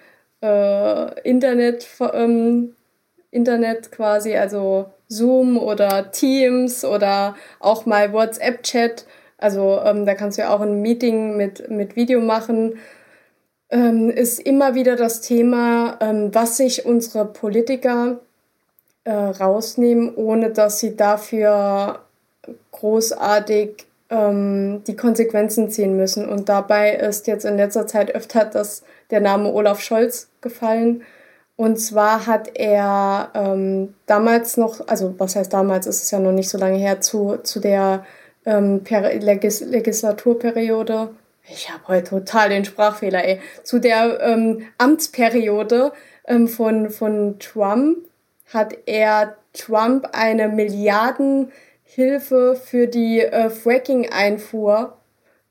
äh, 0.41 1.21
Internet, 1.27 1.87
ähm, 2.13 2.75
Internet 3.31 3.91
quasi, 3.91 4.35
also 4.35 4.85
Zoom 5.07 5.57
oder 5.57 6.11
Teams 6.11 6.85
oder 6.85 7.35
auch 7.59 7.85
mal 7.85 8.13
WhatsApp-Chat. 8.13 9.05
Also 9.37 9.81
ähm, 9.83 10.05
da 10.05 10.13
kannst 10.13 10.37
du 10.37 10.43
ja 10.43 10.53
auch 10.53 10.61
ein 10.61 10.81
Meeting 10.81 11.35
mit, 11.35 11.69
mit 11.69 11.95
Video 11.95 12.21
machen. 12.21 12.77
Ähm, 13.69 14.09
ist 14.09 14.39
immer 14.39 14.75
wieder 14.75 14.95
das 14.95 15.21
Thema, 15.21 15.97
ähm, 16.01 16.33
was 16.33 16.57
sich 16.57 16.85
unsere 16.85 17.25
Politiker 17.25 18.19
äh, 19.03 19.11
rausnehmen, 19.11 20.13
ohne 20.15 20.51
dass 20.51 20.79
sie 20.79 20.95
dafür 20.95 21.99
großartig 22.71 23.85
ähm, 24.11 24.83
die 24.85 24.95
Konsequenzen 24.95 25.69
ziehen 25.69 25.97
müssen. 25.97 26.29
Und 26.29 26.49
dabei 26.49 26.93
ist 26.93 27.27
jetzt 27.27 27.45
in 27.45 27.57
letzter 27.57 27.87
Zeit 27.87 28.13
öfter 28.13 28.45
das, 28.45 28.83
der 29.09 29.21
Name 29.21 29.51
Olaf 29.51 29.81
Scholz 29.81 30.29
gefallen. 30.41 31.03
Und 31.55 31.77
zwar 31.77 32.27
hat 32.27 32.51
er 32.55 33.31
ähm, 33.33 33.93
damals 34.05 34.57
noch, 34.57 34.87
also 34.87 35.15
was 35.17 35.35
heißt 35.35 35.53
damals, 35.53 35.87
ist 35.87 36.03
es 36.03 36.11
ja 36.11 36.19
noch 36.19 36.31
nicht 36.31 36.49
so 36.49 36.57
lange 36.57 36.77
her, 36.77 37.01
zu, 37.01 37.37
zu 37.43 37.59
der 37.59 38.05
ähm, 38.45 38.81
Legis 38.89 39.61
Legislaturperiode, 39.61 41.09
ich 41.47 41.71
habe 41.71 41.87
heute 41.87 42.09
total 42.11 42.49
den 42.49 42.65
Sprachfehler, 42.65 43.23
ey, 43.23 43.41
zu 43.63 43.79
der 43.79 44.19
ähm, 44.21 44.67
Amtsperiode 44.77 45.91
ähm, 46.25 46.47
von, 46.47 46.89
von 46.89 47.39
Trump 47.39 47.97
hat 48.53 48.77
er 48.85 49.37
Trump 49.53 50.09
eine 50.13 50.49
Milliarden 50.49 51.51
Hilfe 51.93 52.55
für 52.55 52.87
die 52.87 53.19
äh, 53.19 53.49
Fracking-Einfuhr 53.49 54.97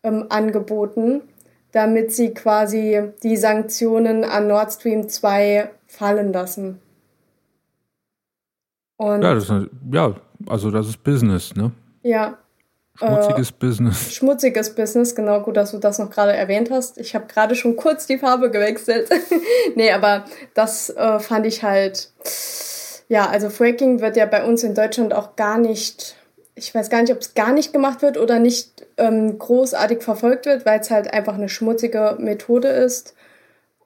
ähm, 0.02 0.24
angeboten, 0.30 1.20
damit 1.72 2.14
sie 2.14 2.32
quasi 2.32 3.10
die 3.22 3.36
Sanktionen 3.36 4.24
an 4.24 4.48
Nord 4.48 4.72
Stream 4.72 5.06
2 5.06 5.68
fallen 5.86 6.32
lassen. 6.32 6.80
Und 8.96 9.20
ja, 9.20 9.34
das 9.34 9.50
ist, 9.50 9.68
ja, 9.92 10.14
also 10.46 10.70
das 10.70 10.88
ist 10.88 11.04
Business, 11.04 11.54
ne? 11.56 11.72
Ja. 12.02 12.38
Schmutziges 12.94 13.50
äh, 13.50 13.54
Business. 13.58 14.14
Schmutziges 14.14 14.74
Business, 14.74 15.14
genau, 15.14 15.42
gut, 15.42 15.58
dass 15.58 15.72
du 15.72 15.78
das 15.78 15.98
noch 15.98 16.08
gerade 16.08 16.32
erwähnt 16.32 16.70
hast. 16.70 16.96
Ich 16.96 17.14
habe 17.14 17.26
gerade 17.26 17.54
schon 17.54 17.76
kurz 17.76 18.06
die 18.06 18.16
Farbe 18.16 18.50
gewechselt. 18.50 19.10
nee, 19.74 19.92
aber 19.92 20.24
das 20.54 20.88
äh, 20.88 21.18
fand 21.18 21.44
ich 21.44 21.62
halt. 21.62 22.10
Ja, 23.08 23.28
also 23.28 23.50
Fracking 23.50 24.00
wird 24.00 24.16
ja 24.16 24.24
bei 24.24 24.42
uns 24.42 24.62
in 24.62 24.74
Deutschland 24.74 25.12
auch 25.12 25.36
gar 25.36 25.58
nicht 25.58 26.16
ich 26.60 26.74
weiß 26.74 26.90
gar 26.90 27.00
nicht, 27.00 27.12
ob 27.12 27.20
es 27.20 27.34
gar 27.34 27.52
nicht 27.52 27.72
gemacht 27.72 28.02
wird 28.02 28.18
oder 28.18 28.38
nicht 28.38 28.86
ähm, 28.98 29.38
großartig 29.38 30.02
verfolgt 30.02 30.46
wird, 30.46 30.66
weil 30.66 30.80
es 30.80 30.90
halt 30.90 31.12
einfach 31.12 31.34
eine 31.34 31.48
schmutzige 31.48 32.16
Methode 32.20 32.68
ist. 32.68 33.14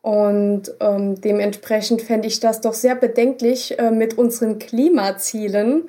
Und 0.03 0.75
ähm, 0.81 1.21
dementsprechend 1.21 2.03
fände 2.03 2.29
ich 2.29 2.41
das 2.41 2.61
doch 2.61 2.75
sehr 2.75 2.97
bedenklich 2.97 3.79
äh, 3.79 3.91
mit 3.91 4.19
unseren 4.19 4.59
Klimazielen, 4.59 5.89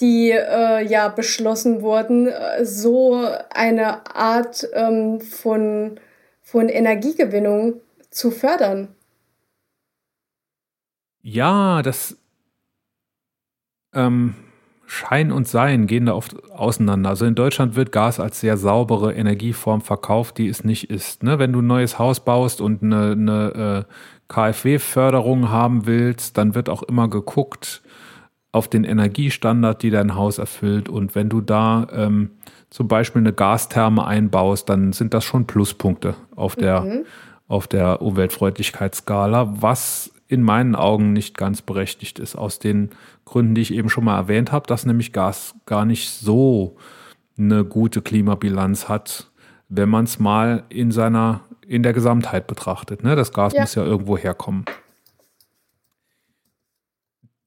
die 0.00 0.30
äh, 0.30 0.84
ja 0.84 1.08
beschlossen 1.08 1.82
wurden, 1.82 2.26
äh, 2.26 2.64
so 2.64 3.24
eine 3.54 4.06
Art 4.16 4.66
ähm, 4.72 5.20
von, 5.20 6.00
von 6.40 6.68
Energiegewinnung 6.68 7.80
zu 8.10 8.30
fördern. 8.30 8.88
Ja, 11.20 11.82
das 11.82 12.16
ähm, 13.92 14.34
Schein 14.92 15.32
und 15.32 15.48
Sein 15.48 15.86
gehen 15.86 16.04
da 16.04 16.12
oft 16.12 16.36
auseinander. 16.50 17.08
Also 17.08 17.24
in 17.24 17.34
Deutschland 17.34 17.76
wird 17.76 17.92
Gas 17.92 18.20
als 18.20 18.40
sehr 18.40 18.58
saubere 18.58 19.14
Energieform 19.14 19.80
verkauft, 19.80 20.36
die 20.36 20.48
es 20.48 20.64
nicht 20.64 20.90
ist. 20.90 21.22
Ne? 21.22 21.38
Wenn 21.38 21.50
du 21.54 21.62
ein 21.62 21.66
neues 21.66 21.98
Haus 21.98 22.20
baust 22.20 22.60
und 22.60 22.82
eine, 22.82 23.12
eine 23.12 23.86
äh, 23.88 23.92
KfW-Förderung 24.28 25.48
haben 25.48 25.86
willst, 25.86 26.36
dann 26.36 26.54
wird 26.54 26.68
auch 26.68 26.82
immer 26.82 27.08
geguckt 27.08 27.80
auf 28.52 28.68
den 28.68 28.84
Energiestandard, 28.84 29.82
die 29.82 29.88
dein 29.88 30.14
Haus 30.14 30.36
erfüllt. 30.36 30.90
Und 30.90 31.14
wenn 31.14 31.30
du 31.30 31.40
da 31.40 31.86
ähm, 31.90 32.32
zum 32.68 32.86
Beispiel 32.86 33.22
eine 33.22 33.32
Gastherme 33.32 34.06
einbaust, 34.06 34.68
dann 34.68 34.92
sind 34.92 35.14
das 35.14 35.24
schon 35.24 35.46
Pluspunkte 35.46 36.16
auf 36.36 36.54
der, 36.54 36.82
mhm. 36.82 37.04
auf 37.48 37.66
der 37.66 38.02
Umweltfreundlichkeitsskala, 38.02 39.54
was 39.62 40.11
in 40.32 40.42
meinen 40.42 40.74
Augen 40.74 41.12
nicht 41.12 41.36
ganz 41.36 41.60
berechtigt 41.60 42.18
ist, 42.18 42.36
aus 42.36 42.58
den 42.58 42.88
Gründen, 43.26 43.54
die 43.54 43.60
ich 43.60 43.74
eben 43.74 43.90
schon 43.90 44.04
mal 44.04 44.16
erwähnt 44.16 44.50
habe, 44.50 44.66
dass 44.66 44.86
nämlich 44.86 45.12
Gas 45.12 45.54
gar 45.66 45.84
nicht 45.84 46.08
so 46.08 46.78
eine 47.36 47.66
gute 47.66 48.00
Klimabilanz 48.00 48.88
hat, 48.88 49.30
wenn 49.68 49.90
man 49.90 50.04
es 50.04 50.18
mal 50.18 50.64
in 50.70 50.90
seiner, 50.90 51.42
in 51.66 51.82
der 51.82 51.92
Gesamtheit 51.92 52.46
betrachtet. 52.46 53.04
Ne? 53.04 53.14
Das 53.14 53.34
Gas 53.34 53.52
ja. 53.52 53.60
muss 53.60 53.74
ja 53.74 53.84
irgendwo 53.84 54.16
herkommen. 54.16 54.64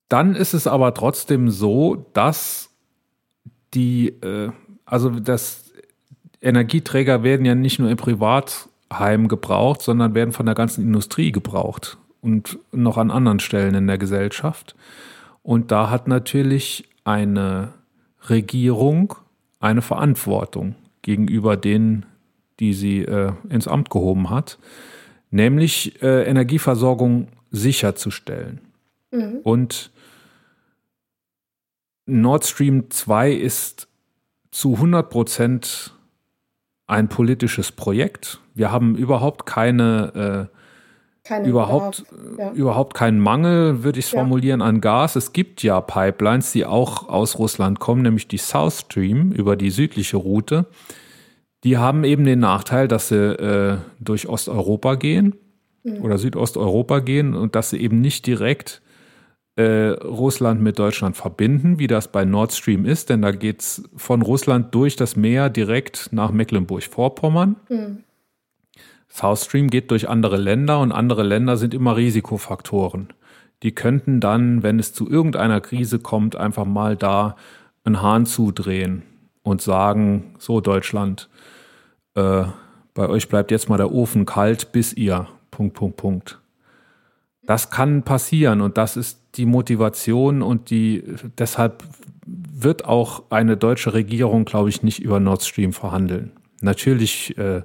Dann 0.07 0.35
ist 0.35 0.53
es 0.53 0.67
aber 0.67 0.93
trotzdem 0.93 1.49
so, 1.49 2.05
dass 2.13 2.69
die, 3.73 4.09
äh, 4.09 4.51
also 4.85 5.09
das 5.09 5.73
Energieträger 6.39 7.23
werden 7.23 7.47
ja 7.47 7.55
nicht 7.55 7.79
nur 7.79 7.89
im 7.89 7.97
Privatheim 7.97 9.27
gebraucht, 9.27 9.81
sondern 9.81 10.13
werden 10.13 10.33
von 10.33 10.45
der 10.45 10.53
ganzen 10.53 10.83
Industrie 10.83 11.31
gebraucht 11.31 11.97
und 12.25 12.57
noch 12.71 12.97
an 12.97 13.11
anderen 13.11 13.39
Stellen 13.39 13.75
in 13.75 13.87
der 13.87 13.99
Gesellschaft. 13.99 14.75
Und 15.43 15.71
da 15.71 15.91
hat 15.91 16.07
natürlich 16.07 16.89
eine 17.03 17.73
Regierung 18.29 19.13
eine 19.59 19.81
Verantwortung 19.81 20.75
gegenüber 21.03 21.55
denen, 21.55 22.05
die 22.59 22.73
sie 22.73 23.01
äh, 23.01 23.31
ins 23.49 23.67
Amt 23.67 23.89
gehoben 23.89 24.29
hat, 24.29 24.57
nämlich 25.29 26.01
äh, 26.01 26.23
Energieversorgung 26.23 27.27
sicherzustellen. 27.51 28.61
Mhm. 29.11 29.39
Und 29.43 29.91
Nord 32.07 32.45
Stream 32.45 32.89
2 32.89 33.31
ist 33.33 33.87
zu 34.51 34.75
100 34.75 35.09
Prozent 35.09 35.93
ein 36.87 37.09
politisches 37.09 37.71
Projekt. 37.71 38.39
Wir 38.53 38.71
haben 38.71 38.95
überhaupt 38.95 39.45
keine, 39.45 40.49
äh, 40.51 40.55
keine 41.25 41.47
überhaupt, 41.47 42.05
ja. 42.37 42.51
überhaupt 42.51 42.93
keinen 42.93 43.19
Mangel, 43.19 43.83
würde 43.83 43.99
ich 43.99 44.05
es 44.05 44.11
ja. 44.11 44.19
formulieren, 44.19 44.61
an 44.61 44.79
Gas. 44.79 45.15
Es 45.15 45.33
gibt 45.33 45.63
ja 45.63 45.81
Pipelines, 45.81 46.51
die 46.51 46.65
auch 46.65 47.09
aus 47.09 47.39
Russland 47.39 47.79
kommen, 47.79 48.03
nämlich 48.03 48.27
die 48.27 48.37
South 48.37 48.81
Stream 48.81 49.31
über 49.31 49.55
die 49.55 49.71
südliche 49.71 50.17
Route. 50.17 50.67
Die 51.63 51.77
haben 51.77 52.03
eben 52.03 52.25
den 52.25 52.39
Nachteil, 52.39 52.87
dass 52.87 53.09
sie 53.09 53.15
äh, 53.15 53.77
durch 53.99 54.29
Osteuropa 54.29 54.95
gehen 54.95 55.35
mhm. 55.83 56.01
oder 56.01 56.17
Südosteuropa 56.19 56.99
gehen 56.99 57.33
und 57.33 57.55
dass 57.55 57.71
sie 57.71 57.81
eben 57.81 58.01
nicht 58.01 58.27
direkt 58.27 58.83
äh, 59.55 59.89
Russland 60.03 60.61
mit 60.61 60.77
Deutschland 60.77 61.15
verbinden, 61.15 61.79
wie 61.79 61.87
das 61.87 62.11
bei 62.11 62.25
Nord 62.25 62.53
Stream 62.53 62.85
ist, 62.85 63.09
denn 63.09 63.21
da 63.21 63.31
geht 63.31 63.61
es 63.61 63.89
von 63.95 64.21
Russland 64.21 64.75
durch 64.75 64.95
das 64.95 65.15
Meer 65.15 65.49
direkt 65.49 66.09
nach 66.11 66.31
Mecklenburg-Vorpommern. 66.31 67.55
Mhm. 67.69 68.04
South 69.15 69.45
Stream 69.45 69.69
geht 69.69 69.91
durch 69.91 70.09
andere 70.09 70.35
Länder 70.35 70.81
und 70.81 70.91
andere 70.91 71.23
Länder 71.23 71.55
sind 71.55 71.73
immer 71.73 71.95
Risikofaktoren. 71.95 73.13
Die 73.63 73.73
könnten 73.73 74.19
dann, 74.19 74.61
wenn 74.61 74.77
es 74.77 74.91
zu 74.91 75.09
irgendeiner 75.09 75.61
Krise 75.61 75.99
kommt, 75.99 76.35
einfach 76.35 76.65
mal 76.65 76.97
da 76.97 77.37
einen 77.85 78.01
Hahn 78.01 78.25
zudrehen 78.25 79.03
und 79.41 79.61
sagen, 79.61 80.35
so 80.37 80.59
Deutschland, 80.59 81.29
äh, 82.15 82.43
bei 82.93 83.07
euch 83.07 83.29
bleibt 83.29 83.51
jetzt 83.51 83.69
mal 83.69 83.77
der 83.77 83.93
Ofen 83.93 84.25
kalt, 84.25 84.73
bis 84.73 84.91
ihr, 84.91 85.27
Punkt, 85.49 85.75
Punkt, 85.75 85.95
Punkt. 85.95 86.41
Das 87.43 87.69
kann 87.69 88.03
passieren 88.03 88.59
und 88.59 88.77
das 88.77 88.97
ist 88.97 89.21
die 89.35 89.45
Motivation 89.45 90.41
und 90.41 90.69
die, 90.69 91.03
deshalb 91.37 91.85
wird 92.25 92.83
auch 92.83 93.23
eine 93.29 93.55
deutsche 93.55 93.93
Regierung, 93.93 94.43
glaube 94.43 94.67
ich, 94.67 94.83
nicht 94.83 94.99
über 94.99 95.21
Nord 95.21 95.43
Stream 95.43 95.71
verhandeln. 95.71 96.33
Natürlich 96.59 97.37
äh, 97.37 97.61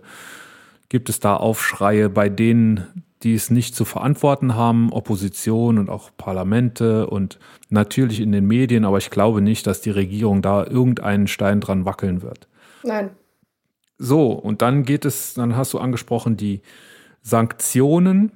gibt 0.91 1.09
es 1.09 1.21
da 1.21 1.37
Aufschreie 1.37 2.11
bei 2.11 2.29
denen, 2.29 3.05
die 3.23 3.35
es 3.35 3.51
nicht 3.51 3.75
zu 3.75 3.87
verantworten 3.87 4.55
haben, 4.55 4.93
Opposition 4.93 5.79
und 5.79 5.89
auch 5.89 6.11
Parlamente 6.19 7.07
und 7.07 7.39
natürlich 7.71 8.21
in 8.21 8.33
den 8.33 8.47
Medien, 8.47 8.85
aber 8.85 8.99
ich 8.99 9.11
glaube 9.11 9.41
nicht, 9.41 9.67
dass 9.67 9.81
die 9.81 9.91
Regierung 9.91 10.43
da 10.43 10.67
irgendeinen 10.67 11.27
Stein 11.27 11.61
dran 11.61 11.87
wackeln 11.87 12.21
wird. 12.21 12.49
Nein. 12.83 13.11
So, 13.97 14.33
und 14.33 14.61
dann 14.61 14.85
geht 14.85 15.07
es, 15.07 15.33
dann 15.35 15.57
hast 15.57 15.73
du 15.73 15.79
angesprochen, 15.79 16.37
die 16.37 16.61
Sanktionen 17.23 18.33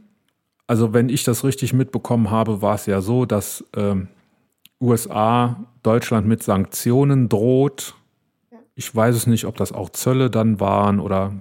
also 0.67 0.95
wenn 0.95 1.09
ich 1.09 1.25
das 1.25 1.45
richtig 1.45 1.73
mitbekommen 1.73 2.31
habe, 2.31 2.63
war 2.63 2.75
es 2.75 2.87
ja 2.87 3.01
so, 3.01 3.27
dass 3.27 3.65
ähm, 3.77 4.09
USA 4.81 5.57
Deutschland 5.83 6.27
mit 6.27 6.43
Sanktionen 6.43 7.29
droht. 7.29 7.95
Ich 8.75 8.95
weiß 8.95 9.15
es 9.15 9.27
nicht, 9.27 9.45
ob 9.45 9.57
das 9.57 9.73
auch 9.73 9.91
Zölle 9.91 10.31
dann 10.31 10.61
waren 10.61 11.01
oder 11.01 11.35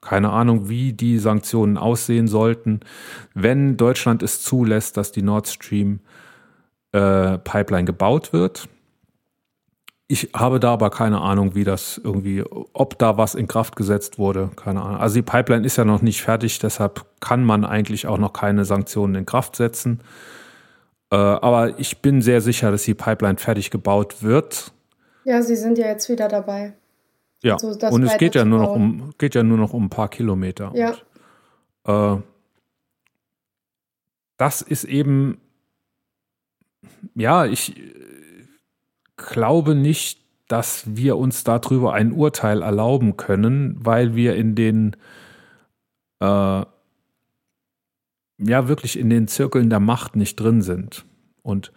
keine 0.00 0.30
Ahnung, 0.30 0.68
wie 0.68 0.92
die 0.92 1.18
Sanktionen 1.18 1.76
aussehen 1.76 2.26
sollten, 2.26 2.80
wenn 3.34 3.76
Deutschland 3.76 4.22
es 4.22 4.42
zulässt, 4.42 4.96
dass 4.96 5.12
die 5.12 5.22
Nord 5.22 5.48
Stream 5.48 6.00
äh, 6.92 7.38
Pipeline 7.38 7.84
gebaut 7.84 8.32
wird. 8.32 8.68
Ich 10.08 10.30
habe 10.34 10.58
da 10.58 10.72
aber 10.72 10.90
keine 10.90 11.20
Ahnung, 11.20 11.54
wie 11.54 11.62
das 11.62 12.00
irgendwie, 12.02 12.42
ob 12.72 12.98
da 12.98 13.16
was 13.16 13.36
in 13.36 13.46
Kraft 13.46 13.76
gesetzt 13.76 14.18
wurde. 14.18 14.50
Keine 14.56 14.82
Ahnung. 14.82 15.00
Also 15.00 15.14
die 15.14 15.22
Pipeline 15.22 15.64
ist 15.64 15.76
ja 15.76 15.84
noch 15.84 16.02
nicht 16.02 16.22
fertig, 16.22 16.58
deshalb 16.58 17.06
kann 17.20 17.44
man 17.44 17.64
eigentlich 17.64 18.08
auch 18.08 18.18
noch 18.18 18.32
keine 18.32 18.64
Sanktionen 18.64 19.14
in 19.14 19.26
Kraft 19.26 19.54
setzen. 19.54 20.00
Äh, 21.12 21.16
aber 21.16 21.78
ich 21.78 22.02
bin 22.02 22.22
sehr 22.22 22.40
sicher, 22.40 22.72
dass 22.72 22.82
die 22.82 22.94
Pipeline 22.94 23.38
fertig 23.38 23.70
gebaut 23.70 24.22
wird. 24.22 24.72
Ja, 25.24 25.42
sie 25.42 25.56
sind 25.56 25.78
ja 25.78 25.86
jetzt 25.86 26.08
wieder 26.08 26.26
dabei. 26.26 26.72
Ja, 27.42 27.54
also 27.54 27.68
und 27.88 28.02
es 28.02 28.18
geht 28.18 28.34
ja, 28.34 28.44
nur 28.44 28.58
noch 28.58 28.74
um, 28.74 29.12
geht 29.18 29.34
ja 29.34 29.42
nur 29.42 29.56
noch 29.56 29.72
um 29.72 29.84
ein 29.84 29.90
paar 29.90 30.08
Kilometer. 30.08 30.72
Ja. 30.74 30.94
Und, 31.84 32.20
äh, 32.20 32.22
das 34.36 34.62
ist 34.62 34.84
eben, 34.84 35.38
ja, 37.14 37.46
ich 37.46 37.74
glaube 39.16 39.74
nicht, 39.74 40.20
dass 40.48 40.96
wir 40.96 41.16
uns 41.16 41.44
darüber 41.44 41.92
ein 41.92 42.12
Urteil 42.12 42.62
erlauben 42.62 43.16
können, 43.16 43.76
weil 43.78 44.14
wir 44.16 44.34
in 44.34 44.54
den, 44.54 44.96
äh, 46.20 46.26
ja, 46.26 46.66
wirklich 48.38 48.98
in 48.98 49.10
den 49.10 49.28
Zirkeln 49.28 49.70
der 49.70 49.80
Macht 49.80 50.16
nicht 50.16 50.36
drin 50.36 50.62
sind. 50.62 51.04
Und 51.42 51.72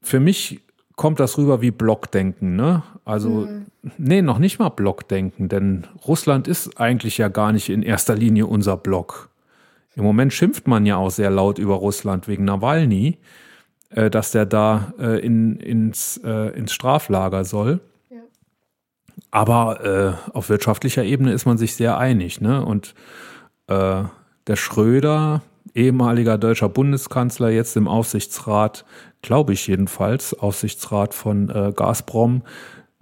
für 0.00 0.20
mich 0.20 0.63
kommt 0.96 1.20
das 1.20 1.38
rüber 1.38 1.60
wie 1.60 1.70
Blockdenken, 1.70 2.56
ne? 2.56 2.82
Also, 3.04 3.30
mhm. 3.30 3.66
nee, 3.98 4.22
noch 4.22 4.38
nicht 4.38 4.58
mal 4.58 4.68
Blockdenken, 4.68 5.48
denn 5.48 5.86
Russland 6.06 6.48
ist 6.48 6.80
eigentlich 6.80 7.18
ja 7.18 7.28
gar 7.28 7.52
nicht 7.52 7.68
in 7.68 7.82
erster 7.82 8.14
Linie 8.14 8.46
unser 8.46 8.76
Block. 8.76 9.30
Im 9.96 10.04
Moment 10.04 10.32
schimpft 10.32 10.66
man 10.66 10.86
ja 10.86 10.96
auch 10.96 11.10
sehr 11.10 11.30
laut 11.30 11.58
über 11.58 11.74
Russland 11.74 12.26
wegen 12.28 12.44
Nawalny 12.44 13.18
äh, 13.94 14.10
dass 14.10 14.32
der 14.32 14.46
da 14.46 14.92
äh, 14.98 15.24
in, 15.24 15.56
ins, 15.56 16.20
äh, 16.24 16.56
ins 16.56 16.72
Straflager 16.72 17.44
soll. 17.44 17.80
Ja. 18.10 18.18
Aber 19.30 19.84
äh, 20.30 20.36
auf 20.36 20.48
wirtschaftlicher 20.48 21.04
Ebene 21.04 21.32
ist 21.32 21.46
man 21.46 21.58
sich 21.58 21.74
sehr 21.74 21.98
einig. 21.98 22.40
Ne? 22.40 22.64
Und 22.64 22.94
äh, 23.68 24.02
der 24.46 24.56
Schröder, 24.56 25.42
ehemaliger 25.74 26.38
deutscher 26.38 26.68
Bundeskanzler, 26.68 27.50
jetzt 27.50 27.76
im 27.76 27.88
Aufsichtsrat, 27.88 28.84
glaube 29.24 29.54
ich 29.54 29.66
jedenfalls, 29.66 30.34
Aufsichtsrat 30.34 31.14
von 31.14 31.48
äh, 31.48 31.72
Gazprom, 31.74 32.42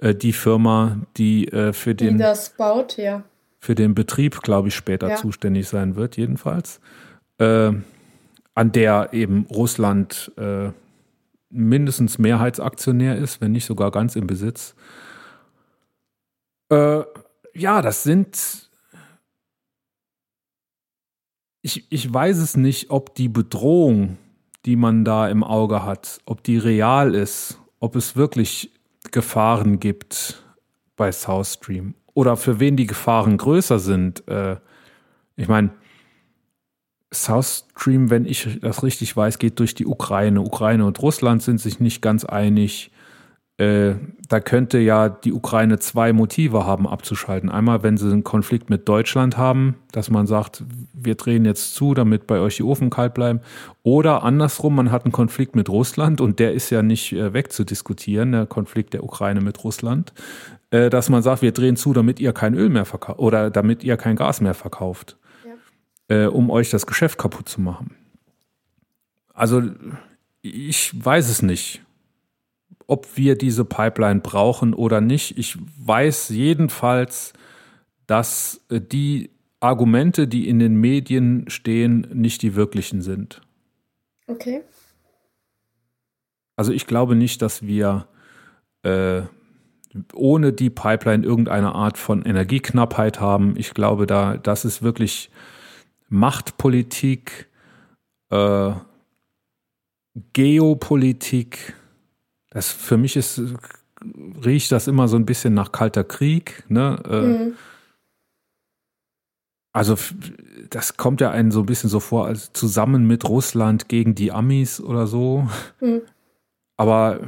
die 0.01 0.33
Firma, 0.33 0.97
die 1.16 1.49
für 1.73 1.95
den. 1.95 2.16
Die 2.16 2.25
das 2.25 2.57
baut, 2.57 2.97
ja. 2.97 3.23
Für 3.61 3.77
den 3.77 3.95
Betrieb, 3.95 4.41
glaube 4.41 4.66
ich, 4.66 4.75
später 4.75 5.09
ja. 5.11 5.14
zuständig 5.14 5.68
sein 5.68 5.95
wird, 5.95 6.16
jedenfalls. 6.16 6.81
an 7.39 7.85
der 8.55 9.11
eben 9.12 9.47
Russland 9.49 10.33
mindestens 11.53 12.18
Mehrheitsaktionär 12.18 13.16
ist, 13.16 13.41
wenn 13.41 13.53
nicht 13.53 13.66
sogar 13.66 13.91
ganz 13.91 14.16
im 14.16 14.27
Besitz. 14.27 14.75
Äh, 16.70 17.03
ja, 17.55 17.83
das 17.83 18.03
sind. 18.03 18.70
Ich, 21.61 21.87
ich 21.93 22.12
weiß 22.12 22.39
es 22.39 22.57
nicht, 22.57 22.91
ob 22.91 23.14
die 23.14 23.29
Bedrohung, 23.29 24.18
die 24.64 24.76
man 24.76 25.04
da 25.04 25.28
im 25.28 25.42
Auge 25.42 25.84
hat, 25.84 26.20
ob 26.24 26.42
die 26.42 26.58
real 26.58 27.14
ist, 27.14 27.58
ob 27.80 27.96
es 27.96 28.16
wirklich 28.16 28.70
Gefahren 29.10 29.80
gibt 29.80 30.42
bei 30.96 31.10
South 31.10 31.54
Stream 31.54 31.94
oder 32.14 32.36
für 32.36 32.60
wen 32.60 32.76
die 32.76 32.86
Gefahren 32.86 33.36
größer 33.36 33.78
sind. 33.78 34.26
Äh, 34.28 34.56
ich 35.36 35.48
meine, 35.48 35.70
South 37.12 37.66
Stream, 37.70 38.10
wenn 38.10 38.24
ich 38.24 38.60
das 38.60 38.82
richtig 38.82 39.16
weiß, 39.16 39.38
geht 39.38 39.58
durch 39.58 39.74
die 39.74 39.86
Ukraine. 39.86 40.40
Ukraine 40.40 40.84
und 40.84 41.00
Russland 41.02 41.42
sind 41.42 41.60
sich 41.60 41.80
nicht 41.80 42.00
ganz 42.00 42.24
einig. 42.24 42.90
Äh, 43.59 43.94
da 44.28 44.40
könnte 44.40 44.78
ja 44.78 45.09
die 45.09 45.32
Ukraine 45.32 45.78
zwei 45.78 46.12
Motive 46.12 46.64
haben, 46.66 46.88
abzuschalten. 46.88 47.50
Einmal, 47.50 47.82
wenn 47.82 47.96
sie 47.96 48.11
einen 48.11 48.24
Konflikt 48.24 48.70
mit 48.70 48.88
Deutschland 48.88 49.36
haben, 49.36 49.76
dass 49.92 50.11
man 50.11 50.26
sagt, 50.26 50.64
wir 50.94 51.14
drehen 51.14 51.44
jetzt 51.44 51.74
zu, 51.74 51.94
damit 51.94 52.26
bei 52.26 52.38
euch 52.38 52.57
die 52.57 52.62
Ofen 52.62 52.90
kalt 52.90 53.14
bleiben. 53.14 53.40
Oder 53.82 54.22
andersrum, 54.22 54.74
man 54.74 54.90
hat 54.90 55.05
einen 55.05 55.12
Konflikt 55.12 55.55
mit 55.55 55.68
Russland 55.68 56.20
und 56.20 56.38
der 56.38 56.55
ist 56.55 56.70
ja 56.70 56.82
nicht 56.82 57.12
äh, 57.12 57.34
wegzudiskutieren, 57.34 58.32
der 58.32 58.46
Konflikt 58.46 58.94
der 58.94 59.05
Ukraine 59.05 59.40
mit 59.42 59.62
Russland, 59.62 60.12
äh, 60.70 60.88
dass 60.88 61.11
man 61.11 61.22
sagt, 61.22 61.42
wir 61.42 61.53
drehen 61.53 61.76
zu, 61.76 61.92
damit 61.92 62.20
ihr 62.20 62.32
kein 62.32 62.55
Öl 62.55 62.70
mehr 62.70 62.86
verkauft 62.86 63.18
oder 63.18 63.50
damit 63.50 63.84
ihr 63.84 63.96
kein 63.96 64.16
Gas 64.16 64.40
mehr 64.40 64.55
verkauft 64.55 65.16
äh, 66.12 66.26
um 66.26 66.50
euch 66.50 66.70
das 66.70 66.86
Geschäft 66.86 67.18
kaputt 67.18 67.48
zu 67.48 67.61
machen. 67.61 67.96
Also 69.32 69.62
ich 70.42 70.92
weiß 71.05 71.28
es 71.30 71.42
nicht, 71.42 71.82
ob 72.93 73.16
wir 73.16 73.38
diese 73.38 73.64
Pipeline 73.64 74.20
brauchen 74.20 74.74
oder 74.74 75.01
nicht. 75.01 75.38
Ich 75.38 75.57
weiß 75.78 76.28
jedenfalls, 76.28 77.32
dass 78.07 78.61
äh, 78.68 78.82
die 78.82 79.30
Argumente, 79.61 80.28
die 80.28 80.47
in 80.47 80.59
den 80.59 80.74
Medien 80.74 81.49
stehen, 81.49 82.07
nicht 82.12 82.43
die 82.43 82.55
wirklichen 82.55 83.01
sind. 83.01 83.40
Okay. 84.26 84.61
Also 86.55 86.70
ich 86.72 86.86
glaube 86.86 87.16
nicht, 87.16 87.40
dass 87.40 87.66
wir 87.66 88.09
äh, 88.82 89.22
ohne 90.12 90.53
die 90.53 90.68
Pipeline 90.68 91.24
irgendeine 91.24 91.74
Art 91.74 91.97
von 91.97 92.26
Energieknappheit 92.26 93.20
haben. 93.20 93.55
Ich 93.57 93.72
glaube, 93.72 94.07
da 94.07 94.36
das 94.36 94.66
ist 94.66 94.82
wirklich 94.82 95.30
Machtpolitik, 96.11 97.49
äh, 98.28 98.72
Geopolitik. 100.34 101.74
Das 102.53 102.70
für 102.70 102.96
mich 102.96 103.16
ist 103.16 103.40
riecht 104.44 104.72
das 104.72 104.88
immer 104.88 105.09
so 105.09 105.16
ein 105.16 105.26
bisschen 105.26 105.55
nach 105.55 105.72
kalter 105.72 106.05
Krieg. 106.05 106.64
Ne? 106.68 106.98
Äh, 107.09 107.20
mhm. 107.20 107.55
Also 109.72 109.96
das 110.70 110.96
kommt 110.96 111.20
ja 111.20 111.30
einen 111.30 111.50
so 111.50 111.61
ein 111.61 111.66
bisschen 111.66 111.88
so 111.88 112.00
vor, 112.00 112.26
als 112.26 112.53
zusammen 112.53 113.07
mit 113.07 113.28
Russland 113.28 113.88
gegen 113.88 114.14
die 114.14 114.32
Amis 114.32 114.80
oder 114.80 115.07
so. 115.07 115.48
Mhm. 115.80 116.03
Aber 116.76 117.20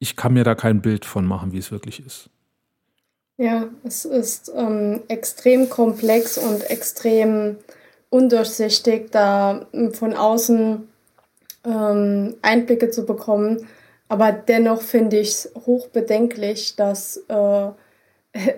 ich 0.00 0.16
kann 0.16 0.32
mir 0.32 0.44
da 0.44 0.54
kein 0.54 0.80
Bild 0.80 1.04
von 1.04 1.26
machen, 1.26 1.52
wie 1.52 1.58
es 1.58 1.70
wirklich 1.70 2.04
ist. 2.04 2.30
Ja, 3.36 3.68
es 3.84 4.04
ist 4.04 4.50
ähm, 4.56 5.02
extrem 5.06 5.70
komplex 5.70 6.38
und 6.38 6.68
extrem 6.70 7.56
undurchsichtig, 8.10 9.12
da 9.12 9.66
von 9.92 10.14
außen 10.14 10.88
ähm, 11.64 12.34
Einblicke 12.42 12.90
zu 12.90 13.06
bekommen. 13.06 13.68
Aber 14.08 14.32
dennoch 14.32 14.80
finde 14.80 15.18
ich 15.18 15.28
es 15.28 15.52
hochbedenklich, 15.66 16.76
dass 16.76 17.18
äh, 17.28 17.68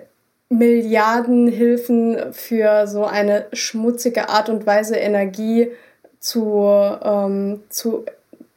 Milliardenhilfen 0.49 2.33
für 2.33 2.87
so 2.87 3.05
eine 3.05 3.47
schmutzige 3.53 4.29
Art 4.29 4.49
und 4.49 4.65
Weise 4.65 4.95
Energie 4.97 5.71
zu, 6.19 6.65
ähm, 7.03 7.63
zu, 7.69 8.05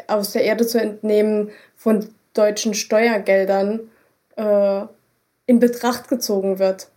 aus 0.06 0.32
der 0.32 0.44
Erde 0.44 0.66
zu 0.66 0.80
entnehmen 0.80 1.50
von 1.76 2.08
deutschen 2.34 2.74
Steuergeldern 2.74 3.80
äh, 4.36 4.82
in 5.46 5.60
Betracht 5.60 6.08
gezogen 6.08 6.58
wird. 6.58 6.88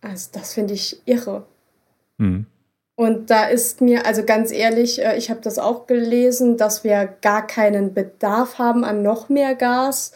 Also 0.00 0.30
das 0.32 0.54
finde 0.54 0.74
ich 0.74 1.00
irre. 1.06 1.46
Mhm. 2.18 2.46
Und 3.00 3.30
da 3.30 3.44
ist 3.44 3.80
mir, 3.80 4.04
also 4.04 4.24
ganz 4.24 4.52
ehrlich, 4.52 5.02
äh, 5.02 5.16
ich 5.16 5.30
habe 5.30 5.40
das 5.40 5.58
auch 5.58 5.86
gelesen, 5.86 6.58
dass 6.58 6.84
wir 6.84 7.08
gar 7.22 7.46
keinen 7.46 7.94
Bedarf 7.94 8.58
haben 8.58 8.84
an 8.84 9.02
noch 9.02 9.28
mehr 9.28 9.54
Gas 9.54 10.12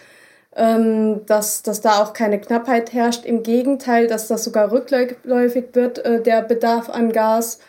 ähm, 0.57 1.27
dass, 1.27 1.63
dass 1.63 1.81
da 1.81 2.03
auch 2.03 2.13
keine 2.13 2.41
Knappheit 2.41 2.93
herrscht. 2.93 3.25
Im 3.25 3.43
Gegenteil, 3.43 4.07
dass 4.07 4.29
das 4.29 4.45
sogar 4.45 4.71
rückläufig 4.71 5.65
wird, 5.73 5.99
äh, 5.99 6.23
der 6.23 6.43
Bedarf 6.43 6.89
an 6.89 7.13
Gas. 7.13 7.61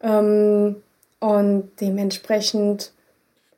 Ähm, 0.00 0.76
und 1.20 1.70
dementsprechend. 1.80 2.92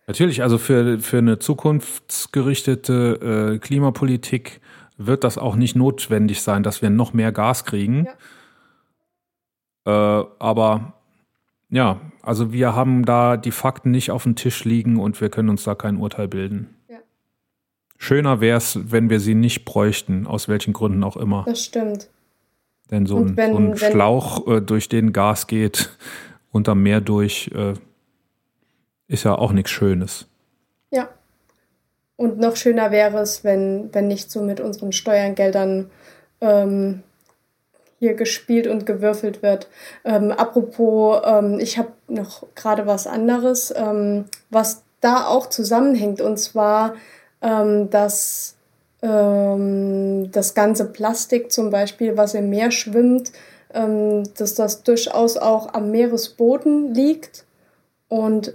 Natürlich, 0.07 0.43
also 0.43 0.59
für, 0.59 0.99
für 0.99 1.19
eine 1.19 1.39
zukunftsgerichtete 1.39 3.55
äh, 3.55 3.59
Klimapolitik 3.59 4.61
wird 4.99 5.25
das 5.25 5.39
auch 5.39 5.57
nicht 5.57 5.77
notwendig 5.77 6.43
sein, 6.43 6.63
dass 6.63 6.83
wir 6.83 6.91
noch 6.91 7.15
mehr 7.15 7.33
Gas 7.33 7.65
kriegen. 7.65 8.07
Ja. 9.87 10.21
Äh, 10.21 10.27
aber 10.39 10.94
ja, 11.75 12.01
also 12.23 12.53
wir 12.53 12.75
haben 12.75 13.05
da 13.05 13.37
die 13.37 13.51
Fakten 13.51 13.91
nicht 13.91 14.11
auf 14.11 14.23
dem 14.23 14.37
Tisch 14.37 14.65
liegen 14.65 15.01
und 15.01 15.21
wir 15.21 15.29
können 15.29 15.49
uns 15.49 15.65
da 15.65 15.75
kein 15.75 15.97
Urteil 15.97 16.29
bilden. 16.29 16.75
Schöner 17.99 18.41
wäre 18.41 18.59
es, 18.59 18.79
wenn 18.93 19.09
wir 19.09 19.19
sie 19.19 19.35
nicht 19.35 19.65
bräuchten, 19.65 20.27
aus 20.27 20.47
welchen 20.47 20.73
Gründen 20.73 21.03
auch 21.03 21.17
immer. 21.17 21.45
Das 21.47 21.65
stimmt. 21.65 22.11
Denn 22.91 23.07
so 23.07 23.19
ein, 23.19 23.37
wenn, 23.37 23.53
so 23.53 23.59
ein 23.59 23.77
Schlauch, 23.77 24.47
äh, 24.47 24.61
durch 24.61 24.89
den 24.89 25.13
Gas 25.13 25.47
geht, 25.47 25.91
unter 26.53 26.75
Meer 26.75 27.01
durch, 27.01 27.51
äh, 27.55 27.75
ist 29.09 29.25
ja 29.25 29.35
auch 29.37 29.53
nichts 29.53 29.71
Schönes. 29.71 30.27
Ja. 30.91 31.09
Und 32.17 32.39
noch 32.39 32.57
schöner 32.57 32.91
wäre 32.91 33.19
es, 33.19 33.43
wenn, 33.43 33.89
wenn 33.93 34.07
nicht 34.07 34.31
so 34.31 34.43
mit 34.43 34.61
unseren 34.61 34.93
Steuergeldern 34.93 35.91
ähm, 36.41 37.03
hier 38.05 38.15
gespielt 38.15 38.67
und 38.67 38.87
gewürfelt 38.87 39.43
wird. 39.43 39.69
Ähm, 40.05 40.31
apropos, 40.31 41.23
ähm, 41.25 41.59
ich 41.59 41.79
habe 41.79 41.93
noch 42.09 42.47
gerade 42.55 42.87
was 42.87 43.07
anderes, 43.07 43.73
ähm, 43.77 44.27
was 44.51 44.83
da 45.01 45.27
auch 45.27 45.49
zusammenhängt. 45.49 46.21
Und 46.21 46.39
zwar 46.39 46.95
ähm, 47.45 47.91
dass 47.91 48.57
ähm, 49.03 50.31
das 50.33 50.55
ganze 50.55 50.87
Plastik 50.87 51.53
zum 51.53 51.69
Beispiel, 51.71 52.17
was 52.17 52.33
im 52.33 52.49
Meer 52.49 52.71
schwimmt, 52.71 53.33
ähm, 53.75 54.23
dass 54.39 54.55
das 54.55 54.83
durchaus 54.83 55.37
auch 55.37 55.75
am 55.75 55.91
Meeresboden 55.91 56.95
liegt. 56.95 57.45
Und 58.09 58.55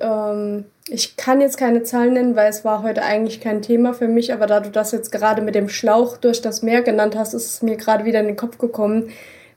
ich 0.88 1.18
kann 1.18 1.42
jetzt 1.42 1.58
keine 1.58 1.84
Zahlen 1.84 2.14
nennen, 2.14 2.36
weil 2.38 2.50
es 2.50 2.64
war 2.64 2.82
heute 2.82 3.04
eigentlich 3.04 3.42
kein 3.42 3.62
Thema 3.62 3.94
für 3.94 4.08
mich, 4.08 4.32
aber 4.32 4.48
da 4.48 4.62
du 4.62 4.70
das 4.70 4.94
jetzt 4.94 5.12
gerade 5.12 5.42
mit 5.42 5.54
dem 5.54 5.68
Schlauch 5.68 6.16
durch 6.16 6.42
das 6.42 6.62
Meer 6.62 6.82
genannt 6.82 7.18
hast, 7.18 7.34
ist 7.34 7.46
es 7.46 7.62
mir 7.62 7.76
gerade 7.76 8.06
wieder 8.06 8.22
in 8.22 8.28
den 8.28 8.38
Kopf 8.38 8.58
gekommen, 8.58 9.10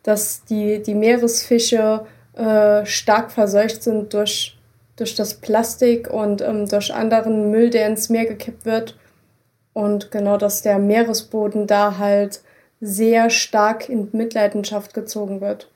dass 0.03 0.45
die, 0.45 0.83
die 0.83 0.95
Meeresfische 0.95 2.07
äh, 2.35 2.85
stark 2.87 3.31
verseucht 3.31 3.83
sind 3.83 4.15
durch, 4.15 4.59
durch 4.97 5.15
das 5.15 5.35
Plastik 5.35 6.11
und 6.11 6.41
ähm, 6.41 6.69
durch 6.69 6.95
anderen 6.95 7.51
Müll, 7.51 7.71
der 7.71 7.87
ins 7.87 8.09
Meer 8.09 8.27
gekippt 8.27 8.65
wird. 8.65 8.99
Und 9.73 10.11
genau, 10.11 10.37
dass 10.37 10.63
der 10.63 10.79
Meeresboden 10.79 11.67
da 11.67 11.99
halt 11.99 12.41
sehr 12.81 13.31
stark 13.31 13.89
in 13.89 14.09
Mitleidenschaft 14.13 14.93
gezogen 14.93 15.41
wird. 15.41 15.72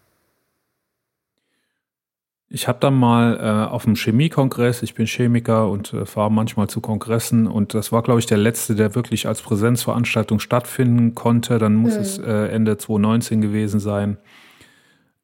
Ich 2.49 2.69
habe 2.69 2.79
dann 2.81 2.95
mal 2.95 3.39
äh, 3.41 3.71
auf 3.73 3.85
dem 3.85 3.97
Chemiekongress, 3.97 4.83
ich 4.85 4.95
bin 4.95 5.07
Chemiker 5.07 5.69
und 5.69 5.93
äh, 5.93 6.07
fahre 6.07 6.31
manchmal 6.31 6.69
zu 6.69 6.81
Kongressen 6.81 7.49
und 7.49 7.75
das 7.75 7.91
war, 7.91 8.03
glaube 8.03 8.21
ich, 8.21 8.27
der 8.27 8.39
letzte, 8.39 8.77
der 8.77 8.95
wirklich 8.95 9.27
als 9.27 9.43
Präsenzveranstaltung 9.43 10.39
stattfinden 10.39 11.17
konnte. 11.17 11.59
Dann 11.59 11.75
muss 11.75 11.95
hm. 11.95 12.01
es 12.01 12.19
äh, 12.19 12.47
Ende 12.49 12.79
2019 12.79 13.41
gewesen 13.41 13.81
sein. 13.81 14.19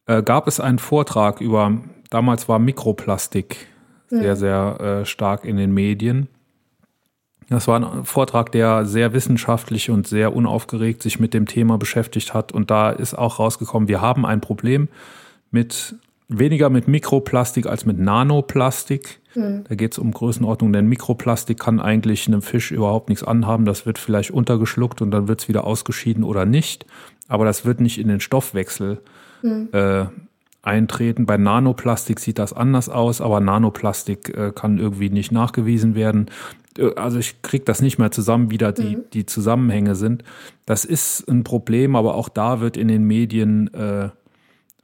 Äh, 0.06 0.24
gab 0.24 0.48
es 0.48 0.58
einen 0.58 0.80
Vortrag 0.80 1.40
über, 1.40 1.78
damals 2.10 2.48
war 2.48 2.58
Mikroplastik 2.58 3.68
sehr, 4.08 4.32
hm. 4.32 4.36
sehr 4.36 4.80
äh, 4.80 5.06
stark 5.06 5.44
in 5.44 5.56
den 5.56 5.72
Medien. 5.72 6.26
Das 7.48 7.68
war 7.68 7.78
ein 7.78 8.04
Vortrag, 8.04 8.50
der 8.50 8.84
sehr 8.84 9.12
wissenschaftlich 9.12 9.90
und 9.90 10.08
sehr 10.08 10.34
unaufgeregt 10.34 11.02
sich 11.02 11.20
mit 11.20 11.34
dem 11.34 11.46
Thema 11.46 11.78
beschäftigt 11.78 12.34
hat. 12.34 12.50
Und 12.50 12.70
da 12.70 12.90
ist 12.90 13.14
auch 13.14 13.38
rausgekommen, 13.38 13.88
wir 13.88 14.00
haben 14.00 14.26
ein 14.26 14.40
Problem 14.40 14.88
mit 15.50 15.94
weniger 16.39 16.70
mit 16.70 16.89
Mikroplastik 16.89 17.66
als 17.66 17.85
mit 17.87 17.99
Nanoplastik. 17.99 19.20
Mhm. 19.35 19.64
Da 19.68 19.74
geht 19.74 19.93
es 19.93 19.99
um 19.99 20.12
Größenordnung, 20.12 20.72
denn 20.72 20.87
Mikroplastik 20.87 21.59
kann 21.59 21.80
eigentlich 21.80 22.26
einem 22.26 22.43
Fisch 22.43 22.70
überhaupt 22.70 23.09
nichts 23.09 23.24
anhaben. 23.24 23.64
Das 23.64 23.87
wird 23.87 23.99
vielleicht 23.99 24.30
untergeschluckt 24.30 25.03
und 25.03 25.11
dann 25.11 25.28
wird 25.28 25.41
es 25.41 25.49
wieder 25.49 25.64
ausgeschieden 25.64 26.24
oder 26.24 26.45
nicht. 26.45 26.87
Aber 27.28 27.45
das 27.45 27.64
wird 27.64 27.80
nicht 27.80 27.99
in 27.99 28.09
den 28.09 28.20
Stoffwechsel 28.20 29.01
mhm. 29.43 29.68
äh, 29.72 30.07
eintreten. 30.62 31.26
Bei 31.26 31.37
Nanoplastik 31.37 32.20
sieht 32.20 32.39
das 32.39 32.53
anders 32.53 32.89
aus, 32.89 33.20
aber 33.20 33.41
Nanoplastik 33.41 34.37
äh, 34.37 34.53
kann 34.55 34.78
irgendwie 34.78 35.11
nicht 35.11 35.33
nachgewiesen 35.33 35.95
werden. 35.95 36.30
Äh, 36.78 36.95
also 36.95 37.18
ich 37.18 37.43
kriege 37.43 37.64
das 37.64 37.83
nicht 37.83 37.99
mehr 37.99 38.11
zusammen, 38.11 38.51
wie 38.51 38.59
da 38.59 38.72
die, 38.72 38.97
mhm. 38.97 39.05
die 39.12 39.26
Zusammenhänge 39.26 39.95
sind. 39.95 40.24
Das 40.66 40.85
ist 40.85 41.28
ein 41.28 41.45
Problem, 41.45 41.97
aber 41.97 42.14
auch 42.14 42.28
da 42.28 42.61
wird 42.61 42.76
in 42.76 42.89
den 42.89 43.05
Medien 43.05 43.72
äh, 43.74 44.11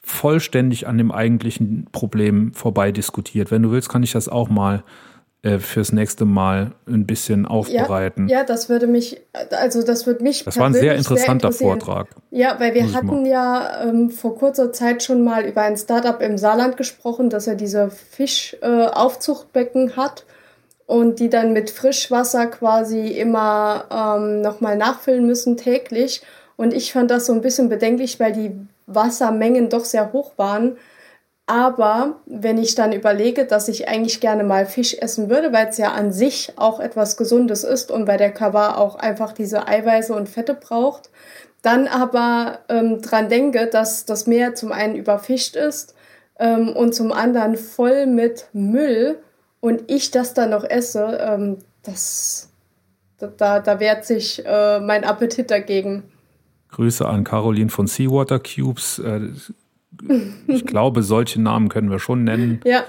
vollständig 0.09 0.87
an 0.87 0.99
dem 0.99 1.13
eigentlichen 1.13 1.87
Problem 1.93 2.53
vorbei 2.55 2.93
diskutiert. 2.93 3.51
Wenn 3.51 3.63
du 3.63 3.71
willst, 3.71 3.89
kann 3.89 4.03
ich 4.03 4.13
das 4.13 4.29
auch 4.29 4.49
mal 4.49 4.83
äh, 5.43 5.59
fürs 5.59 5.93
nächste 5.93 6.25
Mal 6.25 6.73
ein 6.87 7.07
bisschen 7.07 7.47
aufbereiten. 7.47 8.29
Ja, 8.29 8.39
ja, 8.39 8.45
das 8.45 8.69
würde 8.69 8.87
mich, 8.87 9.21
also 9.51 9.83
das 9.83 10.07
würde 10.07 10.25
mich. 10.25 10.45
Das 10.45 10.59
war 10.59 10.67
ein 10.67 10.75
sehr 10.75 10.97
interessanter 10.97 11.53
sehr 11.53 11.67
Vortrag. 11.67 12.09
Ja, 12.31 12.59
weil 12.59 12.75
wir 12.75 12.93
hatten 12.93 13.27
ja 13.27 13.85
ähm, 13.85 14.11
vor 14.11 14.37
kurzer 14.37 14.73
Zeit 14.73 15.03
schon 15.03 15.23
mal 15.23 15.45
über 15.45 15.63
ein 15.63 15.77
Startup 15.77 16.21
im 16.21 16.39
Saarland 16.39 16.77
gesprochen, 16.77 17.31
dass 17.31 17.47
er 17.47 17.55
diese 17.55 17.91
Fischaufzuchtbecken 17.91 19.91
äh, 19.91 19.93
hat 19.93 20.25
und 20.87 21.21
die 21.21 21.29
dann 21.29 21.53
mit 21.53 21.71
Frischwasser 21.71 22.47
quasi 22.47 23.09
immer 23.09 23.85
ähm, 23.93 24.41
nochmal 24.41 24.77
nachfüllen 24.77 25.27
müssen 25.27 25.57
täglich. 25.57 26.23
Und 26.57 26.75
ich 26.75 26.93
fand 26.93 27.11
das 27.11 27.27
so 27.27 27.33
ein 27.33 27.43
bisschen 27.43 27.69
bedenklich, 27.69 28.19
weil 28.19 28.33
die 28.33 28.51
Wassermengen 28.89 29.69
doch 29.69 29.85
sehr 29.85 30.13
hoch 30.13 30.33
waren. 30.37 30.77
Aber 31.47 32.21
wenn 32.27 32.59
ich 32.59 32.75
dann 32.75 32.93
überlege, 32.93 33.47
dass 33.47 33.69
ich 33.69 33.89
eigentlich 33.89 34.21
gerne 34.21 34.45
mal 34.45 34.67
Fisch 34.67 34.95
essen 34.99 35.31
würde, 35.31 35.53
weil 35.53 35.69
es 35.69 35.79
ja 35.79 35.93
an 35.93 36.13
sich 36.13 36.53
auch 36.57 36.79
etwas 36.79 37.17
Gesundes 37.17 37.65
ist 37.65 37.91
und 37.91 38.07
weil 38.07 38.19
der 38.19 38.33
Körper 38.33 38.77
auch 38.77 38.97
einfach 38.97 39.33
diese 39.33 39.67
Eiweiße 39.67 40.13
und 40.13 40.29
Fette 40.29 40.53
braucht, 40.53 41.09
dann 41.63 41.89
aber 41.89 42.59
ähm, 42.69 43.01
dran 43.01 43.29
denke, 43.29 43.67
dass 43.67 44.05
das 44.05 44.27
Meer 44.27 44.55
zum 44.55 44.73
einen 44.73 44.95
überfischt 44.95 45.57
ist 45.57 45.95
ähm, 46.39 46.77
und 46.77 46.95
zum 46.95 47.13
anderen 47.13 47.57
voll 47.57 48.07
mit 48.07 48.47
Müll 48.53 49.19
und 49.61 49.91
ich 49.91 50.11
das 50.11 50.35
dann 50.35 50.51
noch 50.51 50.65
esse, 50.65 51.19
ähm, 51.21 51.59
das, 51.83 52.51
da, 53.19 53.61
da 53.61 53.81
wehrt 53.81 54.05
sich 54.05 54.45
äh, 54.45 54.81
mein 54.81 55.05
Appetit 55.05 55.51
dagegen. 55.51 56.05
Grüße 56.71 57.07
an 57.07 57.25
Caroline 57.25 57.71
von 57.71 57.87
Seawater 57.87 58.41
Cubes. 58.41 58.99
Äh, 58.99 59.31
ich 60.47 60.67
glaube, 60.67 61.03
solche 61.03 61.41
Namen 61.41 61.69
können 61.69 61.91
wir 61.91 61.99
schon 61.99 62.25
nennen. 62.25 62.61
Ja. 62.65 62.85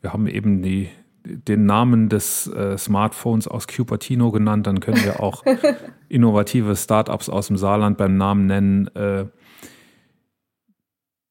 Wir 0.00 0.12
haben 0.12 0.26
eben 0.26 0.62
die, 0.62 0.88
den 1.24 1.66
Namen 1.66 2.08
des 2.08 2.46
äh, 2.46 2.78
Smartphones 2.78 3.48
aus 3.48 3.66
Cupertino 3.66 4.30
genannt, 4.30 4.66
dann 4.66 4.80
können 4.80 5.04
wir 5.04 5.20
auch 5.20 5.44
innovative 6.08 6.74
Startups 6.76 7.28
aus 7.28 7.48
dem 7.48 7.56
Saarland 7.56 7.98
beim 7.98 8.16
Namen 8.16 8.46
nennen. 8.46 8.88
Äh, 8.94 9.26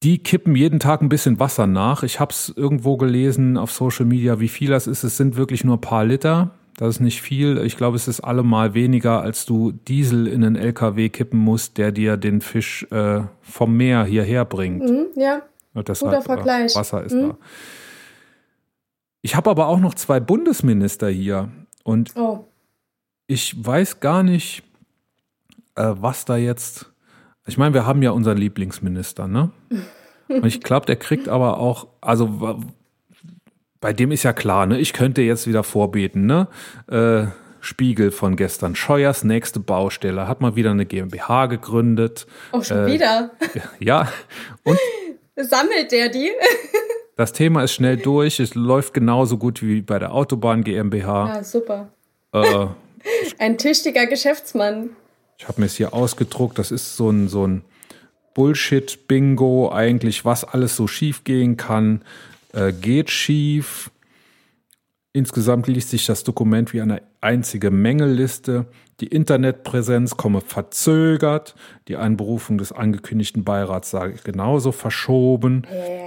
die 0.04 0.18
kippen 0.22 0.54
jeden 0.54 0.78
Tag 0.78 1.02
ein 1.02 1.08
bisschen 1.08 1.40
Wasser 1.40 1.66
nach. 1.66 2.04
Ich 2.04 2.20
habe 2.20 2.30
es 2.30 2.52
irgendwo 2.54 2.96
gelesen 2.96 3.56
auf 3.56 3.72
Social 3.72 4.06
Media, 4.06 4.38
wie 4.38 4.48
viel 4.48 4.70
das 4.70 4.86
ist. 4.86 5.02
Es 5.02 5.16
sind 5.16 5.36
wirklich 5.36 5.64
nur 5.64 5.76
ein 5.76 5.80
paar 5.80 6.04
Liter. 6.04 6.52
Das 6.78 6.90
ist 6.90 7.00
nicht 7.00 7.20
viel. 7.22 7.58
Ich 7.64 7.76
glaube, 7.76 7.96
es 7.96 8.06
ist 8.06 8.20
allemal 8.20 8.72
weniger, 8.72 9.20
als 9.20 9.44
du 9.46 9.72
Diesel 9.72 10.28
in 10.28 10.44
einen 10.44 10.54
LKW 10.54 11.08
kippen 11.08 11.40
musst, 11.40 11.76
der 11.76 11.90
dir 11.90 12.16
den 12.16 12.40
Fisch 12.40 12.86
äh, 12.92 13.22
vom 13.42 13.76
Meer 13.76 14.04
hierher 14.04 14.44
bringt. 14.44 14.84
Mhm, 14.88 15.06
ja, 15.16 15.42
Und 15.74 15.88
deshalb, 15.88 16.12
guter 16.12 16.22
Vergleich. 16.22 16.72
Äh, 16.72 16.78
Wasser 16.78 17.02
ist 17.02 17.14
Mhm. 17.14 17.30
da. 17.30 17.36
Ich 19.22 19.34
habe 19.34 19.50
aber 19.50 19.66
auch 19.66 19.80
noch 19.80 19.94
zwei 19.94 20.20
Bundesminister 20.20 21.08
hier. 21.08 21.48
Und 21.82 22.12
Oh, 22.16 22.44
ich 23.26 23.56
weiß 23.58 23.98
gar 23.98 24.22
nicht, 24.22 24.62
äh, 25.74 25.94
was 25.98 26.24
da 26.26 26.36
jetzt. 26.36 26.92
Ich 27.46 27.58
meine, 27.58 27.74
wir 27.74 27.86
haben 27.86 28.02
ja 28.02 28.12
unseren 28.12 28.38
Lieblingsminister, 28.38 29.26
ne? 29.26 29.50
Und 30.28 30.46
ich 30.46 30.60
glaube, 30.60 30.86
der 30.86 30.96
kriegt 30.96 31.28
aber 31.28 31.58
auch, 31.58 31.88
also 32.00 32.60
bei 33.80 33.92
dem 33.92 34.10
ist 34.12 34.22
ja 34.22 34.32
klar, 34.32 34.66
ne? 34.66 34.78
Ich 34.78 34.92
könnte 34.92 35.22
jetzt 35.22 35.46
wieder 35.46 35.62
vorbeten, 35.62 36.26
ne? 36.26 36.48
Äh, 36.90 37.26
Spiegel 37.60 38.10
von 38.12 38.36
gestern. 38.36 38.76
Scheuers 38.76 39.24
nächste 39.24 39.58
Baustelle 39.60 40.28
hat 40.28 40.40
mal 40.40 40.54
wieder 40.56 40.70
eine 40.70 40.86
GmbH 40.86 41.46
gegründet. 41.46 42.26
auch 42.52 42.64
schon 42.64 42.86
Äh, 42.88 42.92
wieder. 42.92 43.30
Ja, 43.80 44.12
und 44.64 44.78
Sammelt 45.36 45.92
der 45.92 46.08
die? 46.08 46.30
das 47.16 47.32
Thema 47.32 47.62
ist 47.62 47.72
schnell 47.72 47.96
durch. 47.96 48.40
Es 48.40 48.54
läuft 48.54 48.94
genauso 48.94 49.38
gut 49.38 49.62
wie 49.62 49.82
bei 49.82 49.98
der 49.98 50.12
Autobahn 50.12 50.64
GmbH. 50.64 51.34
Ja, 51.36 51.44
super. 51.44 51.88
Äh, 52.32 52.66
Ein 53.38 53.56
tüchtiger 53.58 54.06
Geschäftsmann. 54.06 54.90
Ich 55.38 55.46
habe 55.46 55.60
mir 55.60 55.66
es 55.66 55.76
hier 55.76 55.94
ausgedruckt. 55.94 56.58
Das 56.58 56.72
ist 56.72 56.96
so 56.96 57.10
ein, 57.10 57.28
so 57.28 57.46
ein 57.46 57.62
Bullshit-Bingo 58.34 59.70
eigentlich, 59.72 60.24
was 60.24 60.44
alles 60.44 60.76
so 60.76 60.86
schief 60.86 61.24
gehen 61.24 61.56
kann, 61.56 62.02
äh, 62.58 62.72
geht 62.72 63.10
schief. 63.10 63.90
Insgesamt 65.12 65.68
liest 65.68 65.90
sich 65.90 66.06
das 66.06 66.24
Dokument 66.24 66.72
wie 66.72 66.80
eine 66.80 67.02
einzige 67.20 67.70
Mängelliste. 67.70 68.66
Die 69.00 69.06
Internetpräsenz 69.06 70.16
komme 70.16 70.40
verzögert. 70.40 71.54
Die 71.86 71.96
Einberufung 71.96 72.58
des 72.58 72.72
angekündigten 72.72 73.44
Beirats 73.44 73.90
sei 73.90 74.14
genauso 74.24 74.72
verschoben 74.72 75.62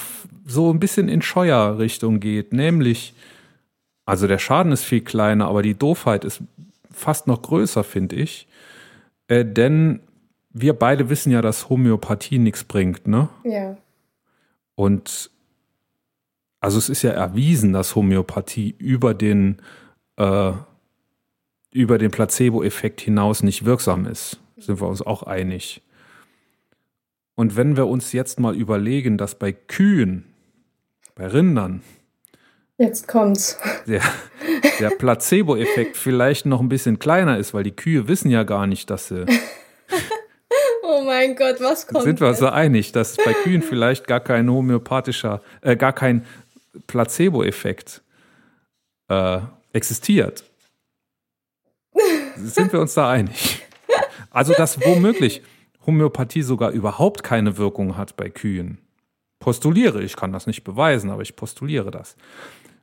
so 0.46 0.72
ein 0.72 0.78
bisschen 0.78 1.08
in 1.08 1.22
Scheuer-Richtung 1.22 2.20
geht. 2.20 2.52
Nämlich, 2.52 3.14
also 4.04 4.26
der 4.26 4.38
Schaden 4.38 4.72
ist 4.72 4.84
viel 4.84 5.00
kleiner, 5.00 5.48
aber 5.48 5.62
die 5.62 5.74
Doofheit 5.74 6.24
ist 6.24 6.42
fast 6.90 7.26
noch 7.26 7.42
größer, 7.42 7.82
finde 7.82 8.16
ich. 8.16 8.46
Äh, 9.26 9.44
denn 9.44 10.00
wir 10.50 10.74
beide 10.74 11.08
wissen 11.10 11.32
ja, 11.32 11.42
dass 11.42 11.68
Homöopathie 11.68 12.38
nichts 12.38 12.64
bringt, 12.64 13.08
ne? 13.08 13.28
ja. 13.44 13.76
Und 14.76 15.30
also 16.60 16.78
es 16.78 16.88
ist 16.88 17.02
ja 17.02 17.10
erwiesen, 17.10 17.72
dass 17.72 17.94
Homöopathie 17.94 18.74
über 18.78 19.12
den, 19.12 19.58
äh, 20.16 20.52
über 21.74 21.98
den 21.98 22.12
Placebo-Effekt 22.12 23.00
hinaus 23.00 23.42
nicht 23.42 23.64
wirksam 23.64 24.06
ist. 24.06 24.38
Sind 24.56 24.80
wir 24.80 24.88
uns 24.88 25.02
auch 25.02 25.24
einig. 25.24 25.82
Und 27.34 27.56
wenn 27.56 27.76
wir 27.76 27.88
uns 27.88 28.12
jetzt 28.12 28.38
mal 28.38 28.54
überlegen, 28.54 29.18
dass 29.18 29.34
bei 29.34 29.52
Kühen, 29.52 30.24
bei 31.16 31.26
Rindern, 31.26 31.82
Jetzt 32.76 33.06
kommt's. 33.06 33.58
der, 33.86 34.02
der 34.80 34.90
Placebo-Effekt 34.90 35.96
vielleicht 35.96 36.46
noch 36.46 36.60
ein 36.60 36.68
bisschen 36.68 36.98
kleiner 36.98 37.38
ist, 37.38 37.54
weil 37.54 37.64
die 37.64 37.74
Kühe 37.74 38.08
wissen 38.08 38.30
ja 38.30 38.44
gar 38.44 38.66
nicht, 38.66 38.88
dass 38.88 39.08
sie. 39.08 39.26
Oh 40.86 41.02
mein 41.02 41.34
Gott, 41.34 41.56
was 41.60 41.86
kommt? 41.86 42.04
Sind 42.04 42.20
wir 42.20 42.28
uns 42.28 42.38
so 42.38 42.48
einig, 42.48 42.92
dass 42.92 43.16
bei 43.16 43.32
Kühen 43.32 43.62
vielleicht 43.68 44.06
gar 44.06 44.20
kein 44.20 44.48
homöopathischer, 44.50 45.40
äh, 45.62 45.76
gar 45.76 45.92
kein 45.92 46.24
Placebo-Effekt 46.86 48.02
äh, 49.08 49.38
existiert? 49.72 50.44
Sind 52.36 52.72
wir 52.72 52.80
uns 52.80 52.94
da 52.94 53.10
einig? 53.10 53.62
Also, 54.30 54.52
dass 54.54 54.80
womöglich 54.84 55.42
Homöopathie 55.86 56.42
sogar 56.42 56.70
überhaupt 56.70 57.22
keine 57.22 57.56
Wirkung 57.58 57.96
hat 57.96 58.16
bei 58.16 58.28
Kühen. 58.30 58.78
Postuliere, 59.38 60.02
ich 60.02 60.16
kann 60.16 60.32
das 60.32 60.46
nicht 60.46 60.64
beweisen, 60.64 61.10
aber 61.10 61.22
ich 61.22 61.36
postuliere 61.36 61.90
das. 61.90 62.16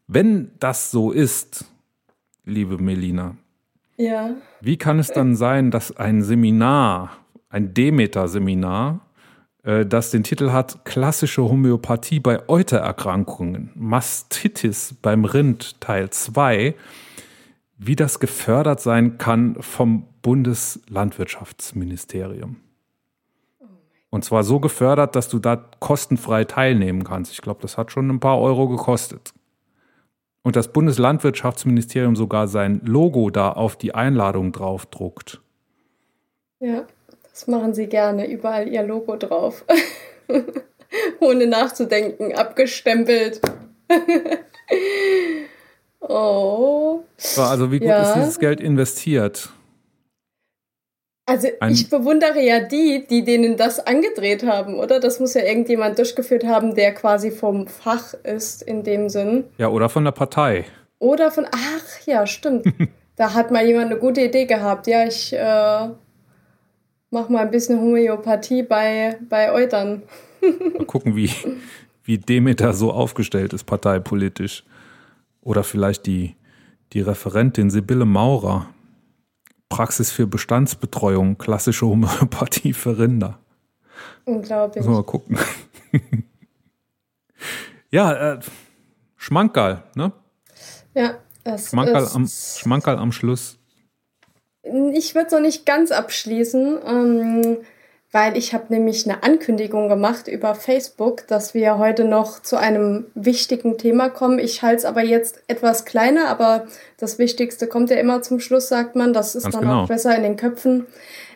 Wenn 0.08 0.52
das 0.60 0.92
so 0.92 1.12
ist, 1.12 1.66
liebe 2.46 2.78
Melina, 2.78 3.36
Ja. 3.98 4.32
wie 4.62 4.78
kann 4.78 5.00
es 5.00 5.08
dann 5.08 5.36
sein, 5.36 5.72
dass 5.72 5.96
ein 5.98 6.22
Seminar, 6.22 7.18
ein 7.50 7.74
Demeter-Seminar, 7.74 9.00
äh, 9.64 9.86
das 9.86 10.12
den 10.12 10.24
Titel 10.24 10.52
hat 10.52 10.86
Klassische 10.86 11.44
Homöopathie 11.44 12.20
bei 12.20 12.48
Eutererkrankungen, 12.48 13.72
Mastitis 13.76 14.96
beim 15.02 15.26
Rind 15.26 15.82
Teil 15.82 16.10
2, 16.12 16.76
wie 17.84 17.96
das 17.96 18.20
gefördert 18.20 18.80
sein 18.80 19.18
kann 19.18 19.56
vom 19.60 20.06
Bundeslandwirtschaftsministerium. 20.22 22.58
Und 24.12 24.24
zwar 24.24 24.44
so 24.44 24.60
gefördert, 24.60 25.16
dass 25.16 25.30
du 25.30 25.40
da 25.40 25.56
kostenfrei 25.56 26.44
teilnehmen 26.44 27.04
kannst. 27.04 27.32
Ich 27.32 27.42
glaube, 27.42 27.60
das 27.62 27.80
hat 27.80 27.92
schon 27.92 28.08
ein 28.12 28.20
paar 28.20 28.40
Euro 28.40 28.68
gekostet. 28.68 29.34
Und 30.44 30.56
das 30.56 30.68
Bundeslandwirtschaftsministerium 30.68 32.16
sogar 32.16 32.48
sein 32.48 32.82
Logo 32.84 33.32
da 33.32 33.52
auf 33.52 33.76
die 33.78 33.96
Einladung 33.96 34.52
draufdruckt. 34.52 35.42
Ja, 36.60 36.84
das 37.32 37.48
machen 37.48 37.74
sie 37.74 37.88
gerne. 37.88 38.30
Überall 38.30 38.68
ihr 38.68 38.84
Logo 38.84 39.16
drauf. 39.16 39.66
Ohne 41.20 41.48
nachzudenken. 41.48 42.36
Abgestempelt. 42.36 43.42
oh. 46.02 47.04
So, 47.18 47.42
also 47.44 47.72
wie 47.72 47.80
gut 47.80 47.88
Ja. 47.88 48.02
ist 48.04 48.14
dieses 48.16 48.40
Geld 48.40 48.60
investiert? 48.60 49.50
Also 51.28 51.48
Ein- 51.60 51.72
ich 51.72 51.90
bewundere 51.90 52.42
ja 52.42 52.60
die, 52.60 53.06
die 53.10 53.24
denen 53.24 53.56
das 53.56 53.80
angedreht 53.80 54.44
haben, 54.46 54.76
oder? 54.80 55.00
Das 55.00 55.20
muss 55.20 55.34
ja 55.34 55.44
irgendjemand 55.44 55.98
durchgeführt 55.98 56.44
haben, 56.46 56.76
der 56.76 56.94
quasi 56.94 57.32
vom 57.32 57.68
Fach 57.68 58.14
ist 58.24 58.62
in 58.64 58.84
dem 58.84 59.08
Sinn. 59.08 59.46
Ja, 59.58 59.70
oder 59.70 59.88
von 59.88 60.04
der 60.04 60.12
Partei. 60.12 60.66
Oder 61.00 61.32
von, 61.32 61.46
ach 61.52 62.06
ja, 62.06 62.28
stimmt. 62.28 62.66
da 63.16 63.34
hat 63.34 63.52
mal 63.52 63.66
jemand 63.66 63.92
eine 63.92 64.00
gute 64.00 64.22
Idee 64.22 64.46
gehabt. 64.46 64.88
Ja, 64.88 65.06
ich 65.08 65.32
äh, 65.32 65.90
mach 67.12 67.30
mal 67.30 67.40
ein 67.44 67.52
bisschen 67.52 67.80
Homöopathie 67.80 68.64
bei, 68.64 69.18
bei 69.30 69.52
Eutern. 69.54 70.04
Mal 70.42 70.86
gucken, 70.86 71.16
wie, 71.16 71.30
wie 72.04 72.18
Demeter 72.18 72.74
so 72.74 72.92
aufgestellt 72.92 73.54
ist, 73.54 73.64
parteipolitisch. 73.66 74.64
Oder 75.42 75.64
vielleicht 75.64 76.06
die, 76.06 76.36
die 76.94 77.02
Referentin 77.02 77.70
Sibylle 77.70 78.06
Maurer. 78.06 78.68
Praxis 79.70 80.12
für 80.12 80.28
Bestandsbetreuung, 80.28 81.38
klassische 81.38 81.88
Homöopathie 81.88 82.74
für 82.74 83.00
Rinder. 83.00 83.40
Unglaublich. 84.26 84.86
Mal 84.86 85.04
gucken. 85.04 85.38
ja, 87.92 88.34
äh, 88.34 88.40
Schmankerl, 89.16 89.84
ne? 89.96 90.12
Ja, 90.94 91.16
das 91.44 91.70
Schmankerl 91.70 92.04
ist, 92.04 92.16
am, 92.16 92.28
Schmankerl 92.28 92.98
am 92.98 93.12
Schluss. 93.12 93.58
Ich 94.64 95.16
würde 95.16 95.28
es 95.28 95.34
noch 95.34 95.40
nicht 95.40 95.66
ganz 95.66 95.92
abschließen, 95.92 96.80
ähm, 96.86 97.58
weil 98.12 98.36
ich 98.38 98.54
habe 98.54 98.66
nämlich 98.70 99.06
eine 99.10 99.24
Ankündigung 99.24 99.88
gemacht 99.88 100.28
über 100.28 100.54
Facebook, 100.54 101.26
dass 101.28 101.54
wir 101.54 101.78
heute 101.78 102.04
noch 102.04 102.42
zu 102.42 102.58
einem 102.58 103.06
wichtigen 103.16 103.78
Thema 103.78 104.10
kommen. 104.10 104.38
Ich 104.38 104.62
halte 104.64 104.80
es 104.80 104.86
aber 104.86 105.02
jetzt 105.02 105.42
etwas 105.48 105.86
kleiner, 105.86 106.28
aber 106.28 106.68
das 106.98 107.20
Wichtigste 107.20 107.68
kommt 107.68 107.90
ja 107.90 107.96
immer 107.98 108.22
zum 108.22 108.42
Schluss, 108.42 108.68
sagt 108.68 108.98
man. 108.98 109.14
Das 109.14 109.36
ist 109.36 109.44
Ganz 109.44 109.56
dann 109.56 109.64
genau. 109.64 109.84
auch 109.84 109.88
besser 109.88 110.16
in 110.16 110.24
den 110.24 110.36
Köpfen. 110.36 110.88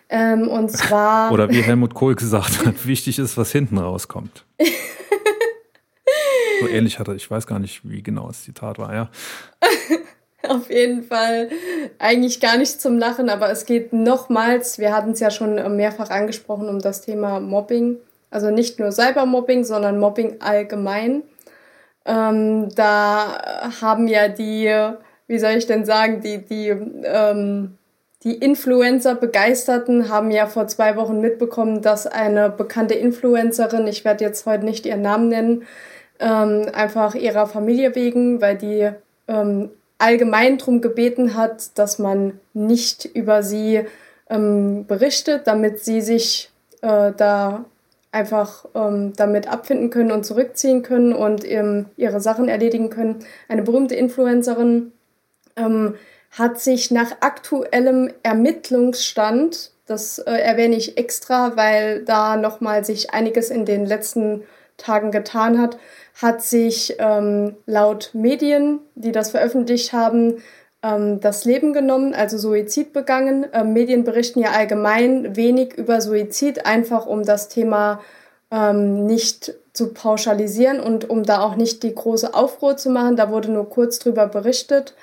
Ähm, 0.10 0.50
und 0.50 0.70
zwar. 0.70 1.32
Oder 1.34 1.50
wie 1.50 1.62
Helmut 1.62 1.94
Kohl 1.94 2.16
gesagt 2.16 2.66
hat, 2.66 2.86
wichtig 2.88 3.20
ist, 3.20 3.38
was 3.38 3.54
hinten 3.54 3.78
rauskommt. 3.78 4.46
so 6.60 6.68
ähnlich 6.68 7.00
hatte, 7.00 7.16
ich 7.16 7.32
weiß 7.32 7.48
gar 7.48 7.60
nicht, 7.60 7.90
wie 7.90 8.04
genau 8.04 8.28
das 8.28 8.44
Zitat 8.44 8.80
war, 8.80 8.94
ja. 8.94 9.10
Auf 10.50 10.70
jeden 10.70 11.04
Fall 11.04 11.50
eigentlich 12.00 12.40
gar 12.40 12.58
nicht 12.58 12.82
zum 12.82 12.98
Lachen, 12.98 13.30
aber 13.30 13.52
es 13.52 13.66
geht 13.66 13.94
nochmals, 13.94 14.80
wir 14.80 14.96
hatten 14.96 15.12
es 15.12 15.20
ja 15.20 15.32
schon 15.32 15.56
mehrfach 15.76 16.10
angesprochen, 16.10 16.70
um 16.70 16.80
das 16.80 17.02
Thema 17.02 17.40
Mobbing. 17.40 17.98
Also 18.30 18.50
nicht 18.50 18.80
nur 18.80 18.92
Cybermobbing, 18.92 19.64
sondern 19.64 20.00
Mobbing 20.00 20.42
allgemein. 20.42 21.24
Ähm, 22.06 22.70
da 22.76 23.72
haben 23.82 24.08
ja 24.08 24.28
die, 24.28 24.74
wie 25.28 25.40
soll 25.40 25.52
ich 25.52 25.68
denn 25.68 25.86
sagen, 25.86 26.22
die, 26.22 26.46
die, 26.46 26.68
ähm, 27.06 27.78
die 28.24 28.36
Influencer-Begeisterten 28.36 30.10
haben 30.10 30.32
ja 30.32 30.48
vor 30.48 30.68
zwei 30.68 30.98
Wochen 30.98 31.22
mitbekommen, 31.22 31.82
dass 31.82 32.08
eine 32.08 32.50
bekannte 32.50 32.96
Influencerin, 32.96 33.88
ich 33.88 34.04
werde 34.04 34.24
jetzt 34.24 34.46
heute 34.46 34.66
nicht 34.66 34.86
ihren 34.86 35.02
Namen 35.02 35.30
nennen, 35.30 35.64
ähm, 36.20 36.68
einfach 36.74 37.16
ihrer 37.16 37.48
Familie 37.48 37.96
wegen, 37.96 38.42
weil 38.42 38.58
die 38.58 38.92
ähm, 39.28 39.70
allgemein 39.98 40.58
darum 40.58 40.82
gebeten 40.82 41.36
hat, 41.36 41.78
dass 41.78 42.00
man 42.00 42.40
nicht 42.54 43.06
über 43.06 43.44
sie 43.44 43.86
ähm, 44.30 44.86
berichtet, 44.88 45.48
damit 45.48 45.80
sie 45.80 46.02
sich 46.02 46.52
äh, 46.82 47.12
da 47.16 47.66
einfach 48.12 48.66
ähm, 48.74 49.14
damit 49.18 49.48
abfinden 49.48 49.90
können 49.90 50.12
und 50.12 50.26
zurückziehen 50.26 50.84
können 50.84 51.14
und 51.14 51.46
ähm, 51.50 51.88
ihre 51.98 52.22
Sachen 52.22 52.48
erledigen 52.48 52.90
können. 52.90 53.26
Eine 53.50 53.64
berühmte 53.64 53.96
Influencerin 53.96 54.94
ähm, 55.58 55.96
hat 56.32 56.60
sich 56.60 56.92
nach 56.92 57.18
aktuellem 57.20 58.12
Ermittlungsstand, 58.24 59.72
das 59.86 60.18
äh, 60.20 60.32
erwähne 60.32 60.76
ich 60.76 60.98
extra, 60.98 61.56
weil 61.58 62.04
da 62.04 62.38
nochmal 62.38 62.86
sich 62.86 63.14
einiges 63.14 63.50
in 63.50 63.66
den 63.66 63.86
letzten 63.86 64.44
Tagen 64.78 65.12
getan 65.12 65.60
hat, 65.60 65.78
hat 66.22 66.42
sich 66.42 66.96
ähm, 67.00 67.56
laut 67.66 68.12
Medien, 68.14 68.80
die 68.96 69.12
das 69.12 69.32
veröffentlicht 69.32 69.94
haben, 69.94 70.42
ähm, 70.84 71.20
das 71.20 71.46
Leben 71.46 71.74
genommen, 71.74 72.14
also 72.14 72.38
Suizid 72.38 72.94
begangen. 72.94 73.48
Ähm, 73.54 73.74
Medien 73.74 74.04
berichten 74.04 74.40
ja 74.40 74.52
allgemein 74.52 75.36
wenig 75.36 75.74
über 75.74 76.02
Suizid, 76.02 76.66
einfach 76.66 77.06
um 77.06 77.24
das 77.24 77.50
Thema 77.50 78.02
ähm, 78.52 79.06
nicht 79.06 79.54
zu 79.74 79.94
pauschalisieren 79.94 80.80
und 80.80 81.10
um 81.10 81.24
da 81.24 81.42
auch 81.42 81.56
nicht 81.56 81.84
die 81.84 81.94
große 81.94 82.34
Aufruhr 82.34 82.78
zu 82.78 82.90
machen. 82.90 83.16
Da 83.16 83.30
wurde 83.30 83.52
nur 83.52 83.70
kurz 83.70 84.00
drüber 84.00 84.28
berichtet. 84.28 84.94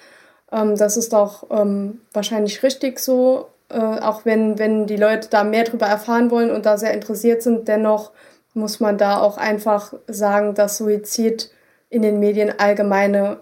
Ähm, 0.51 0.77
das 0.77 0.97
ist 0.97 1.15
auch 1.15 1.45
ähm, 1.51 2.01
wahrscheinlich 2.13 2.63
richtig 2.63 2.99
so, 3.01 3.47
äh, 3.69 3.79
auch 3.79 4.25
wenn, 4.25 4.59
wenn 4.59 4.87
die 4.87 4.97
Leute 4.97 5.29
da 5.29 5.45
mehr 5.45 5.65
drüber 5.65 5.87
erfahren 5.87 6.31
wollen 6.31 6.51
und 6.51 6.65
da 6.65 6.79
sehr 6.79 6.95
interessiert 6.95 7.43
sind. 7.43 7.69
Dennoch 7.69 8.13
muss 8.55 8.81
man 8.81 8.99
da 8.99 9.21
auch 9.21 9.39
einfach 9.39 9.95
sagen, 10.07 10.55
dass 10.55 10.79
Suizid 10.79 11.51
in 11.91 12.03
den 12.03 12.19
Medien 12.21 12.53
allgemeine 12.59 13.41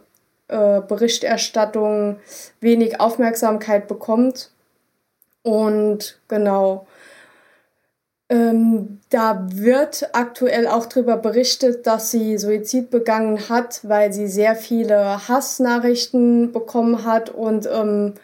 äh, 0.49 0.81
Berichterstattung 0.81 2.17
wenig 2.61 3.01
Aufmerksamkeit 3.01 3.89
bekommt. 3.89 4.51
Und 5.43 6.21
genau, 6.29 6.87
ähm, 8.29 9.01
da 9.11 9.47
wird 9.51 10.11
aktuell 10.13 10.69
auch 10.69 10.87
darüber 10.87 11.17
berichtet, 11.17 11.87
dass 11.87 12.11
sie 12.11 12.39
Suizid 12.39 12.91
begangen 12.91 13.49
hat, 13.49 13.81
weil 13.83 14.13
sie 14.13 14.29
sehr 14.29 14.55
viele 14.55 15.29
Hassnachrichten 15.29 16.53
bekommen 16.53 17.05
hat 17.05 17.31
und 17.31 17.69
ähm, 17.73 18.15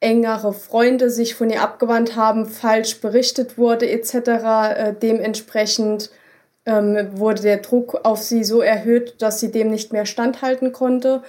engere 0.00 0.52
Freunde 0.52 1.10
sich 1.10 1.34
von 1.34 1.50
ihr 1.50 1.62
abgewandt 1.62 2.16
haben, 2.16 2.46
falsch 2.46 3.00
berichtet 3.00 3.58
wurde 3.58 3.88
etc. 3.88 4.14
Äh, 4.14 4.94
dementsprechend 5.00 6.10
ähm, 6.66 6.96
wurde 7.12 7.42
der 7.42 7.58
Druck 7.58 8.00
auf 8.04 8.22
sie 8.22 8.44
so 8.44 8.60
erhöht, 8.60 9.20
dass 9.20 9.40
sie 9.40 9.52
dem 9.52 9.70
nicht 9.70 9.92
mehr 9.92 10.06
standhalten 10.06 10.72
konnte. 10.72 11.22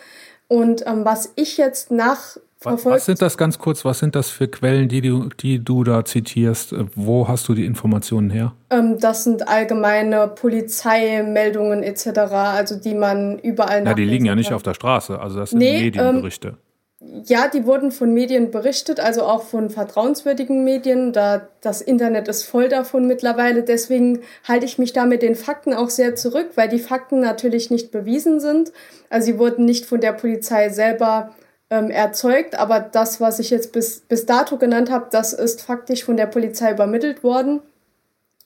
Und 0.47 0.85
ähm, 0.87 1.05
was 1.05 1.31
ich 1.35 1.57
jetzt 1.57 1.91
nach 1.91 2.37
was, 2.63 3.05
sind 3.05 3.21
das 3.23 3.39
ganz 3.39 3.57
kurz? 3.57 3.83
Was 3.85 3.97
sind 3.97 4.15
das 4.15 4.29
für 4.29 4.47
Quellen, 4.47 4.87
die 4.87 5.01
du, 5.01 5.29
die 5.29 5.63
du 5.63 5.83
da 5.83 6.05
zitierst? 6.05 6.75
Wo 6.95 7.27
hast 7.27 7.47
du 7.47 7.55
die 7.55 7.65
Informationen 7.65 8.29
her? 8.29 8.53
Ähm, 8.69 8.99
das 8.99 9.23
sind 9.23 9.47
allgemeine 9.47 10.27
Polizeimeldungen 10.27 11.81
etc., 11.81 12.07
also 12.19 12.79
die 12.79 12.93
man 12.93 13.39
überall 13.39 13.83
Ja, 13.83 13.95
die 13.95 14.05
liegen 14.05 14.25
ja 14.25 14.35
nicht 14.35 14.53
auf 14.53 14.61
der 14.61 14.75
Straße, 14.75 15.19
also 15.19 15.39
das 15.39 15.49
sind 15.49 15.59
Nee, 15.59 15.85
Medienberichte. 15.85 16.57
Ja, 17.03 17.47
die 17.47 17.65
wurden 17.65 17.91
von 17.91 18.13
Medien 18.13 18.51
berichtet, 18.51 18.99
also 18.99 19.23
auch 19.23 19.41
von 19.41 19.71
vertrauenswürdigen 19.71 20.63
Medien. 20.63 21.13
Da 21.13 21.47
das 21.59 21.81
Internet 21.81 22.27
ist 22.27 22.43
voll 22.43 22.69
davon 22.69 23.07
mittlerweile. 23.07 23.63
Deswegen 23.63 24.21
halte 24.47 24.67
ich 24.67 24.77
mich 24.77 24.93
da 24.93 25.05
mit 25.05 25.23
den 25.23 25.35
Fakten 25.35 25.73
auch 25.73 25.89
sehr 25.89 26.15
zurück, 26.15 26.51
weil 26.55 26.69
die 26.69 26.77
Fakten 26.79 27.19
natürlich 27.19 27.71
nicht 27.71 27.89
bewiesen 27.91 28.39
sind. 28.39 28.71
Also 29.09 29.25
sie 29.25 29.39
wurden 29.39 29.65
nicht 29.65 29.87
von 29.87 29.99
der 29.99 30.13
Polizei 30.13 30.69
selber 30.69 31.33
ähm, 31.71 31.89
erzeugt, 31.89 32.53
aber 32.53 32.79
das, 32.79 33.19
was 33.19 33.39
ich 33.39 33.49
jetzt 33.49 33.71
bis, 33.73 34.01
bis 34.01 34.27
dato 34.27 34.57
genannt 34.57 34.91
habe, 34.91 35.07
das 35.09 35.33
ist 35.33 35.63
faktisch 35.63 36.03
von 36.03 36.17
der 36.17 36.27
Polizei 36.27 36.71
übermittelt 36.71 37.23
worden. 37.23 37.61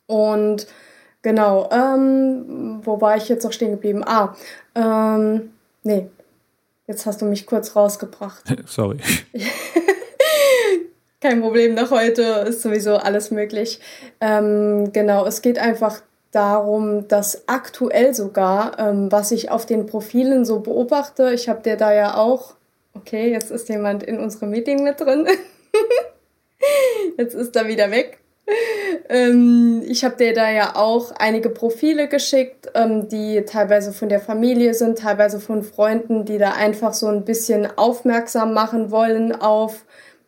Und 0.07 0.67
genau, 1.23 1.69
ähm, 1.71 2.79
wo 2.83 3.01
war 3.01 3.17
ich 3.17 3.27
jetzt 3.27 3.43
noch 3.43 3.51
stehen 3.51 3.71
geblieben? 3.71 4.03
Ah, 4.05 4.35
ähm, 4.75 5.51
nee, 5.83 6.09
Jetzt 6.87 7.05
hast 7.05 7.21
du 7.21 7.25
mich 7.25 7.45
kurz 7.45 7.75
rausgebracht. 7.75 8.43
Sorry. 8.67 8.99
Kein 11.21 11.41
Problem, 11.41 11.73
nach 11.73 11.89
heute 11.89 12.45
ist 12.47 12.61
sowieso 12.61 12.97
alles 12.97 13.31
möglich. 13.31 13.79
Ähm, 14.21 14.91
genau, 14.93 15.25
es 15.25 15.41
geht 15.41 15.57
einfach 15.57 16.01
darum, 16.31 17.07
dass 17.07 17.47
aktuell 17.47 18.13
sogar, 18.13 18.77
ähm, 18.77 19.11
was 19.11 19.31
ich 19.31 19.49
auf 19.49 19.65
den 19.65 19.87
Profilen 19.87 20.45
so 20.45 20.59
beobachte, 20.59 21.33
ich 21.33 21.49
habe 21.49 21.63
dir 21.63 21.77
da 21.77 21.93
ja 21.93 22.17
auch, 22.17 22.55
okay, 22.93 23.31
jetzt 23.31 23.49
ist 23.49 23.69
jemand 23.69 24.03
in 24.03 24.19
unserem 24.19 24.51
Meeting 24.51 24.83
mit 24.83 24.99
drin. 24.99 25.27
jetzt 27.17 27.33
ist 27.33 27.55
er 27.55 27.67
wieder 27.67 27.89
weg. 27.89 28.19
Ähm, 29.09 29.83
ich 29.87 30.03
habe 30.03 30.17
dir 30.17 30.33
da 30.33 30.49
ja 30.49 30.75
auch 30.75 31.11
einige 31.11 31.49
Profile 31.49 32.07
geschickt, 32.07 32.69
ähm, 32.73 33.07
die 33.07 33.43
teilweise 33.45 33.93
von 33.93 34.09
der 34.09 34.19
Familie 34.19 34.73
sind, 34.73 34.99
teilweise 34.99 35.39
von 35.39 35.63
Freunden, 35.63 36.25
die 36.25 36.37
da 36.37 36.51
einfach 36.51 36.93
so 36.93 37.07
ein 37.07 37.25
bisschen 37.25 37.67
aufmerksam 37.77 38.53
machen 38.53 38.91
wollen 38.91 39.33
auf 39.33 39.85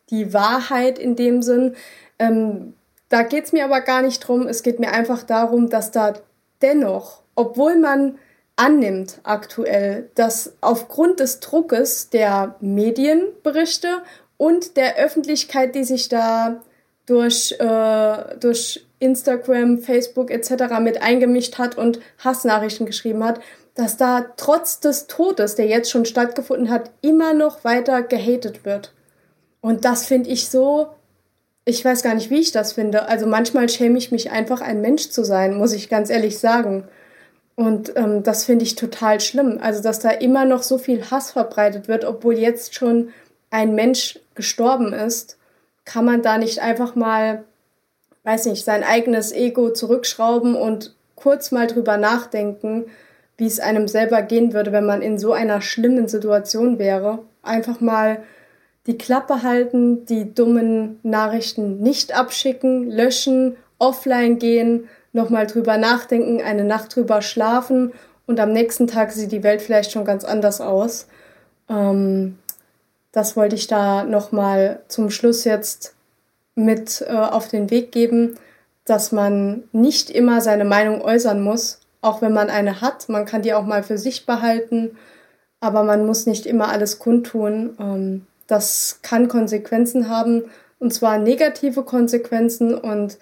die 0.09 0.33
Wahrheit 0.33 0.99
in 0.99 1.15
dem 1.15 1.41
Sinn. 1.41 1.75
Ähm, 2.19 2.73
da 3.09 3.23
geht 3.23 3.45
es 3.45 3.51
mir 3.53 3.65
aber 3.65 3.81
gar 3.81 4.01
nicht 4.01 4.19
drum. 4.19 4.47
Es 4.47 4.63
geht 4.63 4.79
mir 4.79 4.91
einfach 4.91 5.23
darum, 5.23 5.69
dass 5.69 5.91
da 5.91 6.13
dennoch, 6.61 7.23
obwohl 7.35 7.77
man 7.77 8.17
annimmt 8.55 9.19
aktuell, 9.23 10.09
dass 10.15 10.53
aufgrund 10.61 11.19
des 11.19 11.39
Druckes 11.39 12.09
der 12.09 12.55
Medienberichte 12.59 14.01
und 14.37 14.77
der 14.77 14.97
Öffentlichkeit, 14.97 15.75
die 15.75 15.83
sich 15.83 16.09
da 16.09 16.61
durch, 17.07 17.55
äh, 17.59 18.37
durch 18.39 18.85
Instagram, 18.99 19.79
Facebook 19.79 20.29
etc. 20.29 20.79
mit 20.79 21.01
eingemischt 21.01 21.57
hat 21.57 21.77
und 21.77 21.99
Hassnachrichten 22.19 22.85
geschrieben 22.85 23.23
hat, 23.23 23.39
dass 23.73 23.97
da 23.97 24.25
trotz 24.37 24.79
des 24.79 25.07
Todes, 25.07 25.55
der 25.55 25.67
jetzt 25.67 25.89
schon 25.89 26.05
stattgefunden 26.05 26.69
hat, 26.69 26.91
immer 27.01 27.33
noch 27.33 27.63
weiter 27.63 28.03
gehatet 28.03 28.65
wird. 28.65 28.93
Und 29.61 29.85
das 29.85 30.05
finde 30.05 30.29
ich 30.29 30.49
so, 30.49 30.87
ich 31.63 31.83
weiß 31.83 32.01
gar 32.01 32.15
nicht, 32.15 32.29
wie 32.29 32.39
ich 32.39 32.51
das 32.51 32.73
finde. 32.73 33.07
Also 33.07 33.27
manchmal 33.27 33.69
schäme 33.69 33.97
ich 33.97 34.11
mich 34.11 34.31
einfach, 34.31 34.61
ein 34.61 34.81
Mensch 34.81 35.09
zu 35.09 35.23
sein, 35.23 35.55
muss 35.55 35.73
ich 35.73 35.89
ganz 35.89 36.09
ehrlich 36.09 36.39
sagen. 36.39 36.87
Und 37.55 37.95
ähm, 37.95 38.23
das 38.23 38.45
finde 38.45 38.63
ich 38.63 38.75
total 38.75 39.19
schlimm. 39.19 39.59
Also, 39.61 39.81
dass 39.81 39.99
da 39.99 40.11
immer 40.11 40.45
noch 40.45 40.63
so 40.63 40.77
viel 40.77 41.09
Hass 41.09 41.31
verbreitet 41.31 41.87
wird, 41.87 42.05
obwohl 42.05 42.37
jetzt 42.37 42.75
schon 42.75 43.09
ein 43.49 43.75
Mensch 43.75 44.19
gestorben 44.35 44.93
ist, 44.93 45.37
kann 45.87 46.03
man 46.03 46.21
da 46.21 46.37
nicht 46.37 46.59
einfach 46.59 46.95
mal, 46.95 47.45
weiß 48.23 48.47
nicht, 48.47 48.65
sein 48.65 48.83
eigenes 48.83 49.31
Ego 49.31 49.71
zurückschrauben 49.71 50.53
und 50.53 50.93
kurz 51.15 51.51
mal 51.51 51.65
drüber 51.65 51.97
nachdenken, 51.97 52.85
wie 53.37 53.47
es 53.47 53.61
einem 53.61 53.87
selber 53.87 54.21
gehen 54.21 54.53
würde, 54.53 54.73
wenn 54.73 54.85
man 54.85 55.01
in 55.01 55.17
so 55.17 55.31
einer 55.31 55.61
schlimmen 55.61 56.09
Situation 56.09 56.77
wäre. 56.77 57.19
Einfach 57.41 57.79
mal 57.79 58.21
die 58.85 58.97
Klappe 58.97 59.43
halten, 59.43 60.05
die 60.05 60.33
dummen 60.33 60.99
Nachrichten 61.03 61.79
nicht 61.79 62.17
abschicken, 62.17 62.91
löschen, 62.91 63.55
offline 63.79 64.39
gehen, 64.39 64.89
nochmal 65.13 65.47
drüber 65.47 65.77
nachdenken, 65.77 66.41
eine 66.41 66.65
Nacht 66.65 66.95
drüber 66.95 67.21
schlafen 67.21 67.93
und 68.25 68.41
am 68.41 68.51
nächsten 68.51 68.87
Tag 68.87 69.13
sieht 69.13 69.31
die 69.31 69.43
Welt 69.43 69.61
vielleicht 69.61 69.93
schon 69.93 70.03
ganz 70.03 70.25
anders 70.25 70.59
aus. 70.59 71.07
Ähm, 71.69 72.37
das 73.11 73.35
wollte 73.35 73.55
ich 73.55 73.67
da 73.67 74.03
nochmal 74.03 74.81
zum 74.87 75.09
Schluss 75.09 75.43
jetzt 75.43 75.95
mit 76.55 77.05
äh, 77.07 77.13
auf 77.13 77.47
den 77.47 77.69
Weg 77.69 77.91
geben, 77.91 78.37
dass 78.85 79.11
man 79.11 79.63
nicht 79.71 80.09
immer 80.09 80.41
seine 80.41 80.65
Meinung 80.65 81.01
äußern 81.01 81.41
muss, 81.41 81.79
auch 82.01 82.21
wenn 82.21 82.33
man 82.33 82.49
eine 82.49 82.81
hat. 82.81 83.09
Man 83.09 83.25
kann 83.25 83.41
die 83.41 83.53
auch 83.53 83.65
mal 83.65 83.83
für 83.83 83.97
sich 83.97 84.25
behalten, 84.25 84.97
aber 85.59 85.83
man 85.83 86.05
muss 86.05 86.25
nicht 86.25 86.45
immer 86.45 86.69
alles 86.69 86.99
kundtun. 86.99 87.75
Ähm, 87.79 88.27
das 88.47 88.99
kann 89.01 89.27
Konsequenzen 89.27 90.09
haben, 90.09 90.45
und 90.79 90.93
zwar 90.93 91.17
negative 91.17 91.83
Konsequenzen. 91.83 92.75
Und 92.75 93.17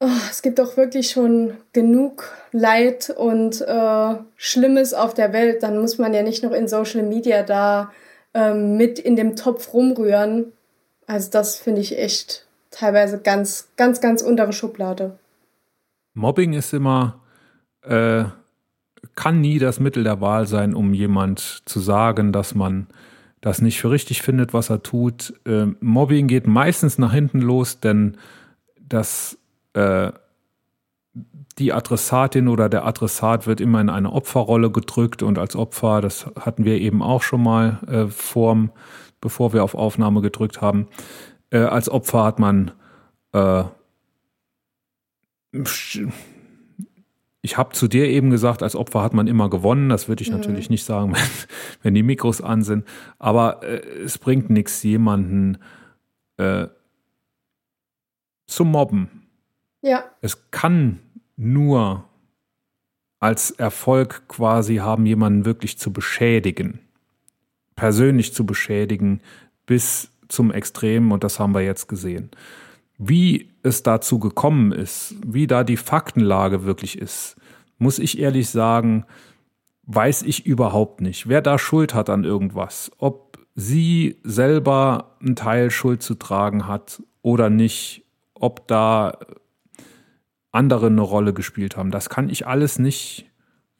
oh, 0.00 0.06
es 0.30 0.42
gibt 0.42 0.60
auch 0.60 0.76
wirklich 0.76 1.10
schon 1.10 1.56
genug 1.72 2.30
Leid 2.52 3.10
und 3.10 3.60
äh, 3.60 4.14
Schlimmes 4.36 4.94
auf 4.94 5.14
der 5.14 5.32
Welt. 5.32 5.62
Dann 5.62 5.78
muss 5.78 5.98
man 5.98 6.14
ja 6.14 6.22
nicht 6.22 6.42
noch 6.42 6.52
in 6.52 6.68
Social 6.68 7.02
Media 7.02 7.42
da 7.42 7.90
ähm, 8.34 8.76
mit 8.76 8.98
in 8.98 9.16
dem 9.16 9.36
Topf 9.36 9.72
rumrühren. 9.72 10.52
Also 11.06 11.30
das 11.30 11.56
finde 11.56 11.80
ich 11.80 11.98
echt 11.98 12.46
teilweise 12.70 13.20
ganz, 13.20 13.68
ganz, 13.76 14.00
ganz 14.00 14.22
untere 14.22 14.52
Schublade. 14.52 15.18
Mobbing 16.14 16.52
ist 16.52 16.72
immer 16.72 17.20
äh, 17.82 18.24
kann 19.14 19.40
nie 19.40 19.58
das 19.58 19.80
Mittel 19.80 20.04
der 20.04 20.20
Wahl 20.20 20.46
sein, 20.46 20.74
um 20.74 20.94
jemand 20.94 21.62
zu 21.64 21.80
sagen, 21.80 22.32
dass 22.32 22.54
man 22.54 22.86
das 23.40 23.60
nicht 23.60 23.80
für 23.80 23.90
richtig 23.90 24.22
findet, 24.22 24.52
was 24.52 24.70
er 24.70 24.82
tut. 24.82 25.34
Äh, 25.46 25.66
Mobbing 25.80 26.26
geht 26.26 26.46
meistens 26.46 26.98
nach 26.98 27.12
hinten 27.12 27.40
los, 27.40 27.80
denn 27.80 28.16
das, 28.80 29.38
äh, 29.74 30.12
die 31.58 31.72
Adressatin 31.72 32.48
oder 32.48 32.68
der 32.68 32.86
Adressat 32.86 33.46
wird 33.46 33.60
immer 33.60 33.80
in 33.80 33.90
eine 33.90 34.12
Opferrolle 34.12 34.70
gedrückt 34.70 35.22
und 35.22 35.38
als 35.38 35.56
Opfer, 35.56 36.00
das 36.00 36.26
hatten 36.38 36.64
wir 36.64 36.78
eben 36.80 37.02
auch 37.02 37.22
schon 37.22 37.42
mal 37.42 37.80
äh, 37.88 38.06
vorm, 38.06 38.70
bevor 39.20 39.52
wir 39.52 39.64
auf 39.64 39.74
Aufnahme 39.74 40.20
gedrückt 40.20 40.60
haben, 40.60 40.86
äh, 41.50 41.58
als 41.58 41.88
Opfer 41.88 42.24
hat 42.24 42.38
man 42.38 42.72
äh, 43.32 43.64
ich 47.40 47.56
habe 47.56 47.72
zu 47.72 47.88
dir 47.88 48.06
eben 48.06 48.30
gesagt, 48.30 48.62
als 48.62 48.76
Opfer 48.76 49.02
hat 49.02 49.14
man 49.14 49.26
immer 49.26 49.48
gewonnen. 49.48 49.88
Das 49.88 50.08
würde 50.08 50.22
ich 50.22 50.30
mhm. 50.30 50.38
natürlich 50.38 50.70
nicht 50.70 50.84
sagen, 50.84 51.12
wenn, 51.14 51.22
wenn, 51.82 51.94
die 51.94 52.02
Mikros 52.02 52.40
an 52.40 52.62
sind. 52.62 52.86
Aber 53.18 53.62
äh, 53.62 53.80
es 54.04 54.18
bringt 54.18 54.50
nichts, 54.50 54.82
jemanden 54.82 55.58
äh, 56.36 56.68
zu 58.46 58.64
mobben. 58.64 59.28
Ja. 59.82 60.04
Es 60.20 60.50
kann 60.50 60.98
nur 61.38 62.04
als 63.20 63.52
Erfolg 63.52 64.28
quasi 64.28 64.76
haben, 64.76 65.06
jemanden 65.06 65.44
wirklich 65.44 65.78
zu 65.78 65.92
beschädigen, 65.92 66.80
persönlich 67.76 68.34
zu 68.34 68.44
beschädigen, 68.44 69.20
bis 69.64 70.10
zum 70.28 70.52
Extrem. 70.52 71.12
Und 71.12 71.24
das 71.24 71.38
haben 71.38 71.54
wir 71.54 71.62
jetzt 71.62 71.88
gesehen. 71.88 72.30
Wie 72.98 73.48
es 73.62 73.82
dazu 73.82 74.18
gekommen 74.18 74.72
ist, 74.72 75.14
wie 75.24 75.46
da 75.46 75.64
die 75.64 75.76
Faktenlage 75.76 76.64
wirklich 76.64 76.98
ist, 76.98 77.36
muss 77.78 78.00
ich 78.00 78.18
ehrlich 78.18 78.50
sagen, 78.50 79.04
weiß 79.84 80.22
ich 80.22 80.44
überhaupt 80.44 81.00
nicht. 81.00 81.28
Wer 81.28 81.40
da 81.40 81.58
Schuld 81.58 81.94
hat 81.94 82.10
an 82.10 82.24
irgendwas, 82.24 82.90
ob 82.98 83.38
sie 83.54 84.16
selber 84.24 85.16
einen 85.20 85.36
Teil 85.36 85.70
Schuld 85.70 86.02
zu 86.02 86.16
tragen 86.16 86.66
hat 86.66 87.02
oder 87.22 87.50
nicht, 87.50 88.04
ob 88.34 88.66
da 88.66 89.18
andere 90.58 90.86
eine 90.86 91.00
Rolle 91.00 91.32
gespielt 91.32 91.76
haben, 91.76 91.92
das 91.92 92.10
kann 92.10 92.28
ich 92.28 92.46
alles 92.46 92.78
nicht 92.78 93.30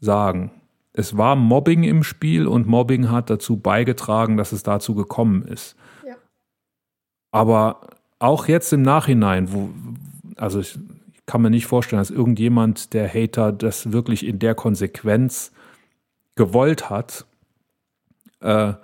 sagen. 0.00 0.52
Es 0.92 1.16
war 1.16 1.36
Mobbing 1.36 1.82
im 1.82 2.02
Spiel 2.02 2.46
und 2.46 2.66
Mobbing 2.66 3.10
hat 3.10 3.30
dazu 3.30 3.56
beigetragen, 3.56 4.36
dass 4.36 4.52
es 4.52 4.62
dazu 4.62 4.94
gekommen 4.94 5.42
ist. 5.42 5.76
Ja. 6.06 6.14
Aber 7.32 7.80
auch 8.20 8.46
jetzt 8.48 8.72
im 8.72 8.82
Nachhinein, 8.82 9.52
wo, 9.52 9.70
also 10.36 10.60
ich 10.60 10.78
kann 11.26 11.42
mir 11.42 11.50
nicht 11.50 11.66
vorstellen, 11.66 12.00
dass 12.00 12.10
irgendjemand, 12.10 12.94
der 12.94 13.12
Hater, 13.12 13.52
das 13.52 13.92
wirklich 13.92 14.24
in 14.24 14.38
der 14.38 14.54
Konsequenz 14.54 15.52
gewollt 16.36 16.90
hat, 16.90 17.26
äh, 18.40 18.74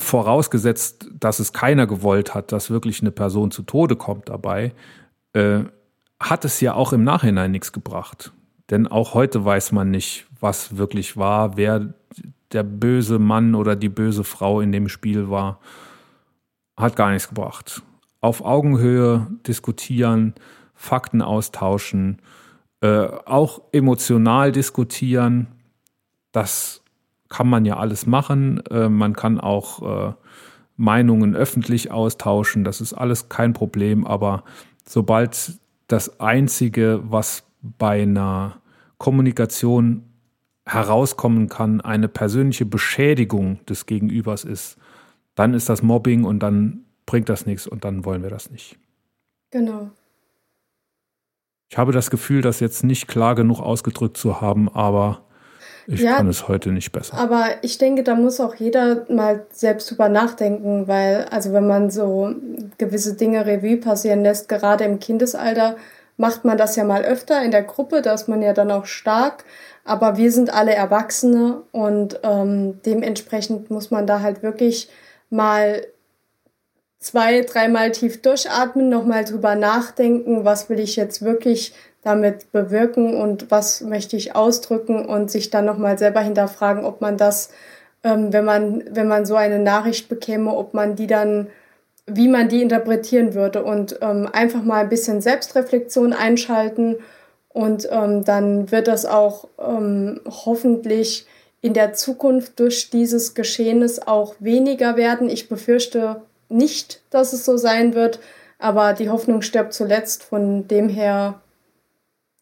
vorausgesetzt, 0.00 1.08
dass 1.18 1.38
es 1.38 1.52
keiner 1.52 1.86
gewollt 1.86 2.34
hat, 2.34 2.52
dass 2.52 2.70
wirklich 2.70 3.00
eine 3.00 3.10
Person 3.10 3.50
zu 3.50 3.62
Tode 3.62 3.96
kommt 3.96 4.28
dabei, 4.28 4.72
äh, 5.32 5.60
hat 6.18 6.44
es 6.44 6.60
ja 6.60 6.74
auch 6.74 6.92
im 6.92 7.04
Nachhinein 7.04 7.50
nichts 7.50 7.72
gebracht. 7.72 8.32
Denn 8.70 8.86
auch 8.86 9.14
heute 9.14 9.44
weiß 9.44 9.72
man 9.72 9.90
nicht, 9.90 10.26
was 10.38 10.76
wirklich 10.76 11.16
war, 11.16 11.56
wer 11.56 11.94
der 12.52 12.62
böse 12.62 13.18
Mann 13.18 13.54
oder 13.54 13.76
die 13.76 13.88
böse 13.88 14.24
Frau 14.24 14.60
in 14.60 14.72
dem 14.72 14.88
Spiel 14.88 15.30
war 15.30 15.60
hat 16.80 16.96
gar 16.96 17.10
nichts 17.10 17.28
gebracht. 17.28 17.82
Auf 18.20 18.44
Augenhöhe 18.44 19.26
diskutieren, 19.46 20.34
Fakten 20.74 21.22
austauschen, 21.22 22.20
äh, 22.80 23.06
auch 23.26 23.60
emotional 23.72 24.52
diskutieren, 24.52 25.48
das 26.32 26.82
kann 27.28 27.48
man 27.48 27.64
ja 27.64 27.76
alles 27.76 28.06
machen. 28.06 28.62
Äh, 28.70 28.88
man 28.88 29.14
kann 29.14 29.38
auch 29.38 30.10
äh, 30.10 30.14
Meinungen 30.76 31.36
öffentlich 31.36 31.90
austauschen, 31.90 32.64
das 32.64 32.80
ist 32.80 32.94
alles 32.94 33.28
kein 33.28 33.52
Problem, 33.52 34.06
aber 34.06 34.44
sobald 34.86 35.58
das 35.88 36.20
Einzige, 36.20 37.00
was 37.04 37.44
bei 37.62 38.02
einer 38.02 38.60
Kommunikation 38.98 40.04
herauskommen 40.64 41.48
kann, 41.48 41.80
eine 41.80 42.08
persönliche 42.08 42.66
Beschädigung 42.66 43.64
des 43.66 43.86
Gegenübers 43.86 44.44
ist, 44.44 44.78
dann 45.34 45.54
ist 45.54 45.68
das 45.68 45.82
Mobbing 45.82 46.24
und 46.24 46.40
dann 46.40 46.84
bringt 47.06 47.28
das 47.28 47.46
nichts 47.46 47.66
und 47.66 47.84
dann 47.84 48.04
wollen 48.04 48.22
wir 48.22 48.30
das 48.30 48.50
nicht. 48.50 48.78
Genau. 49.50 49.90
Ich 51.70 51.78
habe 51.78 51.92
das 51.92 52.10
Gefühl, 52.10 52.42
das 52.42 52.60
jetzt 52.60 52.84
nicht 52.84 53.08
klar 53.08 53.34
genug 53.34 53.60
ausgedrückt 53.60 54.16
zu 54.16 54.40
haben, 54.40 54.68
aber 54.68 55.24
ich 55.92 56.02
ja, 56.02 56.16
kann 56.16 56.28
es 56.28 56.46
heute 56.46 56.70
nicht 56.70 56.92
besser. 56.92 57.16
Aber 57.18 57.46
ich 57.62 57.78
denke, 57.78 58.04
da 58.04 58.14
muss 58.14 58.38
auch 58.40 58.54
jeder 58.54 59.06
mal 59.08 59.44
selbst 59.50 59.90
drüber 59.90 60.08
nachdenken, 60.08 60.86
weil, 60.86 61.26
also 61.30 61.52
wenn 61.52 61.66
man 61.66 61.90
so 61.90 62.32
gewisse 62.78 63.14
Dinge 63.14 63.44
Revue 63.44 63.76
passieren 63.76 64.22
lässt, 64.22 64.48
gerade 64.48 64.84
im 64.84 65.00
Kindesalter, 65.00 65.76
macht 66.16 66.44
man 66.44 66.58
das 66.58 66.76
ja 66.76 66.84
mal 66.84 67.02
öfter 67.02 67.42
in 67.42 67.50
der 67.50 67.62
Gruppe, 67.62 68.02
da 68.02 68.12
ist 68.14 68.28
man 68.28 68.40
ja 68.40 68.52
dann 68.52 68.70
auch 68.70 68.84
stark. 68.84 69.44
Aber 69.84 70.16
wir 70.16 70.30
sind 70.30 70.54
alle 70.54 70.74
Erwachsene 70.74 71.62
und 71.72 72.20
ähm, 72.22 72.80
dementsprechend 72.84 73.70
muss 73.70 73.90
man 73.90 74.06
da 74.06 74.20
halt 74.20 74.42
wirklich 74.42 74.88
mal 75.28 75.82
zwei, 77.00 77.40
dreimal 77.40 77.90
tief 77.90 78.22
durchatmen, 78.22 78.88
nochmal 78.88 79.24
drüber 79.24 79.56
nachdenken, 79.56 80.44
was 80.44 80.68
will 80.68 80.78
ich 80.78 80.96
jetzt 80.96 81.22
wirklich 81.22 81.72
damit 82.02 82.50
bewirken 82.52 83.14
und 83.14 83.50
was 83.50 83.82
möchte 83.82 84.16
ich 84.16 84.34
ausdrücken 84.34 85.04
und 85.04 85.30
sich 85.30 85.50
dann 85.50 85.66
nochmal 85.66 85.98
selber 85.98 86.20
hinterfragen, 86.20 86.84
ob 86.84 87.00
man 87.00 87.16
das, 87.16 87.50
ähm, 88.04 88.32
wenn 88.32 88.44
man, 88.44 88.84
wenn 88.90 89.08
man 89.08 89.26
so 89.26 89.36
eine 89.36 89.58
Nachricht 89.58 90.08
bekäme, 90.08 90.54
ob 90.54 90.72
man 90.74 90.96
die 90.96 91.06
dann, 91.06 91.48
wie 92.06 92.28
man 92.28 92.48
die 92.48 92.62
interpretieren 92.62 93.34
würde 93.34 93.62
und 93.62 93.98
ähm, 94.00 94.28
einfach 94.32 94.62
mal 94.62 94.82
ein 94.82 94.88
bisschen 94.88 95.20
Selbstreflexion 95.20 96.12
einschalten 96.12 96.96
und 97.52 97.88
ähm, 97.90 98.24
dann 98.24 98.70
wird 98.70 98.88
das 98.88 99.06
auch 99.06 99.48
ähm, 99.58 100.20
hoffentlich 100.26 101.26
in 101.60 101.74
der 101.74 101.92
Zukunft 101.92 102.58
durch 102.58 102.90
dieses 102.90 103.34
Geschehnis 103.34 104.00
auch 104.00 104.34
weniger 104.38 104.96
werden. 104.96 105.28
Ich 105.28 105.48
befürchte 105.48 106.22
nicht, 106.48 107.02
dass 107.10 107.32
es 107.32 107.44
so 107.44 107.56
sein 107.56 107.94
wird, 107.94 108.20
aber 108.58 108.92
die 108.92 109.10
Hoffnung 109.10 109.42
stirbt 109.42 109.72
zuletzt. 109.72 110.22
Von 110.22 110.68
dem 110.68 110.88
her, 110.88 111.40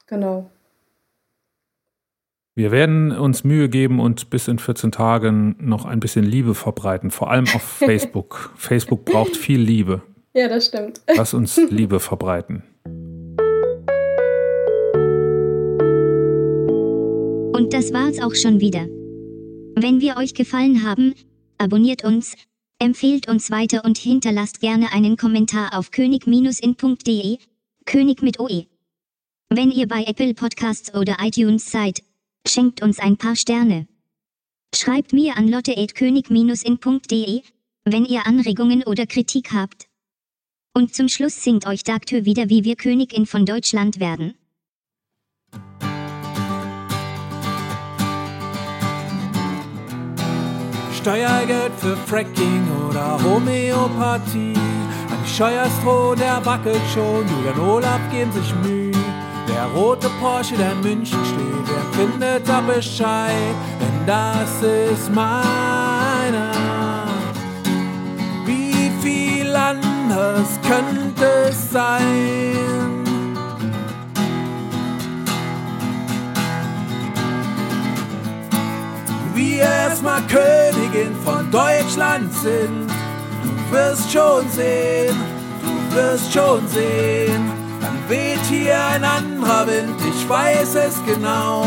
genau. 0.08 0.50
Wir 2.58 2.72
werden 2.72 3.12
uns 3.12 3.44
Mühe 3.44 3.68
geben 3.68 4.00
und 4.00 4.30
bis 4.30 4.48
in 4.48 4.58
14 4.58 4.90
Tagen 4.90 5.54
noch 5.60 5.84
ein 5.84 6.00
bisschen 6.00 6.24
Liebe 6.24 6.56
verbreiten, 6.56 7.12
vor 7.12 7.30
allem 7.30 7.44
auf 7.54 7.62
Facebook. 7.78 8.52
Facebook 8.56 9.04
braucht 9.04 9.36
viel 9.36 9.60
Liebe. 9.60 10.02
Ja, 10.34 10.48
das 10.48 10.66
stimmt. 10.66 11.00
Lass 11.14 11.34
uns 11.34 11.56
Liebe 11.70 12.00
verbreiten. 12.00 12.64
Und 17.52 17.72
das 17.72 17.92
war's 17.92 18.20
auch 18.20 18.34
schon 18.34 18.60
wieder. 18.60 18.86
Wenn 19.74 20.00
wir 20.00 20.16
euch 20.16 20.34
gefallen 20.34 20.84
haben, 20.84 21.14
abonniert 21.58 22.04
uns, 22.04 22.34
empfehlt 22.78 23.28
uns 23.28 23.50
weiter 23.50 23.84
und 23.84 23.98
hinterlasst 23.98 24.60
gerne 24.60 24.92
einen 24.92 25.16
Kommentar 25.16 25.76
auf 25.76 25.90
könig-in.de, 25.90 27.38
König 27.84 28.22
mit 28.22 28.38
OE. 28.38 28.67
Wenn 29.50 29.70
ihr 29.70 29.88
bei 29.88 30.04
Apple 30.04 30.34
Podcasts 30.34 30.94
oder 30.94 31.16
iTunes 31.22 31.70
seid, 31.70 32.02
schenkt 32.46 32.82
uns 32.82 32.98
ein 32.98 33.16
paar 33.16 33.34
Sterne. 33.34 33.88
Schreibt 34.74 35.14
mir 35.14 35.38
an 35.38 35.48
lotte.könig-in.de, 35.48 37.42
wenn 37.84 38.04
ihr 38.04 38.26
Anregungen 38.26 38.82
oder 38.82 39.06
Kritik 39.06 39.52
habt. 39.54 39.88
Und 40.74 40.94
zum 40.94 41.08
Schluss 41.08 41.42
singt 41.42 41.66
euch 41.66 41.82
Dagtür 41.82 42.26
wieder, 42.26 42.50
wie 42.50 42.64
wir 42.64 42.76
Königin 42.76 43.24
von 43.24 43.46
Deutschland 43.46 44.00
werden. 44.00 44.34
Steuergeld 50.92 51.72
für 51.78 51.96
Fracking 51.96 52.68
oder 52.86 53.18
Homöopathie. 53.24 54.52
An 55.10 55.18
die 55.24 55.30
Scheuerstroh, 55.30 56.14
der 56.14 56.44
wackelt 56.44 56.82
schon, 56.92 57.26
Julian 57.26 57.60
Olaf 57.60 58.00
geben 58.10 58.32
sich 58.32 58.54
Mühe. 58.56 58.97
Der 59.58 59.66
rote 59.74 60.08
Porsche, 60.20 60.54
der 60.56 60.70
in 60.70 60.80
München 60.82 61.18
steht, 61.24 61.66
der 61.68 61.84
findet 61.98 62.48
da 62.48 62.60
Bescheid, 62.60 63.56
denn 63.80 64.06
das 64.06 64.62
ist 64.62 65.12
meiner. 65.12 66.52
Wie 68.46 68.88
viel 69.02 69.56
anders 69.56 70.60
könnte 70.62 71.24
es 71.48 71.72
sein? 71.72 73.02
wir 79.34 79.62
erstmal 79.64 80.22
Königin 80.28 81.16
von 81.24 81.50
Deutschland 81.50 82.32
sind. 82.32 82.88
Du 83.42 83.76
wirst 83.76 84.12
schon 84.12 84.48
sehen, 84.50 85.16
du 85.60 85.96
wirst 85.96 86.32
schon 86.32 86.68
sehen. 86.68 87.67
Weht 88.08 88.44
hier 88.48 88.82
ein 88.86 89.04
anderer 89.04 89.66
Wind, 89.66 90.00
ich 90.08 90.28
weiß 90.28 90.74
es 90.74 91.04
genau. 91.06 91.66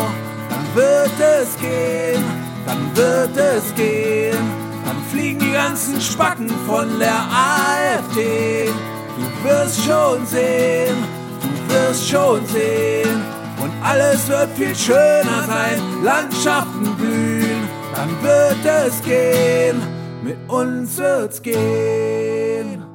Dann 0.50 0.76
wird 0.76 1.12
es 1.20 1.58
gehen, 1.60 2.24
dann 2.66 2.96
wird 2.96 3.38
es 3.38 3.74
gehen. 3.76 4.38
Dann 4.86 4.98
fliegen 5.12 5.40
die 5.40 5.52
ganzen 5.52 6.02
Spacken 6.02 6.50
von 6.68 7.00
der 7.00 7.14
AfD. 7.14 8.70
Du 9.18 9.50
wirst 9.50 9.84
schon 9.86 10.26
sehen, 10.26 10.98
du 11.42 11.74
wirst 11.74 12.10
schon 12.10 12.46
sehen. 12.48 13.22
Und 13.62 13.72
alles 13.84 14.28
wird 14.28 14.50
viel 14.58 14.76
schöner 14.76 15.44
sein, 15.48 15.80
Landschaften 16.04 16.96
blühen 16.96 17.70
dann 18.02 18.24
wird 18.24 18.66
es 18.66 19.02
gehen, 19.04 19.82
mit 20.24 20.38
uns 20.50 20.98
wird's 20.98 21.42
gehen. 21.42 22.91